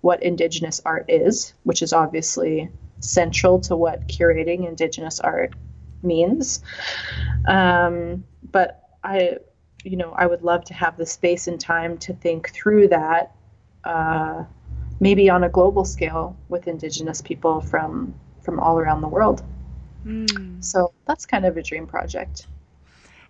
what 0.00 0.22
indigenous 0.22 0.80
art 0.84 1.06
is 1.08 1.54
which 1.64 1.82
is 1.82 1.92
obviously 1.92 2.70
central 3.00 3.60
to 3.60 3.76
what 3.76 4.06
curating 4.08 4.66
indigenous 4.66 5.20
art 5.20 5.54
means. 6.02 6.62
Um, 7.46 8.24
but 8.42 8.82
i 9.04 9.36
you 9.84 9.96
know 9.96 10.12
i 10.16 10.26
would 10.26 10.42
love 10.42 10.64
to 10.64 10.74
have 10.74 10.96
the 10.96 11.06
space 11.06 11.46
and 11.46 11.60
time 11.60 11.96
to 11.98 12.12
think 12.14 12.50
through 12.50 12.88
that 12.88 13.32
uh, 13.84 14.44
maybe 14.98 15.30
on 15.30 15.44
a 15.44 15.48
global 15.48 15.84
scale 15.84 16.36
with 16.48 16.66
indigenous 16.66 17.22
people 17.22 17.60
from 17.60 18.14
from 18.42 18.58
all 18.58 18.78
around 18.78 19.00
the 19.00 19.08
world 19.08 19.42
mm. 20.06 20.64
so 20.64 20.92
that's 21.06 21.26
kind 21.26 21.44
of 21.44 21.56
a 21.56 21.62
dream 21.62 21.86
project 21.86 22.46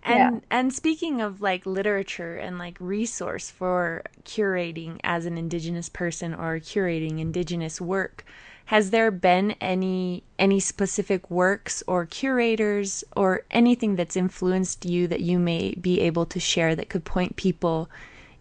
and 0.07 0.35
yeah. 0.35 0.39
and 0.49 0.73
speaking 0.73 1.21
of 1.21 1.41
like 1.41 1.65
literature 1.65 2.37
and 2.37 2.57
like 2.57 2.77
resource 2.79 3.51
for 3.51 4.03
curating 4.23 4.99
as 5.03 5.25
an 5.25 5.37
indigenous 5.37 5.89
person 5.89 6.33
or 6.33 6.59
curating 6.59 7.19
indigenous 7.19 7.81
work, 7.81 8.23
has 8.65 8.91
there 8.91 9.11
been 9.11 9.51
any 9.59 10.23
any 10.39 10.61
specific 10.61 11.29
works 11.29 11.83
or 11.87 12.05
curators 12.05 13.03
or 13.17 13.43
anything 13.51 13.97
that's 13.97 14.15
influenced 14.15 14.85
you 14.85 15.07
that 15.07 15.21
you 15.21 15.39
may 15.39 15.75
be 15.75 15.99
able 15.99 16.25
to 16.27 16.39
share 16.39 16.73
that 16.75 16.89
could 16.89 17.03
point 17.03 17.35
people 17.35 17.89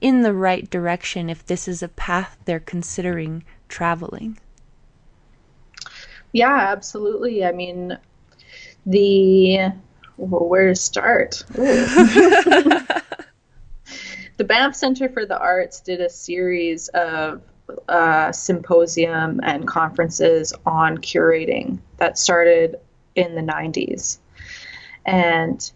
in 0.01 0.23
the 0.23 0.35
right 0.35 0.71
direction 0.71 1.29
if 1.29 1.45
this 1.47 1.67
is 1.67 1.83
a 1.83 1.89
path 1.89 2.37
they're 2.45 2.61
considering 2.61 3.43
traveling? 3.69 4.39
Yeah, 6.33 6.69
absolutely. 6.71 7.45
I 7.45 7.53
mean, 7.53 7.99
the 8.87 9.73
well, 10.17 10.49
where 10.49 10.69
to 10.69 10.75
start? 10.75 11.45
the 11.53 13.05
Banff 14.39 14.75
Center 14.75 15.09
for 15.09 15.27
the 15.27 15.39
Arts 15.39 15.81
did 15.81 16.01
a 16.01 16.09
series 16.09 16.89
of 16.89 17.43
uh, 17.89 18.33
symposium 18.33 19.41
and 19.43 19.67
conferences 19.67 20.55
on 20.65 20.99
curating 20.99 21.81
that 21.99 22.19
started 22.19 22.77
in 23.15 23.35
the 23.35 23.43
90s. 23.43 24.19
And 25.05 25.71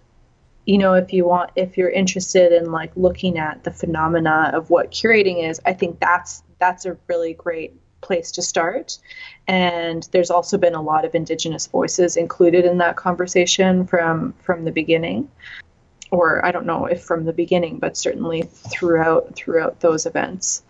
you 0.66 0.78
know, 0.78 0.94
if 0.94 1.12
you 1.12 1.26
want, 1.26 1.50
if 1.56 1.76
you're 1.76 1.90
interested 1.90 2.52
in 2.52 2.70
like 2.70 2.92
looking 2.94 3.38
at 3.38 3.64
the 3.64 3.72
phenomena 3.72 4.52
of 4.54 4.70
what 4.70 4.92
curating 4.92 5.48
is, 5.48 5.60
I 5.66 5.72
think 5.72 5.98
that's 5.98 6.42
that's 6.58 6.84
a 6.86 6.96
really 7.08 7.34
great 7.34 7.74
place 8.00 8.32
to 8.32 8.42
start. 8.42 8.98
And 9.46 10.08
there's 10.12 10.30
also 10.30 10.58
been 10.58 10.74
a 10.74 10.82
lot 10.82 11.04
of 11.04 11.14
Indigenous 11.14 11.66
voices 11.66 12.16
included 12.16 12.64
in 12.64 12.78
that 12.78 12.96
conversation 12.96 13.86
from 13.86 14.34
from 14.40 14.64
the 14.64 14.72
beginning, 14.72 15.30
or 16.10 16.44
I 16.44 16.52
don't 16.52 16.66
know 16.66 16.86
if 16.86 17.02
from 17.02 17.24
the 17.24 17.32
beginning, 17.32 17.78
but 17.78 17.96
certainly 17.96 18.42
throughout 18.42 19.34
throughout 19.34 19.80
those 19.80 20.06
events. 20.06 20.62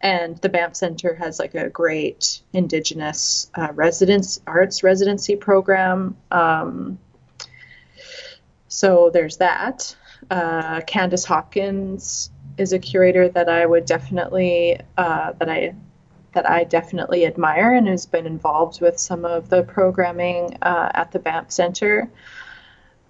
And 0.00 0.36
the 0.38 0.48
Banff 0.48 0.74
Center 0.74 1.14
has 1.14 1.38
like 1.38 1.54
a 1.54 1.70
great 1.70 2.42
Indigenous 2.52 3.50
uh, 3.54 3.68
residence 3.72 4.40
arts 4.46 4.82
residency 4.82 5.36
program. 5.36 6.16
Um, 6.30 6.98
so 8.66 9.10
there's 9.10 9.36
that. 9.36 9.94
Uh, 10.30 10.80
Candice 10.80 11.24
Hopkins 11.24 12.30
is 12.58 12.72
a 12.72 12.78
curator 12.78 13.28
that 13.28 13.48
I 13.48 13.64
would 13.64 13.86
definitely 13.86 14.80
uh, 14.96 15.32
that 15.38 15.48
I 15.48 15.74
that 16.32 16.48
I 16.48 16.64
definitely 16.64 17.26
admire 17.26 17.74
and 17.74 17.86
has 17.88 18.06
been 18.06 18.26
involved 18.26 18.80
with 18.80 18.98
some 18.98 19.24
of 19.24 19.48
the 19.48 19.62
programming 19.62 20.56
uh, 20.62 20.90
at 20.94 21.12
the 21.12 21.18
Banff 21.18 21.50
Center. 21.50 22.10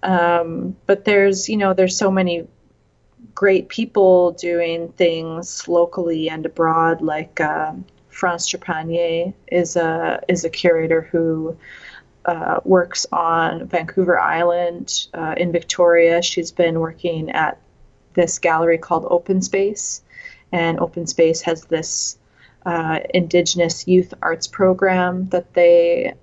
Um, 0.03 0.75
but 0.85 1.05
there's, 1.05 1.47
you 1.47 1.57
know, 1.57 1.73
there's 1.73 1.97
so 1.97 2.11
many 2.11 2.47
great 3.33 3.69
people 3.69 4.31
doing 4.31 4.89
things 4.93 5.67
locally 5.67 6.29
and 6.29 6.45
abroad. 6.45 7.01
Like 7.01 7.39
uh, 7.39 7.73
France 8.09 8.49
Trepanier 8.51 9.33
is 9.47 9.75
a 9.75 10.21
is 10.27 10.43
a 10.43 10.49
curator 10.49 11.01
who 11.01 11.57
uh, 12.25 12.59
works 12.63 13.05
on 13.11 13.67
Vancouver 13.67 14.19
Island 14.19 15.07
uh, 15.13 15.35
in 15.37 15.51
Victoria. 15.51 16.21
She's 16.21 16.51
been 16.51 16.79
working 16.79 17.31
at 17.31 17.59
this 18.13 18.39
gallery 18.39 18.77
called 18.77 19.07
Open 19.09 19.41
Space, 19.41 20.01
and 20.51 20.79
Open 20.79 21.07
Space 21.07 21.41
has 21.41 21.65
this 21.65 22.17
uh, 22.65 22.99
Indigenous 23.13 23.87
youth 23.87 24.13
arts 24.21 24.47
program 24.47 25.29
that 25.29 25.53
they 25.53 26.13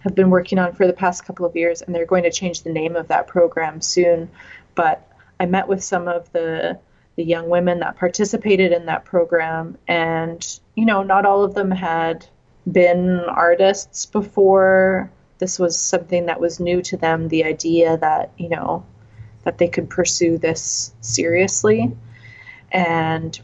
have 0.00 0.14
been 0.14 0.30
working 0.30 0.58
on 0.58 0.72
for 0.72 0.86
the 0.86 0.92
past 0.92 1.24
couple 1.24 1.44
of 1.44 1.56
years, 1.56 1.82
and 1.82 1.94
they're 1.94 2.06
going 2.06 2.22
to 2.22 2.30
change 2.30 2.62
the 2.62 2.72
name 2.72 2.96
of 2.96 3.08
that 3.08 3.26
program 3.26 3.80
soon. 3.80 4.30
But 4.74 5.10
I 5.40 5.46
met 5.46 5.68
with 5.68 5.82
some 5.82 6.08
of 6.08 6.30
the 6.32 6.78
the 7.16 7.24
young 7.24 7.48
women 7.48 7.80
that 7.80 7.96
participated 7.96 8.70
in 8.70 8.86
that 8.86 9.04
program, 9.04 9.76
and 9.88 10.60
you 10.76 10.86
know, 10.86 11.02
not 11.02 11.26
all 11.26 11.42
of 11.42 11.54
them 11.54 11.70
had 11.70 12.26
been 12.70 13.20
artists 13.20 14.06
before. 14.06 15.10
This 15.38 15.58
was 15.58 15.76
something 15.76 16.26
that 16.26 16.40
was 16.40 16.60
new 16.60 16.80
to 16.82 16.96
them. 16.96 17.28
The 17.28 17.44
idea 17.44 17.96
that 17.96 18.30
you 18.38 18.48
know 18.48 18.86
that 19.42 19.58
they 19.58 19.68
could 19.68 19.90
pursue 19.90 20.38
this 20.38 20.92
seriously, 21.00 21.90
and 22.70 23.38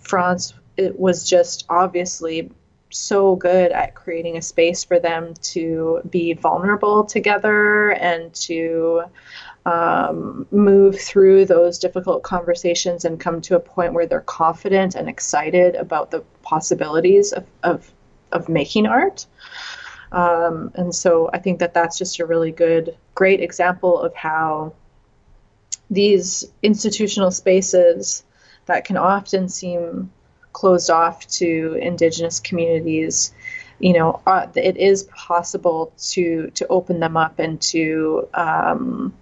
France 0.00 0.54
it 0.80 0.98
was 0.98 1.28
just 1.28 1.66
obviously 1.68 2.50
so 2.88 3.36
good 3.36 3.70
at 3.70 3.94
creating 3.94 4.36
a 4.36 4.42
space 4.42 4.82
for 4.82 4.98
them 4.98 5.34
to 5.34 6.00
be 6.08 6.32
vulnerable 6.32 7.04
together 7.04 7.90
and 7.90 8.34
to 8.34 9.02
um, 9.66 10.46
move 10.50 10.98
through 10.98 11.44
those 11.44 11.78
difficult 11.78 12.22
conversations 12.22 13.04
and 13.04 13.20
come 13.20 13.40
to 13.42 13.56
a 13.56 13.60
point 13.60 13.92
where 13.92 14.06
they're 14.06 14.22
confident 14.22 14.94
and 14.94 15.08
excited 15.08 15.76
about 15.76 16.10
the 16.10 16.20
possibilities 16.42 17.32
of, 17.32 17.44
of, 17.62 17.92
of 18.32 18.48
making 18.48 18.86
art. 18.86 19.26
Um, 20.10 20.72
and 20.74 20.94
so 20.94 21.30
I 21.32 21.38
think 21.38 21.60
that 21.60 21.74
that's 21.74 21.98
just 21.98 22.18
a 22.18 22.26
really 22.26 22.50
good, 22.50 22.96
great 23.14 23.40
example 23.40 24.00
of 24.00 24.14
how 24.14 24.72
these 25.90 26.50
institutional 26.62 27.30
spaces 27.30 28.24
that 28.66 28.84
can 28.84 28.96
often 28.96 29.48
seem 29.48 30.10
closed 30.52 30.90
off 30.90 31.26
to 31.28 31.78
indigenous 31.80 32.40
communities 32.40 33.32
you 33.78 33.92
know 33.92 34.20
uh, 34.26 34.46
it 34.54 34.76
is 34.76 35.04
possible 35.04 35.92
to 35.98 36.50
to 36.54 36.66
open 36.68 37.00
them 37.00 37.16
up 37.16 37.38
and 37.38 37.60
to 37.60 38.28
um, 38.34 39.14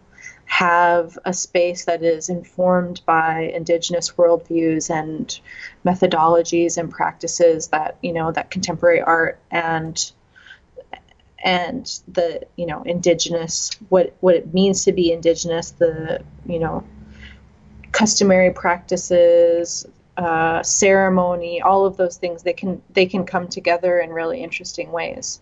have 0.49 1.19
a 1.25 1.33
space 1.33 1.85
that 1.85 2.03
is 2.03 2.29
informed 2.29 3.01
by 3.07 3.51
indigenous 3.55 4.13
worldviews 4.13 4.91
and 4.91 5.41
methodologies 5.85 6.79
and 6.79 6.91
practices 6.91 7.69
that 7.69 7.97
you 8.03 8.13
know 8.13 8.33
that 8.33 8.51
contemporary 8.51 9.01
art 9.01 9.39
and 9.51 10.13
and 11.45 12.01
the 12.09 12.43
you 12.57 12.67
know 12.67 12.83
indigenous 12.83 13.71
what 13.91 14.15
what 14.21 14.35
it 14.35 14.53
means 14.53 14.85
to 14.85 14.93
be 14.93 15.13
indigenous 15.13 15.71
the 15.73 16.21
you 16.47 16.59
know 16.59 16.83
customary 17.93 18.53
practices 18.53 19.87
uh, 20.19 20.63
ceremony, 20.65 21.63
all 21.63 21.87
of 21.87 21.97
those 21.97 22.17
things, 22.17 22.43
they 22.43 22.53
can 22.53 22.83
they 22.91 23.07
can 23.07 23.25
come 23.25 23.47
together 23.49 24.01
in 24.01 24.11
really 24.11 24.43
interesting 24.43 24.91
ways. 24.91 25.41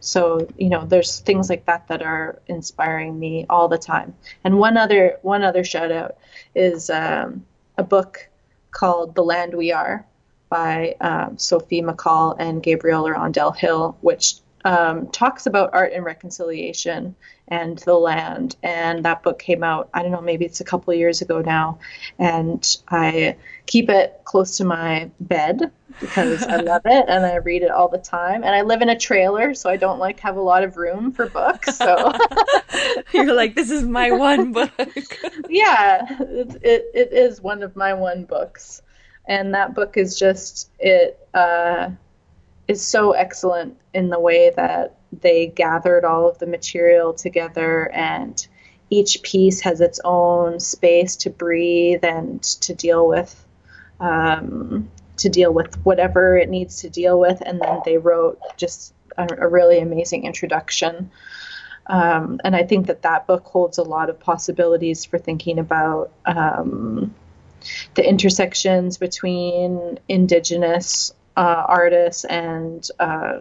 So 0.00 0.46
you 0.58 0.68
know, 0.68 0.84
there's 0.84 1.20
things 1.20 1.48
like 1.48 1.64
that 1.64 1.88
that 1.88 2.02
are 2.02 2.38
inspiring 2.46 3.18
me 3.18 3.46
all 3.48 3.68
the 3.68 3.78
time. 3.78 4.14
And 4.44 4.58
one 4.58 4.76
other 4.76 5.16
one 5.22 5.42
other 5.42 5.64
shout 5.64 5.90
out 5.90 6.18
is 6.54 6.90
um, 6.90 7.46
a 7.78 7.82
book 7.82 8.28
called 8.72 9.14
The 9.14 9.24
Land 9.24 9.54
We 9.54 9.72
Are 9.72 10.04
by 10.50 10.94
um, 11.00 11.38
Sophie 11.38 11.82
McCall 11.82 12.36
and 12.38 12.62
Gabrielle 12.62 13.04
L'Hirondelle 13.04 13.56
Hill, 13.56 13.96
which 14.02 14.34
um, 14.64 15.08
talks 15.08 15.46
about 15.46 15.70
art 15.72 15.92
and 15.92 16.04
reconciliation 16.04 17.14
and 17.48 17.78
the 17.78 17.94
land. 17.94 18.56
And 18.62 19.04
that 19.04 19.22
book 19.22 19.38
came 19.38 19.62
out, 19.62 19.88
I 19.94 20.02
don't 20.02 20.12
know, 20.12 20.20
maybe 20.20 20.44
it's 20.44 20.60
a 20.60 20.64
couple 20.64 20.92
years 20.94 21.22
ago 21.22 21.40
now. 21.40 21.78
And 22.18 22.76
I 22.88 23.36
keep 23.68 23.90
it 23.90 24.22
close 24.24 24.56
to 24.56 24.64
my 24.64 25.08
bed 25.20 25.70
because 26.00 26.42
I 26.42 26.56
love 26.56 26.82
it 26.86 27.04
and 27.06 27.24
I 27.24 27.36
read 27.36 27.62
it 27.62 27.70
all 27.70 27.88
the 27.88 27.98
time. 27.98 28.42
And 28.42 28.54
I 28.54 28.62
live 28.62 28.82
in 28.82 28.88
a 28.88 28.98
trailer, 28.98 29.54
so 29.54 29.70
I 29.70 29.76
don't 29.76 29.98
like 29.98 30.18
have 30.20 30.36
a 30.36 30.40
lot 30.40 30.64
of 30.64 30.76
room 30.76 31.12
for 31.12 31.28
books. 31.28 31.76
So 31.76 32.12
you're 33.12 33.34
like, 33.34 33.54
this 33.54 33.70
is 33.70 33.84
my 33.84 34.10
one 34.10 34.52
book. 34.52 34.72
yeah, 35.48 36.06
it, 36.20 36.56
it, 36.62 36.86
it 36.94 37.12
is 37.12 37.40
one 37.40 37.62
of 37.62 37.76
my 37.76 37.92
one 37.92 38.24
books, 38.24 38.82
and 39.26 39.54
that 39.54 39.74
book 39.74 39.96
is 39.96 40.18
just 40.18 40.70
it 40.78 41.18
uh, 41.34 41.90
is 42.68 42.84
so 42.84 43.12
excellent 43.12 43.76
in 43.92 44.08
the 44.08 44.18
way 44.18 44.50
that 44.56 44.96
they 45.20 45.46
gathered 45.46 46.04
all 46.04 46.28
of 46.28 46.38
the 46.38 46.46
material 46.46 47.12
together 47.12 47.90
and 47.92 48.46
each 48.90 49.22
piece 49.22 49.60
has 49.60 49.80
its 49.80 50.00
own 50.04 50.60
space 50.60 51.16
to 51.16 51.30
breathe 51.30 52.04
and 52.04 52.42
to 52.42 52.74
deal 52.74 53.06
with 53.06 53.44
um, 54.00 54.90
to 55.18 55.28
deal 55.28 55.52
with 55.52 55.74
whatever 55.84 56.36
it 56.36 56.48
needs 56.48 56.82
to 56.82 56.90
deal 56.90 57.18
with. 57.18 57.40
And 57.44 57.60
then 57.60 57.80
they 57.84 57.98
wrote 57.98 58.38
just 58.56 58.94
a, 59.16 59.26
a 59.38 59.48
really 59.48 59.78
amazing 59.78 60.24
introduction. 60.24 61.10
Um, 61.90 62.38
and 62.44 62.54
i 62.54 62.64
think 62.64 62.88
that 62.88 63.00
that 63.00 63.26
book 63.26 63.46
holds 63.46 63.78
a 63.78 63.82
lot 63.82 64.10
of 64.10 64.20
possibilities 64.20 65.06
for 65.06 65.16
thinking 65.16 65.58
about 65.58 66.12
um, 66.26 67.14
the 67.94 68.06
intersections 68.06 68.98
between 68.98 69.98
indigenous 70.08 71.14
uh, 71.36 71.64
artists 71.66 72.24
and 72.24 72.88
uh, 72.98 73.40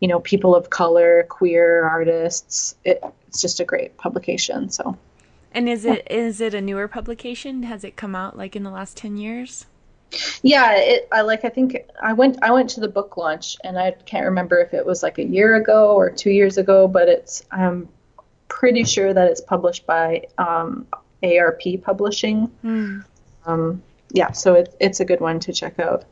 you 0.00 0.08
know 0.08 0.20
people 0.20 0.54
of 0.54 0.70
color 0.70 1.26
queer 1.28 1.84
artists. 1.84 2.74
It, 2.84 3.02
it's 3.28 3.40
just 3.40 3.60
a 3.60 3.64
great 3.64 3.96
publication 3.96 4.70
so 4.70 4.96
and 5.52 5.68
is 5.68 5.84
it 5.84 6.06
is 6.10 6.40
it 6.40 6.54
a 6.54 6.60
newer 6.60 6.88
publication? 6.88 7.64
Has 7.64 7.84
it 7.84 7.96
come 7.96 8.14
out 8.14 8.36
like 8.36 8.56
in 8.56 8.62
the 8.62 8.70
last 8.70 8.96
10 8.96 9.16
years? 9.16 9.66
Yeah 10.42 10.72
it 10.74 11.08
i 11.12 11.20
like 11.20 11.44
i 11.44 11.48
think 11.48 11.76
i 12.02 12.12
went 12.12 12.36
i 12.42 12.50
went 12.50 12.68
to 12.70 12.80
the 12.80 12.88
book 12.88 13.16
launch 13.16 13.56
and 13.62 13.78
i 13.78 13.92
can't 14.06 14.24
remember 14.24 14.58
if 14.58 14.74
it 14.74 14.84
was 14.84 15.04
like 15.04 15.18
a 15.18 15.24
year 15.24 15.54
ago 15.54 15.94
or 15.94 16.10
two 16.10 16.30
years 16.30 16.58
ago 16.58 16.88
but 16.88 17.08
it's 17.08 17.44
i'm 17.52 17.88
pretty 18.48 18.82
sure 18.82 19.14
that 19.14 19.30
it's 19.30 19.40
published 19.40 19.86
by 19.86 20.24
um, 20.38 20.86
arp 21.22 21.62
publishing. 21.82 22.50
Mm. 22.64 23.04
um, 23.46 23.82
yeah 24.10 24.32
so 24.32 24.54
it, 24.54 24.74
it's 24.80 25.00
a 25.00 25.04
good 25.04 25.20
one 25.20 25.38
to 25.40 25.52
check 25.52 25.78
out. 25.78 26.04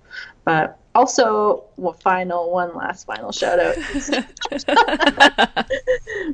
But 0.45 0.78
also, 0.99 1.62
well, 1.76 1.92
final 1.92 2.51
one 2.51 2.74
last 2.74 3.07
final 3.07 3.30
shout 3.30 3.61
out. 3.61 3.76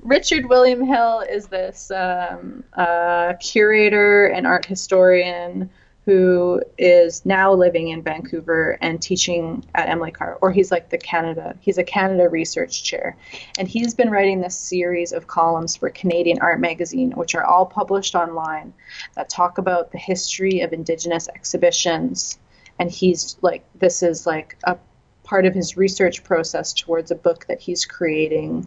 Richard 0.02 0.48
William 0.48 0.82
Hill 0.82 1.20
is 1.20 1.48
this 1.48 1.90
um, 1.90 2.64
uh, 2.72 3.34
curator 3.34 4.28
and 4.28 4.46
art 4.46 4.64
historian 4.64 5.68
who 6.06 6.62
is 6.78 7.26
now 7.26 7.52
living 7.52 7.88
in 7.88 8.02
Vancouver 8.02 8.78
and 8.80 9.02
teaching 9.02 9.62
at 9.74 9.90
Emily 9.90 10.10
Carr, 10.10 10.38
or 10.40 10.50
he's 10.50 10.70
like 10.70 10.88
the 10.88 10.98
Canada, 10.98 11.54
he's 11.60 11.76
a 11.76 11.84
Canada 11.84 12.30
research 12.30 12.84
chair. 12.84 13.18
And 13.58 13.68
he's 13.68 13.94
been 13.94 14.10
writing 14.10 14.40
this 14.40 14.56
series 14.56 15.12
of 15.12 15.26
columns 15.26 15.76
for 15.76 15.90
Canadian 15.90 16.38
Art 16.40 16.58
Magazine, 16.58 17.12
which 17.12 17.34
are 17.34 17.44
all 17.44 17.66
published 17.66 18.14
online, 18.14 18.72
that 19.14 19.28
talk 19.28 19.58
about 19.58 19.92
the 19.92 19.98
history 19.98 20.60
of 20.60 20.72
Indigenous 20.72 21.28
exhibitions 21.28 22.38
and 22.78 22.90
he's 22.90 23.36
like 23.42 23.64
this 23.78 24.02
is 24.02 24.26
like 24.26 24.56
a 24.64 24.76
part 25.22 25.46
of 25.46 25.54
his 25.54 25.76
research 25.76 26.22
process 26.24 26.72
towards 26.72 27.10
a 27.10 27.14
book 27.14 27.46
that 27.46 27.60
he's 27.60 27.84
creating 27.84 28.66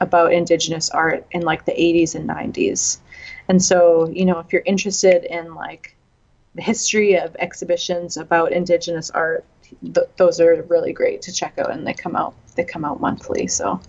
about 0.00 0.32
indigenous 0.32 0.90
art 0.90 1.26
in 1.30 1.42
like 1.42 1.64
the 1.64 1.72
80s 1.72 2.14
and 2.14 2.28
90s 2.28 2.98
and 3.48 3.62
so 3.62 4.08
you 4.08 4.24
know 4.24 4.38
if 4.38 4.52
you're 4.52 4.62
interested 4.66 5.24
in 5.24 5.54
like 5.54 5.96
the 6.54 6.62
history 6.62 7.14
of 7.18 7.34
exhibitions 7.38 8.16
about 8.16 8.52
indigenous 8.52 9.10
art 9.10 9.44
th- 9.82 10.06
those 10.16 10.40
are 10.40 10.62
really 10.68 10.92
great 10.92 11.22
to 11.22 11.32
check 11.32 11.58
out 11.58 11.70
and 11.70 11.86
they 11.86 11.94
come 11.94 12.16
out 12.16 12.34
they 12.54 12.64
come 12.64 12.84
out 12.84 13.00
monthly 13.00 13.46
so 13.46 13.80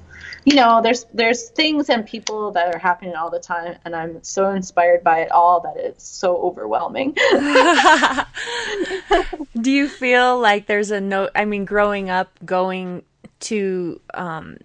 you 0.46 0.56
know, 0.56 0.82
there's 0.82 1.06
there's 1.14 1.50
things 1.50 1.90
and 1.90 2.06
people 2.06 2.52
that 2.52 2.74
are 2.74 2.78
happening 2.78 3.16
all 3.16 3.32
the 3.32 3.40
time, 3.40 3.78
and 3.84 3.96
I'm 3.96 4.24
so 4.24 4.52
inspired 4.52 5.04
by 5.04 5.22
it 5.22 5.32
all 5.32 5.60
that 5.62 5.78
it's 5.78 6.08
so 6.08 6.38
overwhelming. 6.38 7.14
Do 9.62 9.72
you 9.72 9.88
feel 9.88 10.40
like 10.40 10.68
there's 10.68 10.92
a 10.92 11.02
note? 11.02 11.32
I 11.34 11.46
mean, 11.46 11.66
growing 11.66 12.12
up, 12.12 12.30
going 12.46 13.04
to 13.42 14.00
um, 14.14 14.58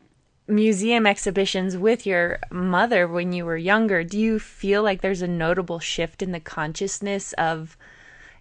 museum 0.46 1.06
exhibitions 1.06 1.76
with 1.76 2.06
your 2.06 2.38
mother 2.50 3.08
when 3.08 3.32
you 3.32 3.46
were 3.46 3.56
younger, 3.56 4.04
do 4.04 4.18
you 4.18 4.38
feel 4.38 4.82
like 4.82 5.00
there's 5.00 5.22
a 5.22 5.28
notable 5.28 5.78
shift 5.78 6.22
in 6.22 6.32
the 6.32 6.40
consciousness 6.40 7.32
of 7.34 7.76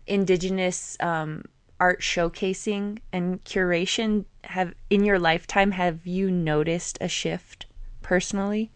indigenous 0.07 0.97
um, 0.99 1.45
art 1.79 2.01
showcasing 2.01 2.99
and 3.11 3.43
curation 3.43 4.25
have 4.43 4.73
in 4.89 5.03
your 5.03 5.19
lifetime 5.19 5.71
have 5.71 6.05
you 6.05 6.29
noticed 6.29 6.97
a 7.01 7.07
shift 7.07 7.65
personally? 8.01 8.71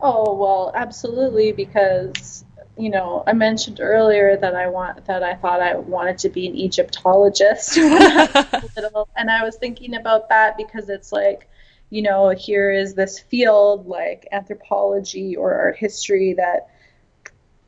Oh 0.00 0.34
well 0.34 0.72
absolutely 0.74 1.52
because 1.52 2.44
you 2.78 2.90
know 2.90 3.24
i 3.26 3.32
mentioned 3.32 3.80
earlier 3.80 4.36
that 4.36 4.54
i 4.54 4.68
want 4.68 5.04
that 5.06 5.22
i 5.22 5.34
thought 5.34 5.60
i 5.60 5.74
wanted 5.74 6.16
to 6.16 6.28
be 6.28 6.46
an 6.46 6.54
egyptologist 6.54 7.76
and 7.76 9.30
i 9.30 9.42
was 9.42 9.56
thinking 9.56 9.96
about 9.96 10.28
that 10.28 10.56
because 10.56 10.88
it's 10.88 11.10
like 11.10 11.48
you 11.90 12.02
know 12.02 12.28
here 12.30 12.70
is 12.70 12.94
this 12.94 13.18
field 13.18 13.86
like 13.86 14.28
anthropology 14.30 15.34
or 15.34 15.54
art 15.54 15.76
history 15.76 16.34
that 16.34 16.68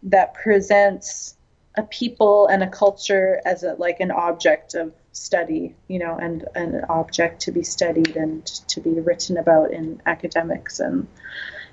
that 0.05 0.33
presents 0.35 1.37
a 1.81 1.83
people 1.85 2.47
and 2.47 2.63
a 2.63 2.69
culture 2.69 3.41
as 3.45 3.65
a 3.65 3.75
like 3.75 4.01
an 4.01 4.11
object 4.11 4.75
of 4.75 4.93
study, 5.13 5.75
you 5.89 5.99
know, 5.99 6.17
and, 6.17 6.47
and 6.55 6.75
an 6.75 6.85
object 6.89 7.43
to 7.43 7.53
be 7.53 7.65
studied 7.65 8.17
and 8.17 8.47
to 8.69 8.81
be 8.81 8.91
written 9.01 9.37
about 9.37 9.73
in 9.73 10.01
academics 10.07 10.79
and 10.79 11.09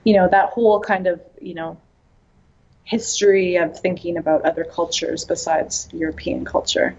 you 0.03 0.13
know 0.13 0.27
that 0.29 0.49
whole 0.49 0.79
kind 0.79 1.05
of 1.05 1.21
you 1.41 1.53
know 1.53 1.77
history 2.85 3.57
of 3.57 3.77
thinking 3.77 4.17
about 4.17 4.45
other 4.45 4.63
cultures 4.63 5.25
besides 5.25 5.89
European 5.91 6.45
culture. 6.45 6.95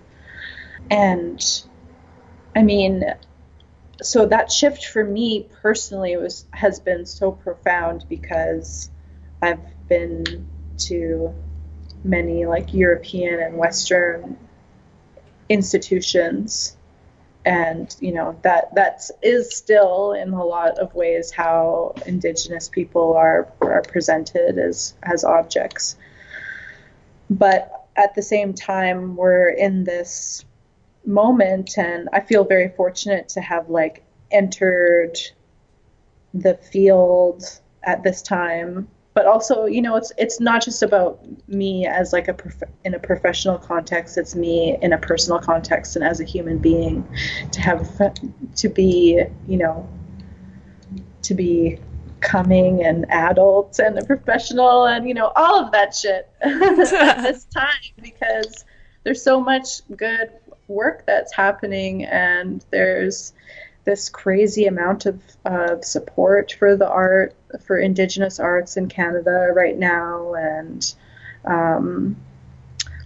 And 0.91 1.43
I 2.55 2.63
mean, 2.63 3.05
so 4.03 4.27
that 4.27 4.53
shift 4.53 4.85
for 4.85 5.03
me 5.03 5.49
personally 5.63 6.17
was 6.17 6.45
has 6.53 6.79
been 6.79 7.07
so 7.07 7.33
profound 7.33 8.05
because 8.09 8.91
I've 9.41 9.65
been 9.89 10.47
to 10.89 11.35
many 12.05 12.47
like 12.47 12.73
European 12.75 13.41
and 13.41 13.57
Western 13.57 14.37
institutions. 15.49 16.77
And 17.45 17.95
you 18.01 18.13
know 18.13 18.39
that 18.43 18.75
that 18.75 19.09
is 19.23 19.57
still 19.57 20.13
in 20.13 20.31
a 20.31 20.45
lot 20.45 20.79
of 20.79 20.95
ways 20.95 21.31
how 21.31 21.95
indigenous 22.05 22.69
people 22.69 23.15
are 23.15 23.49
are 23.61 23.83
presented 23.83 24.59
as 24.59 24.95
as 25.03 25.25
objects. 25.25 25.97
But 27.31 27.79
at 27.99 28.15
the 28.15 28.23
same 28.23 28.55
time 28.55 29.17
we're 29.17 29.49
in 29.49 29.85
this 29.85 30.45
moment 31.05 31.77
and 31.77 32.09
i 32.13 32.21
feel 32.21 32.45
very 32.45 32.69
fortunate 32.69 33.29
to 33.29 33.41
have 33.41 33.69
like 33.69 34.05
entered 34.31 35.19
the 36.35 36.55
field 36.55 37.43
at 37.83 38.03
this 38.05 38.23
time 38.23 38.89
but 39.15 39.27
also 39.27 39.67
you 39.67 39.83
know 39.83 39.97
it's 39.97 40.13
it's 40.17 40.41
not 40.41 40.63
just 40.63 40.83
about 40.83 41.21
me 41.49 41.87
as 41.87 42.13
like 42.13 42.29
a 42.29 42.35
prof- 42.35 42.71
in 42.85 42.95
a 42.95 42.99
professional 42.99 43.59
context 43.59 44.17
it's 44.17 44.35
me 44.35 44.77
in 44.83 44.93
a 44.93 44.99
personal 44.99 45.39
context 45.39 45.97
and 45.97 46.05
as 46.05 46.21
a 46.21 46.25
human 46.25 46.59
being 46.59 47.07
to 47.51 47.61
have 47.61 47.89
to 48.55 48.69
be 48.69 49.23
you 49.47 49.57
know 49.57 49.89
to 51.23 51.35
be 51.35 51.79
coming 52.21 52.85
and 52.85 53.11
adult 53.11 53.79
and 53.79 53.99
a 53.99 54.05
professional 54.05 54.87
and 54.87 55.09
you 55.09 55.15
know 55.15 55.33
all 55.37 55.65
of 55.65 55.73
that 55.73 55.95
shit 55.95 56.31
at 56.41 57.23
this 57.23 57.45
time 57.47 57.69
because 58.03 58.65
there's 59.05 59.23
so 59.23 59.41
much 59.41 59.81
good 59.97 60.31
work 60.67 61.05
that's 61.07 61.33
happening 61.33 62.05
and 62.05 62.65
there's 62.71 63.33
this 63.85 64.09
crazy 64.09 64.67
amount 64.67 65.07
of 65.07 65.23
uh, 65.47 65.81
support 65.81 66.55
for 66.59 66.77
the 66.77 66.89
art 66.89 67.35
for 67.65 67.79
Indigenous 67.79 68.39
arts 68.39 68.77
in 68.77 68.89
Canada 68.89 69.51
right 69.55 69.77
now, 69.77 70.35
and 70.35 70.95
um, 71.45 72.17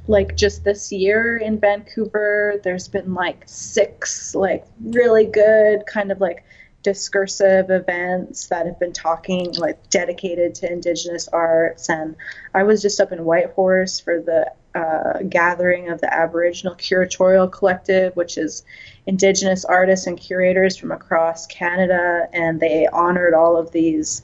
like 0.06 0.36
just 0.36 0.64
this 0.64 0.92
year 0.92 1.36
in 1.36 1.58
Vancouver, 1.58 2.60
there's 2.62 2.88
been 2.88 3.14
like 3.14 3.44
six 3.46 4.34
like 4.34 4.64
really 4.80 5.26
good 5.26 5.86
kind 5.86 6.10
of 6.10 6.20
like 6.20 6.44
discursive 6.82 7.70
events 7.70 8.48
that 8.48 8.66
have 8.66 8.78
been 8.80 8.92
talking 8.92 9.52
like 9.54 9.88
dedicated 9.90 10.54
to 10.56 10.70
indigenous 10.70 11.28
arts. 11.28 11.88
And 11.88 12.16
i 12.54 12.64
was 12.64 12.82
just 12.82 13.00
up 13.00 13.12
in 13.12 13.24
whitehorse 13.24 14.00
for 14.00 14.20
the 14.20 14.52
uh, 14.74 15.18
gathering 15.28 15.90
of 15.90 16.00
the 16.00 16.12
aboriginal 16.12 16.74
curatorial 16.74 17.50
collective 17.50 18.14
which 18.16 18.38
is 18.38 18.64
indigenous 19.06 19.64
artists 19.64 20.06
and 20.06 20.18
curators 20.18 20.76
from 20.76 20.90
across 20.90 21.46
canada 21.46 22.28
and 22.32 22.60
they 22.60 22.86
honored 22.92 23.34
all 23.34 23.56
of 23.56 23.70
these 23.72 24.22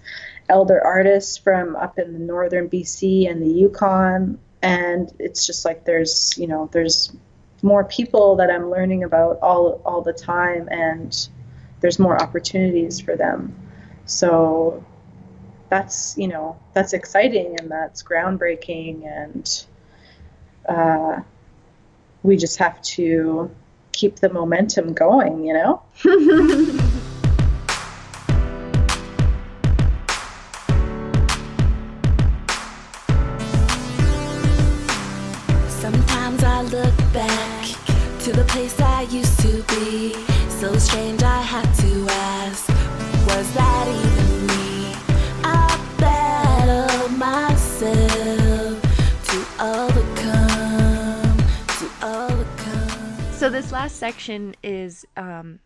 elder 0.49 0.82
artists 0.82 1.36
from 1.36 1.76
up 1.76 1.99
in 1.99 2.12
the 2.12 2.18
northern 2.18 2.68
bc 2.68 3.30
and 3.30 3.42
the 3.42 3.49
yukon 3.49 4.38
and 4.62 5.12
it's 5.18 5.46
just 5.46 5.64
like 5.64 5.84
there's 5.84 6.36
you 6.38 6.46
know 6.46 6.68
there's 6.72 7.12
more 7.62 7.84
people 7.84 8.36
that 8.36 8.51
I'm 8.51 8.70
learning 8.70 9.05
about 9.05 9.38
all 9.42 9.80
all 9.84 10.03
the 10.03 10.12
time, 10.12 10.68
and 10.70 11.28
there's 11.80 11.99
more 11.99 12.20
opportunities 12.20 13.01
for 13.01 13.16
them. 13.16 13.55
So 14.07 14.84
that's 15.68 16.16
you 16.16 16.28
know 16.28 16.59
that's 16.72 16.92
exciting 16.92 17.57
and 17.59 17.70
that's 17.70 18.03
groundbreaking, 18.03 19.07
and 19.07 19.64
uh, 20.69 21.21
we 22.23 22.37
just 22.37 22.59
have 22.59 22.81
to 22.83 23.51
keep 23.93 24.16
the 24.16 24.29
momentum 24.29 24.93
going. 24.93 25.45
You 25.45 25.55
know. 25.55 25.83
this 53.69 53.73
last 53.75 53.99
section 53.99 54.55
is 54.62 55.05
um, 55.14 55.59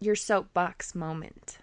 your 0.00 0.16
soapbox 0.16 0.96
moment. 0.96 1.58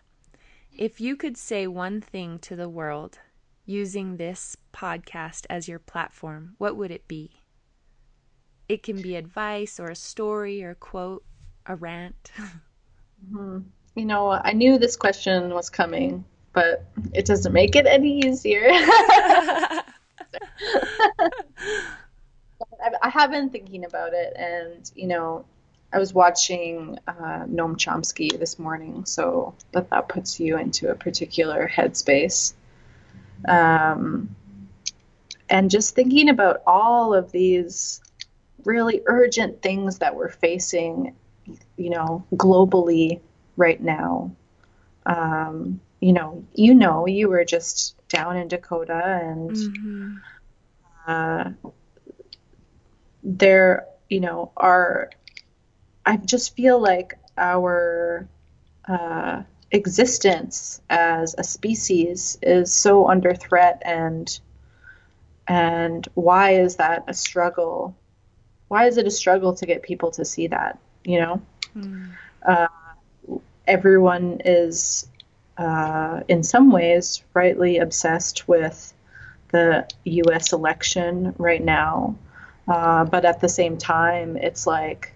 If 0.71 1.01
you 1.01 1.17
could 1.17 1.35
say 1.35 1.67
one 1.67 1.99
thing 1.99 2.39
to 2.39 2.55
the 2.55 2.69
world 2.69 3.19
using 3.65 4.15
this 4.15 4.55
podcast 4.71 5.45
as 5.49 5.67
your 5.67 5.79
platform, 5.79 6.55
what 6.57 6.77
would 6.77 6.89
it 6.89 7.05
be? 7.09 7.41
It 8.69 8.81
can 8.81 9.01
be 9.01 9.17
advice 9.17 9.77
or 9.77 9.87
a 9.87 9.95
story 9.95 10.63
or 10.63 10.69
a 10.69 10.75
quote, 10.75 11.25
a 11.65 11.75
rant. 11.75 12.31
You 13.33 14.05
know, 14.05 14.29
I 14.29 14.53
knew 14.53 14.77
this 14.77 14.95
question 14.95 15.53
was 15.53 15.69
coming, 15.69 16.23
but 16.53 16.85
it 17.13 17.25
doesn't 17.25 17.51
make 17.51 17.75
it 17.75 17.87
any 17.87 18.19
easier. 18.19 18.69
I 23.01 23.09
have 23.09 23.31
been 23.31 23.49
thinking 23.49 23.85
about 23.85 24.13
it, 24.13 24.33
and 24.37 24.89
you 24.95 25.07
know, 25.07 25.45
I 25.93 25.99
was 25.99 26.13
watching 26.13 26.99
uh, 27.07 27.45
Noam 27.45 27.77
Chomsky 27.77 28.37
this 28.37 28.59
morning, 28.59 29.05
so 29.05 29.55
that 29.71 29.89
that 29.89 30.09
puts 30.09 30.39
you 30.39 30.57
into 30.57 30.91
a 30.91 30.95
particular 30.95 31.67
headspace. 31.67 32.53
Um, 33.47 34.35
and 35.49 35.69
just 35.71 35.95
thinking 35.95 36.29
about 36.29 36.61
all 36.67 37.13
of 37.13 37.31
these 37.31 38.01
really 38.65 39.01
urgent 39.05 39.61
things 39.61 39.99
that 39.99 40.15
we're 40.15 40.29
facing, 40.29 41.15
you 41.77 41.89
know, 41.89 42.25
globally 42.33 43.21
right 43.55 43.81
now. 43.81 44.31
Um, 45.05 45.79
you 46.01 46.11
know, 46.11 46.43
you 46.53 46.73
know, 46.73 47.07
you 47.07 47.29
were 47.29 47.45
just 47.45 47.95
down 48.09 48.35
in 48.35 48.49
Dakota, 48.49 49.19
and 49.23 49.55
Mhm. 49.55 50.21
uh, 51.07 51.51
there, 53.23 53.85
you 54.09 54.19
know, 54.19 54.51
are. 54.57 55.09
I 56.07 56.17
just 56.17 56.55
feel 56.55 56.79
like 56.81 57.19
our 57.37 58.27
uh, 58.87 59.43
existence 59.71 60.81
as 60.89 61.35
a 61.37 61.43
species 61.43 62.39
is 62.41 62.73
so 62.73 63.07
under 63.09 63.35
threat, 63.35 63.81
and 63.85 64.39
and 65.47 66.07
why 66.15 66.51
is 66.51 66.77
that 66.77 67.03
a 67.07 67.13
struggle? 67.13 67.95
Why 68.69 68.87
is 68.87 68.97
it 68.97 69.07
a 69.07 69.11
struggle 69.11 69.53
to 69.55 69.65
get 69.65 69.83
people 69.83 70.11
to 70.11 70.25
see 70.25 70.47
that? 70.47 70.79
You 71.03 71.19
know, 71.21 71.41
Mm. 71.75 72.13
uh, 72.47 72.67
everyone 73.67 74.41
is, 74.45 75.07
uh, 75.57 76.21
in 76.29 76.43
some 76.43 76.71
ways, 76.71 77.23
rightly 77.33 77.77
obsessed 77.79 78.47
with 78.47 78.93
the 79.51 79.87
U.S. 80.05 80.53
election 80.53 81.35
right 81.37 81.63
now, 81.63 82.15
uh, 82.67 83.05
but 83.05 83.25
at 83.25 83.41
the 83.41 83.49
same 83.49 83.77
time, 83.77 84.37
it's 84.37 84.65
like 84.65 85.13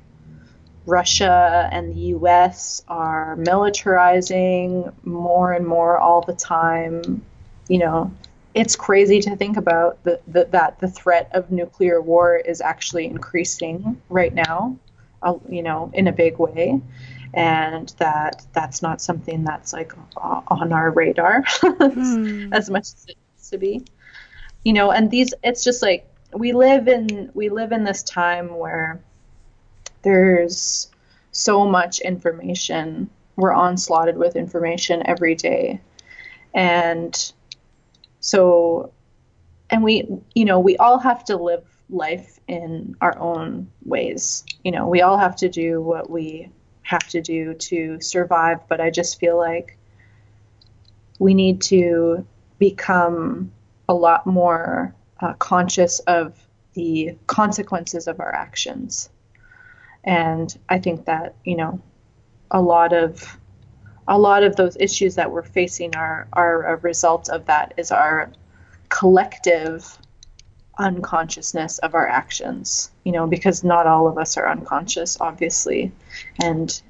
Russia 0.86 1.70
and 1.72 1.92
the 1.92 2.00
U.S. 2.16 2.84
are 2.88 3.36
militarizing 3.38 4.92
more 5.06 5.54
and 5.54 5.66
more 5.66 5.98
all 5.98 6.22
the 6.22 6.34
time. 6.34 7.24
You 7.68 7.80
know, 7.80 8.12
it's 8.54 8.76
crazy 8.76 9.22
to 9.22 9.36
think 9.36 9.58
about 9.58 10.04
the, 10.04 10.20
the, 10.28 10.46
that 10.52 10.80
the 10.80 10.88
threat 10.90 11.30
of 11.34 11.52
nuclear 11.52 12.02
war 12.02 12.36
is 12.36 12.62
actually 12.62 13.06
increasing 13.06 14.02
right 14.10 14.34
now, 14.34 14.78
uh, 15.22 15.36
you 15.50 15.64
know, 15.64 15.92
in 15.94 16.08
a 16.08 16.12
big 16.12 16.38
way, 16.40 16.82
and 17.34 17.94
that 17.98 18.46
that's 18.54 18.82
not 18.82 19.02
something 19.02 19.44
that's 19.44 19.74
like 19.74 19.94
on 20.18 20.74
our 20.74 20.92
radar 20.92 21.44
Hmm. 21.62 22.52
as 22.54 22.70
much 22.70 22.84
as 22.84 23.06
it 23.08 23.18
needs 23.32 23.50
to 23.52 23.58
be. 23.58 23.86
You 24.64 24.74
know, 24.74 24.92
and 24.92 25.10
these 25.10 25.34
it's 25.44 25.64
just 25.64 25.82
like 25.82 26.08
we 26.34 26.54
live 26.54 26.88
in 26.88 27.30
we 27.34 27.50
live 27.50 27.72
in 27.72 27.84
this 27.84 28.04
time 28.04 28.58
where 28.58 29.00
there's 30.02 30.90
so 31.32 31.66
much 31.68 32.00
information. 32.00 33.10
We're 33.36 33.54
onslaughted 33.54 34.18
with 34.18 34.36
information 34.36 35.04
every 35.06 35.36
day. 35.36 35.82
And 36.54 37.34
so 38.20 38.92
and 39.70 39.84
we 39.84 40.08
you 40.36 40.46
know, 40.46 40.60
we 40.60 40.78
all 40.78 41.00
have 41.00 41.24
to 41.26 41.38
live 41.38 41.66
life 41.90 42.40
in 42.48 42.96
our 43.02 43.18
own 43.20 43.72
ways. 43.86 44.44
You 44.64 44.72
know, 44.72 44.88
we 44.88 45.02
all 45.02 45.18
have 45.18 45.36
to 45.38 45.50
do 45.50 45.82
what 45.82 46.10
we 46.10 46.50
have 46.84 47.08
to 47.10 47.22
do 47.22 47.54
to 47.54 48.00
survive, 48.02 48.60
but 48.68 48.82
I 48.82 48.90
just 48.90 49.20
feel 49.20 49.38
like 49.38 49.78
we 51.20 51.34
need 51.34 51.62
to 51.62 52.26
become 52.58 53.52
a 53.88 53.94
lot 53.94 54.26
more 54.26 54.96
uh, 55.20 55.34
conscious 55.34 56.00
of 56.00 56.36
the 56.74 57.18
consequences 57.28 58.08
of 58.08 58.20
our 58.20 58.34
actions. 58.34 59.10
And 60.04 60.56
I 60.70 60.80
think 60.80 61.06
that, 61.06 61.36
you 61.44 61.56
know, 61.56 61.82
a 62.50 62.62
lot 62.62 62.94
of 62.94 63.38
a 64.08 64.18
lot 64.18 64.44
of 64.44 64.56
those 64.56 64.76
issues 64.80 65.16
that 65.16 65.32
we're 65.32 65.44
facing 65.44 65.96
are 65.96 66.28
are 66.34 66.64
a 66.64 66.76
result 66.78 67.30
of 67.30 67.46
that 67.46 67.74
is 67.78 67.92
our 67.92 68.32
collective 68.90 69.98
unconsciousness 70.80 71.78
of 71.80 71.94
our 71.94 72.08
actions 72.08 72.92
you 73.04 73.12
know 73.12 73.28
because 73.28 73.64
not 73.64 73.86
all 73.86 74.08
of 74.08 74.18
us 74.18 74.38
are 74.38 74.50
unconscious 74.50 75.18
obviously. 75.22 75.92
And 76.42 76.82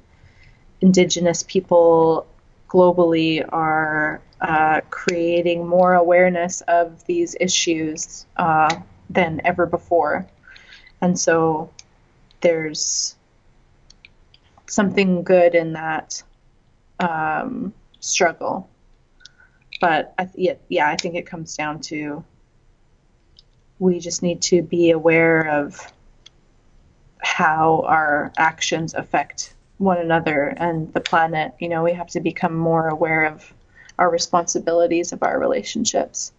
indigenous 0.82 1.44
people 1.44 2.26
globally 2.68 3.46
are 3.50 4.20
uh, 4.40 4.80
creating 4.90 5.66
more 5.66 5.94
awareness 5.94 6.60
of 6.62 7.04
these 7.06 7.36
issues 7.40 8.26
uh, 8.36 8.74
than 9.08 9.40
ever 9.44 9.64
before. 9.66 10.26
And 11.00 11.18
so 11.18 11.70
there's 12.42 13.16
something 14.66 15.22
good 15.22 15.54
in 15.54 15.72
that 15.72 16.22
um, 17.00 17.72
struggle 18.00 18.68
but 19.82 20.14
I, 20.16 20.28
yeah, 20.36 20.54
yeah, 20.68 20.88
I 20.88 20.94
think 20.94 21.16
it 21.16 21.26
comes 21.26 21.56
down 21.56 21.80
to 21.80 22.24
we 23.80 23.98
just 23.98 24.22
need 24.22 24.40
to 24.42 24.62
be 24.62 24.92
aware 24.92 25.58
of 25.58 25.92
how 27.20 27.82
our 27.88 28.32
actions 28.38 28.94
affect 28.94 29.54
one 29.78 29.98
another 29.98 30.54
and 30.56 30.92
the 30.92 31.00
planet. 31.00 31.54
You 31.58 31.68
know, 31.68 31.82
we 31.82 31.94
have 31.94 32.06
to 32.10 32.20
become 32.20 32.56
more 32.56 32.86
aware 32.86 33.24
of 33.24 33.52
our 33.98 34.08
responsibilities 34.08 35.12
of 35.12 35.24
our 35.24 35.36
relationships. 35.36 36.32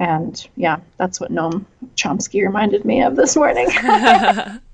And 0.00 0.48
yeah, 0.56 0.78
that's 0.96 1.20
what 1.20 1.30
Noam 1.30 1.66
Chomsky 1.94 2.42
reminded 2.42 2.86
me 2.86 3.02
of 3.02 3.16
this 3.16 3.36
morning. 3.36 3.68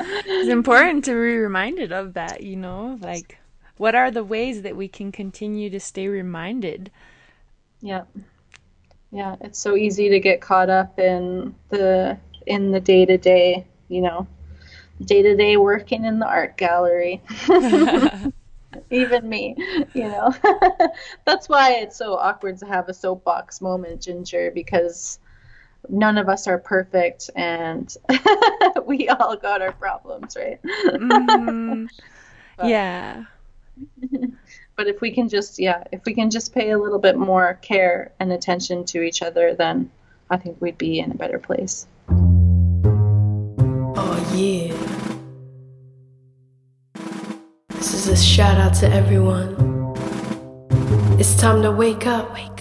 it's 0.00 0.48
important 0.48 1.04
to 1.06 1.12
be 1.12 1.36
reminded 1.36 1.92
of 1.92 2.14
that, 2.14 2.42
you 2.42 2.56
know? 2.56 2.98
Like, 3.00 3.38
what 3.76 3.94
are 3.94 4.10
the 4.10 4.24
ways 4.24 4.62
that 4.62 4.76
we 4.76 4.88
can 4.88 5.12
continue 5.12 5.70
to 5.70 5.80
stay 5.80 6.08
reminded? 6.08 6.90
Yeah. 7.80 8.02
Yeah, 9.12 9.36
it's 9.40 9.58
so 9.58 9.76
easy 9.76 10.08
to 10.10 10.20
get 10.20 10.40
caught 10.40 10.68
up 10.68 10.98
in 10.98 11.54
the 11.70 12.18
in 12.46 12.70
the 12.70 12.80
day-to-day, 12.80 13.66
you 13.88 14.00
know, 14.00 14.26
day-to-day 15.04 15.56
working 15.56 16.04
in 16.04 16.18
the 16.18 16.26
art 16.26 16.56
gallery. 16.56 17.22
Even 18.90 19.28
me, 19.28 19.56
you 19.94 20.08
know. 20.08 20.34
That's 21.24 21.48
why 21.48 21.74
it's 21.74 21.96
so 21.96 22.14
awkward 22.14 22.58
to 22.58 22.66
have 22.66 22.88
a 22.88 22.94
soapbox 22.94 23.60
moment, 23.60 24.02
Ginger, 24.02 24.50
because 24.50 25.18
none 25.88 26.18
of 26.18 26.28
us 26.28 26.46
are 26.46 26.58
perfect 26.58 27.30
and 27.34 27.94
we 28.86 29.08
all 29.08 29.36
got 29.36 29.62
our 29.62 29.72
problems, 29.72 30.36
right? 30.36 30.60
mm, 30.62 30.98
mm-hmm. 30.98 31.86
but, 32.56 32.66
yeah. 32.68 33.24
but 34.76 34.86
if 34.86 35.00
we 35.00 35.10
can 35.10 35.28
just, 35.28 35.58
yeah, 35.58 35.84
if 35.92 36.04
we 36.04 36.14
can 36.14 36.30
just 36.30 36.54
pay 36.54 36.70
a 36.70 36.78
little 36.78 36.98
bit 36.98 37.16
more 37.16 37.58
care 37.62 38.12
and 38.20 38.32
attention 38.32 38.84
to 38.86 39.02
each 39.02 39.22
other, 39.22 39.54
then 39.54 39.90
I 40.30 40.36
think 40.36 40.60
we'd 40.60 40.78
be 40.78 40.98
in 40.98 41.10
a 41.10 41.14
better 41.14 41.38
place. 41.38 41.86
Oh, 43.98 44.32
yeah. 44.34 44.74
This 47.70 47.94
is 47.94 48.08
a 48.08 48.16
shout 48.16 48.58
out 48.58 48.74
to 48.74 48.90
everyone. 48.90 49.54
It's 51.18 51.36
time 51.36 51.62
to 51.62 51.72
wake 51.72 52.06
up. 52.06 52.55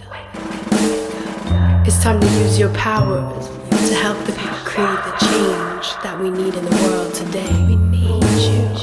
It's 1.87 2.01
time 2.01 2.19
to 2.19 2.27
use 2.39 2.57
your 2.57 2.73
powers 2.73 3.47
to 3.69 3.93
help 3.93 4.17
the 4.25 4.31
people 4.31 4.57
create 4.65 5.03
the 5.05 5.15
change 5.19 5.93
that 6.01 6.19
we 6.19 6.31
need 6.31 6.55
in 6.55 6.65
the 6.65 6.75
world 6.87 7.13
today. 7.13 7.51
We 7.67 7.75
need 7.75 8.23
you. 8.23 8.75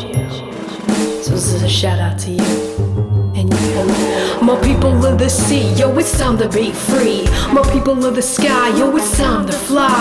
So 1.25 1.33
this 1.33 1.53
is 1.53 1.65
a 1.65 1.69
shout 1.69 1.99
out 1.99 2.17
to 2.21 2.31
you 2.31 3.33
and 3.35 3.53
you. 3.53 4.32
My 4.43 4.61
people 4.61 5.07
of 5.07 5.19
the 5.19 5.31
sea, 5.31 5.73
yo, 5.75 5.97
it's 5.99 6.19
time 6.19 6.37
to 6.39 6.49
be 6.49 6.73
free. 6.73 7.25
My 7.53 7.63
people 7.73 8.05
of 8.05 8.17
the 8.17 8.23
sky, 8.23 8.77
yo, 8.77 8.95
it's 8.97 9.17
time 9.17 9.47
to 9.47 9.53
fly. 9.53 9.95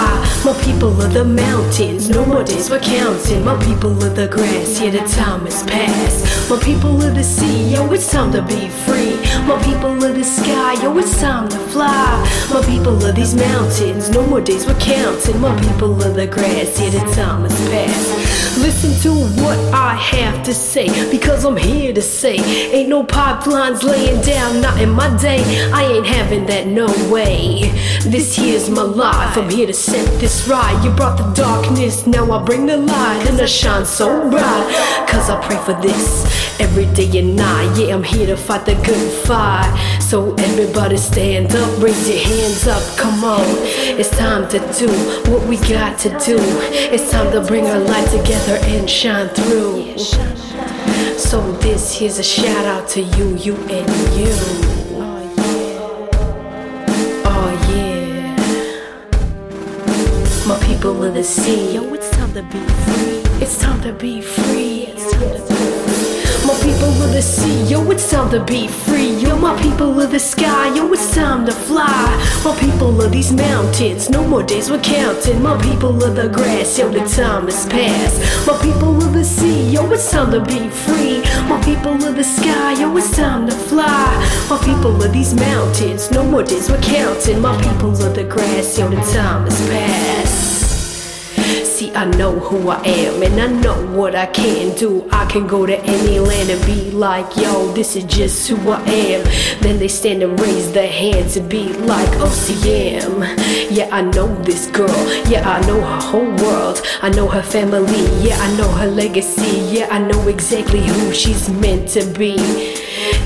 My 0.44 0.54
people 0.64 1.00
of 1.00 1.14
the 1.14 1.24
mountains, 1.24 2.10
no 2.10 2.26
more 2.26 2.44
days 2.44 2.68
for 2.68 2.80
counting. 2.80 3.46
My 3.46 3.56
people 3.64 3.92
of 4.04 4.16
the 4.16 4.28
grass, 4.28 4.82
yeah, 4.82 4.90
the 4.90 5.08
time 5.10 5.46
has 5.46 5.62
passed. 5.64 6.50
My 6.50 6.58
people 6.58 7.02
of 7.04 7.14
the 7.14 7.24
sea, 7.24 7.72
yo, 7.72 7.92
it's 7.92 8.12
time 8.12 8.32
to 8.32 8.42
be 8.42 8.68
free. 8.86 9.16
My 9.46 9.62
people 9.64 10.04
of 10.04 10.16
the 10.16 10.24
sky, 10.24 10.74
yo, 10.82 10.98
it's 10.98 11.22
time 11.22 11.48
to 11.48 11.60
fly. 11.70 12.28
My 12.52 12.64
people 12.66 13.06
of 13.06 13.16
these 13.16 13.36
mountains, 13.36 14.10
no 14.10 14.26
more 14.26 14.42
days 14.42 14.66
for 14.66 14.74
counting. 14.80 15.40
My 15.40 15.56
people 15.62 16.02
of 16.02 16.16
the 16.16 16.26
grass, 16.26 16.82
yeah, 16.82 16.90
the 16.90 17.14
time 17.14 17.44
has 17.44 17.70
passed. 17.70 18.58
Listen 18.58 18.92
to 19.02 19.12
what 19.42 19.58
I 19.74 19.96
have 19.96 20.44
to 20.44 20.54
say, 20.54 20.88
because 21.10 21.46
I'm 21.46 21.56
here 21.56 21.94
to 21.94 22.02
say, 22.02 22.36
ain't 22.74 22.90
no 22.90 23.04
pipelines 23.04 23.82
laying 23.82 24.20
down, 24.22 24.31
not 24.62 24.82
in 24.82 24.90
my 24.92 25.16
day. 25.18 25.44
I 25.72 25.84
ain't 25.84 26.06
having 26.06 26.46
that, 26.46 26.68
no 26.68 26.88
way. 27.12 27.72
This 28.04 28.36
here's 28.36 28.70
my 28.70 28.82
life, 28.82 29.38
I'm 29.38 29.50
here 29.50 29.68
to 29.68 29.74
set 29.74 30.06
this 30.20 30.48
right. 30.48 30.84
You 30.84 30.92
brought 30.92 31.18
the 31.18 31.32
darkness, 31.34 32.08
now 32.08 32.32
I 32.32 32.44
bring 32.44 32.66
the 32.66 32.78
light, 32.78 33.28
and 33.30 33.40
I 33.40 33.46
shine 33.46 33.86
so 33.86 34.30
bright. 34.30 35.08
Cause 35.08 35.30
I 35.30 35.42
pray 35.46 35.58
for 35.58 35.80
this 35.82 36.60
every 36.60 36.86
day 36.94 37.20
and 37.20 37.36
night. 37.36 37.78
Yeah, 37.78 37.96
I'm 37.96 38.04
here 38.04 38.28
to 38.28 38.38
fight 38.38 38.66
the 38.66 38.76
good 38.76 39.12
fight. 39.26 39.72
So 40.02 40.34
everybody 40.36 40.98
stand 40.98 41.56
up, 41.56 41.82
raise 41.82 42.08
your 42.10 42.20
hands 42.20 42.68
up, 42.68 42.84
come 42.98 43.24
on. 43.24 43.46
It's 44.00 44.10
time 44.10 44.48
to 44.50 44.60
do 44.78 44.90
what 45.32 45.48
we 45.48 45.58
got 45.58 45.98
to 46.00 46.10
do. 46.20 46.38
It's 46.94 47.12
time 47.12 47.32
to 47.34 47.42
bring 47.42 47.66
our 47.68 47.80
light 47.80 48.10
together 48.10 48.60
and 48.64 48.90
shine 48.90 49.30
through. 49.30 50.51
So 51.22 51.40
this 51.64 51.94
here's 51.98 52.18
a 52.20 52.24
shout 52.24 52.66
out 52.66 52.90
to 52.90 53.02
you, 53.02 53.36
you 53.38 53.56
and 53.56 53.88
you. 54.18 54.34
Oh 54.98 55.22
yeah. 55.38 56.10
Oh 57.26 57.52
yeah 57.70 58.36
My 60.48 60.58
people 60.66 61.04
of 61.04 61.14
the 61.14 61.24
sea. 61.24 61.76
Yo, 61.76 61.94
it's 61.94 62.10
time 62.12 62.34
to 62.34 62.42
be 62.44 62.60
free. 62.60 63.22
It's 63.42 63.58
time 63.58 63.82
to 63.84 63.94
be 63.94 64.20
free. 64.22 64.88
It's 64.88 65.12
time 65.14 65.48
to 65.48 65.51
people 66.62 66.94
of 67.04 67.12
the 67.12 67.22
sea, 67.22 67.64
yo, 67.64 67.90
it's 67.92 68.10
time 68.10 68.30
to 68.32 68.44
be 68.44 68.68
free. 68.68 69.16
Yo, 69.16 69.38
my 69.38 69.60
people 69.62 70.00
of 70.00 70.12
the 70.12 70.20
sky, 70.20 70.74
yo, 70.76 70.92
it's 70.94 71.14
time 71.14 71.46
to 71.46 71.52
fly. 71.52 72.08
My 72.44 72.56
people 72.60 73.02
of 73.02 73.12
these 73.12 73.32
mountains, 73.32 74.10
no 74.10 74.26
more 74.28 74.44
days 74.44 74.70
we're 74.70 74.82
counting. 74.82 75.42
My 75.42 75.62
people 75.62 76.04
of 76.04 76.16
the 76.16 76.30
grass, 76.30 76.78
yo, 76.78 76.90
the 76.90 77.00
time 77.08 77.46
has 77.46 77.66
passed. 77.66 78.48
My 78.48 78.58
people 78.62 78.96
of 79.04 79.14
the 79.14 79.24
sea, 79.24 79.70
yo, 79.72 79.90
it's 79.92 80.10
time 80.12 80.32
to 80.32 80.40
be 80.40 80.70
free. 80.70 81.22
My 81.50 81.62
people 81.64 81.96
of 82.04 82.16
the 82.16 82.24
sky, 82.24 82.74
yo, 82.80 82.96
it's 82.98 83.12
time 83.16 83.48
to 83.48 83.56
fly. 83.56 84.10
My 84.50 84.60
people 84.64 85.02
of 85.04 85.12
these 85.12 85.34
mountains, 85.34 86.12
no 86.12 86.24
more 86.24 86.44
days 86.44 86.70
we're 86.70 86.82
counting. 86.82 87.42
My 87.42 87.56
people 87.62 87.92
of 87.92 88.16
the 88.16 88.24
grass, 88.24 88.78
yo, 88.78 88.90
the 88.90 89.02
time 89.14 89.44
has 89.46 89.60
passed. 89.70 90.51
See, 91.82 91.92
I 91.96 92.06
know 92.06 92.38
who 92.38 92.70
I 92.70 92.80
am 92.84 93.24
and 93.24 93.42
I 93.42 93.48
know 93.48 93.74
what 93.98 94.14
I 94.14 94.28
can 94.28 94.78
do. 94.78 95.10
I 95.12 95.26
can 95.26 95.48
go 95.48 95.66
to 95.66 95.80
any 95.80 96.20
land 96.20 96.52
and 96.52 96.64
be 96.64 96.92
like, 96.92 97.36
yo, 97.36 97.74
this 97.74 97.96
is 97.96 98.04
just 98.04 98.48
who 98.48 98.70
I 98.70 98.80
am. 98.82 99.24
Then 99.62 99.80
they 99.80 99.88
stand 99.88 100.22
and 100.22 100.40
raise 100.40 100.72
their 100.74 100.88
hands 100.88 101.38
and 101.38 101.50
be 101.50 101.74
like, 101.74 102.08
OCM. 102.20 103.61
Yeah, 103.72 103.88
I 103.90 104.02
know 104.02 104.28
this 104.44 104.68
girl. 104.68 104.90
Yeah, 105.30 105.50
I 105.50 105.66
know 105.66 105.80
her 105.80 106.02
whole 106.02 106.36
world. 106.44 106.82
I 107.02 107.08
know 107.08 107.26
her 107.30 107.42
family. 107.42 108.04
Yeah, 108.22 108.36
I 108.38 108.58
know 108.58 108.68
her 108.68 108.88
legacy. 108.88 109.60
Yeah, 109.74 109.88
I 109.90 109.98
know 109.98 110.28
exactly 110.28 110.86
who 110.86 111.14
she's 111.14 111.50
meant 111.50 111.88
to 111.92 112.06
be. 112.20 112.36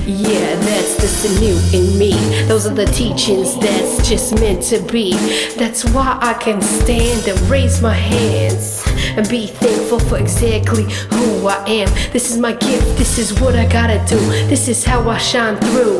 Yeah, 0.05 0.55
that's 0.67 1.23
the 1.23 1.39
new 1.39 1.57
in 1.73 1.97
me. 1.97 2.11
Those 2.47 2.67
are 2.67 2.75
the 2.75 2.85
teachings 2.85 3.57
that's 3.59 4.07
just 4.07 4.39
meant 4.39 4.61
to 4.65 4.79
be. 4.91 5.13
That's 5.57 5.83
why 5.85 6.19
I 6.21 6.35
can 6.35 6.61
stand 6.61 7.27
and 7.27 7.39
raise 7.49 7.81
my 7.81 7.95
hands 7.95 8.83
and 9.17 9.27
be 9.29 9.47
thankful 9.47 9.99
for 9.99 10.17
exactly 10.17 10.83
who 10.83 11.47
I 11.47 11.63
am. 11.67 11.87
This 12.11 12.31
is 12.31 12.37
my 12.37 12.53
gift, 12.53 12.97
this 12.97 13.17
is 13.17 13.39
what 13.39 13.55
I 13.55 13.65
gotta 13.67 14.03
do. 14.07 14.19
This 14.47 14.67
is 14.67 14.83
how 14.83 15.09
I 15.09 15.17
shine 15.17 15.57
through. 15.57 15.99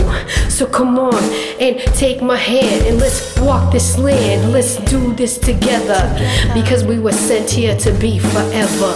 So 0.50 0.66
come 0.66 0.98
on 0.98 1.24
and 1.60 1.80
take 1.96 2.22
my 2.22 2.38
hand 2.38 2.88
and 2.88 3.00
let's 3.00 3.38
walk 3.40 3.72
this 3.72 3.98
land. 3.98 4.52
Let's 4.52 4.78
do 4.92 5.14
this 5.14 5.38
together 5.38 6.02
because 6.54 6.84
we 6.84 7.00
were 7.00 7.12
sent 7.12 7.50
here 7.50 7.76
to 7.78 7.92
be 7.94 8.20
forever. 8.20 8.96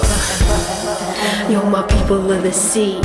Yo, 1.49 1.64
my 1.70 1.84
people 1.84 2.32
of 2.32 2.43
the 2.43 2.53
sea. 2.53 3.01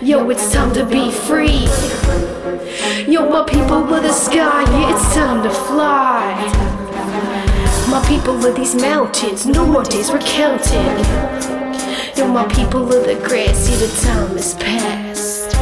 Yo, 0.00 0.28
it's 0.30 0.52
time 0.52 0.72
to 0.74 0.84
be 0.84 1.10
free. 1.10 1.68
Yo, 3.06 3.28
my 3.28 3.44
people 3.48 3.94
of 3.94 4.02
the 4.02 4.12
sky, 4.12 4.62
yeah, 4.62 4.94
it's 4.94 5.14
time 5.14 5.42
to 5.42 5.50
fly. 5.50 6.81
My 7.92 8.02
people 8.08 8.42
of 8.46 8.56
these 8.56 8.74
mountains, 8.74 9.44
no 9.44 9.66
more 9.66 9.84
days 9.84 10.10
we're 10.10 10.18
counting. 10.20 10.96
Yo, 12.16 12.26
my 12.26 12.48
people 12.48 12.90
of 12.90 13.04
the 13.04 13.16
grass, 13.22 13.68
yeah, 13.68 13.76
the 13.76 14.00
time 14.00 14.34
is 14.38 14.54
past. 14.54 15.54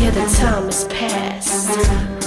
Yeah, 0.00 0.10
the 0.10 0.26
time 0.36 0.68
is 0.68 0.84
past. 0.86 2.21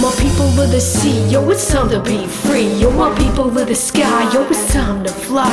My 0.00 0.14
people 0.18 0.46
of 0.60 0.70
the 0.70 0.80
sea, 0.80 1.26
yo, 1.28 1.48
it's 1.50 1.70
time 1.72 1.90
to 1.90 2.00
be 2.00 2.26
free. 2.26 2.68
Yo, 2.74 2.90
my 2.90 3.12
people 3.18 3.46
of 3.58 3.66
the 3.66 3.74
sky, 3.74 4.32
yo, 4.32 4.46
it's 4.46 4.72
time 4.72 5.02
to 5.04 5.10
fly. 5.10 5.48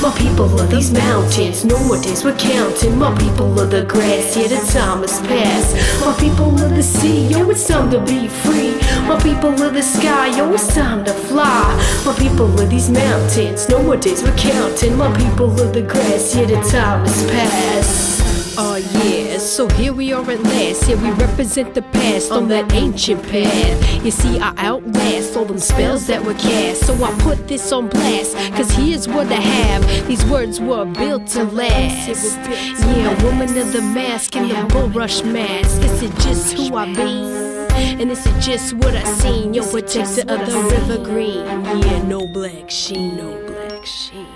My 0.00 0.14
people 0.16 0.60
of 0.60 0.70
these 0.70 0.92
mountains, 0.92 1.64
no 1.64 1.78
more 1.84 2.00
days 2.00 2.22
we're 2.24 2.36
counting. 2.36 2.96
My 2.96 3.12
people 3.18 3.58
of 3.58 3.70
the 3.70 3.84
grass, 3.84 4.36
yeah, 4.36 4.48
the 4.48 4.64
time 4.72 5.00
has 5.02 5.18
passed. 5.20 6.00
My 6.00 6.14
people 6.18 6.50
of 6.62 6.70
the 6.76 6.82
sea, 6.82 7.26
yo, 7.26 7.48
it's 7.50 7.66
time 7.66 7.90
to 7.90 8.00
be 8.00 8.28
free. 8.28 8.78
My 9.08 9.18
people 9.22 9.60
of 9.62 9.74
the 9.74 9.82
sky, 9.82 10.28
yo, 10.36 10.52
it's 10.52 10.72
time 10.74 11.04
to 11.04 11.12
fly. 11.12 11.64
My 12.06 12.14
people 12.18 12.46
of 12.60 12.70
these 12.70 12.90
mountains, 12.90 13.68
no 13.68 13.82
more 13.82 13.96
days 13.96 14.22
we're 14.22 14.36
counting. 14.36 14.96
My 14.96 15.10
people 15.16 15.50
of 15.60 15.72
the 15.72 15.82
grass, 15.82 16.36
yeah, 16.36 16.46
the 16.46 16.60
time 16.68 17.04
has 17.04 17.30
passed. 17.30 18.17
Oh 18.60 18.74
yeah, 18.74 19.38
so 19.38 19.68
here 19.68 19.92
we 19.92 20.12
are 20.12 20.28
at 20.28 20.42
last. 20.42 20.82
Here 20.82 20.96
we 20.96 21.12
represent 21.12 21.74
the 21.74 21.82
past 21.82 22.32
on 22.32 22.48
that 22.48 22.72
ancient 22.72 23.22
path. 23.22 24.04
You 24.04 24.10
see, 24.10 24.40
I 24.40 24.52
outlast 24.56 25.36
all 25.36 25.44
them 25.44 25.60
spells 25.60 26.08
that 26.08 26.24
were 26.24 26.34
cast. 26.34 26.84
So 26.84 26.92
I 27.04 27.16
put 27.20 27.46
this 27.46 27.70
on 27.70 27.88
blast, 27.88 28.36
cause 28.56 28.68
here's 28.72 29.06
what 29.06 29.28
I 29.28 29.40
have. 29.40 30.08
These 30.08 30.24
words 30.26 30.58
were 30.60 30.84
built 30.84 31.28
to 31.28 31.44
last. 31.44 32.36
Yeah, 32.48 33.22
woman 33.22 33.56
of 33.56 33.72
the 33.72 33.80
mask 33.80 34.34
and 34.34 34.50
the 34.50 34.56
bulrush 34.74 35.22
mask. 35.22 35.80
This 35.80 36.02
is 36.02 36.10
just 36.24 36.52
who 36.54 36.74
I 36.74 36.86
be. 36.92 38.02
And 38.02 38.10
this 38.10 38.26
is 38.26 38.44
just 38.44 38.74
what 38.74 38.96
I 38.96 39.04
seen. 39.04 39.54
Yo, 39.54 39.62
protector 39.70 40.22
of 40.22 40.50
the 40.50 40.58
river 40.72 40.98
green. 41.04 41.46
Yeah, 41.64 42.02
no 42.02 42.26
black 42.26 42.68
sheen, 42.70 43.18
no 43.18 43.38
black 43.46 43.86
sheen. 43.86 44.26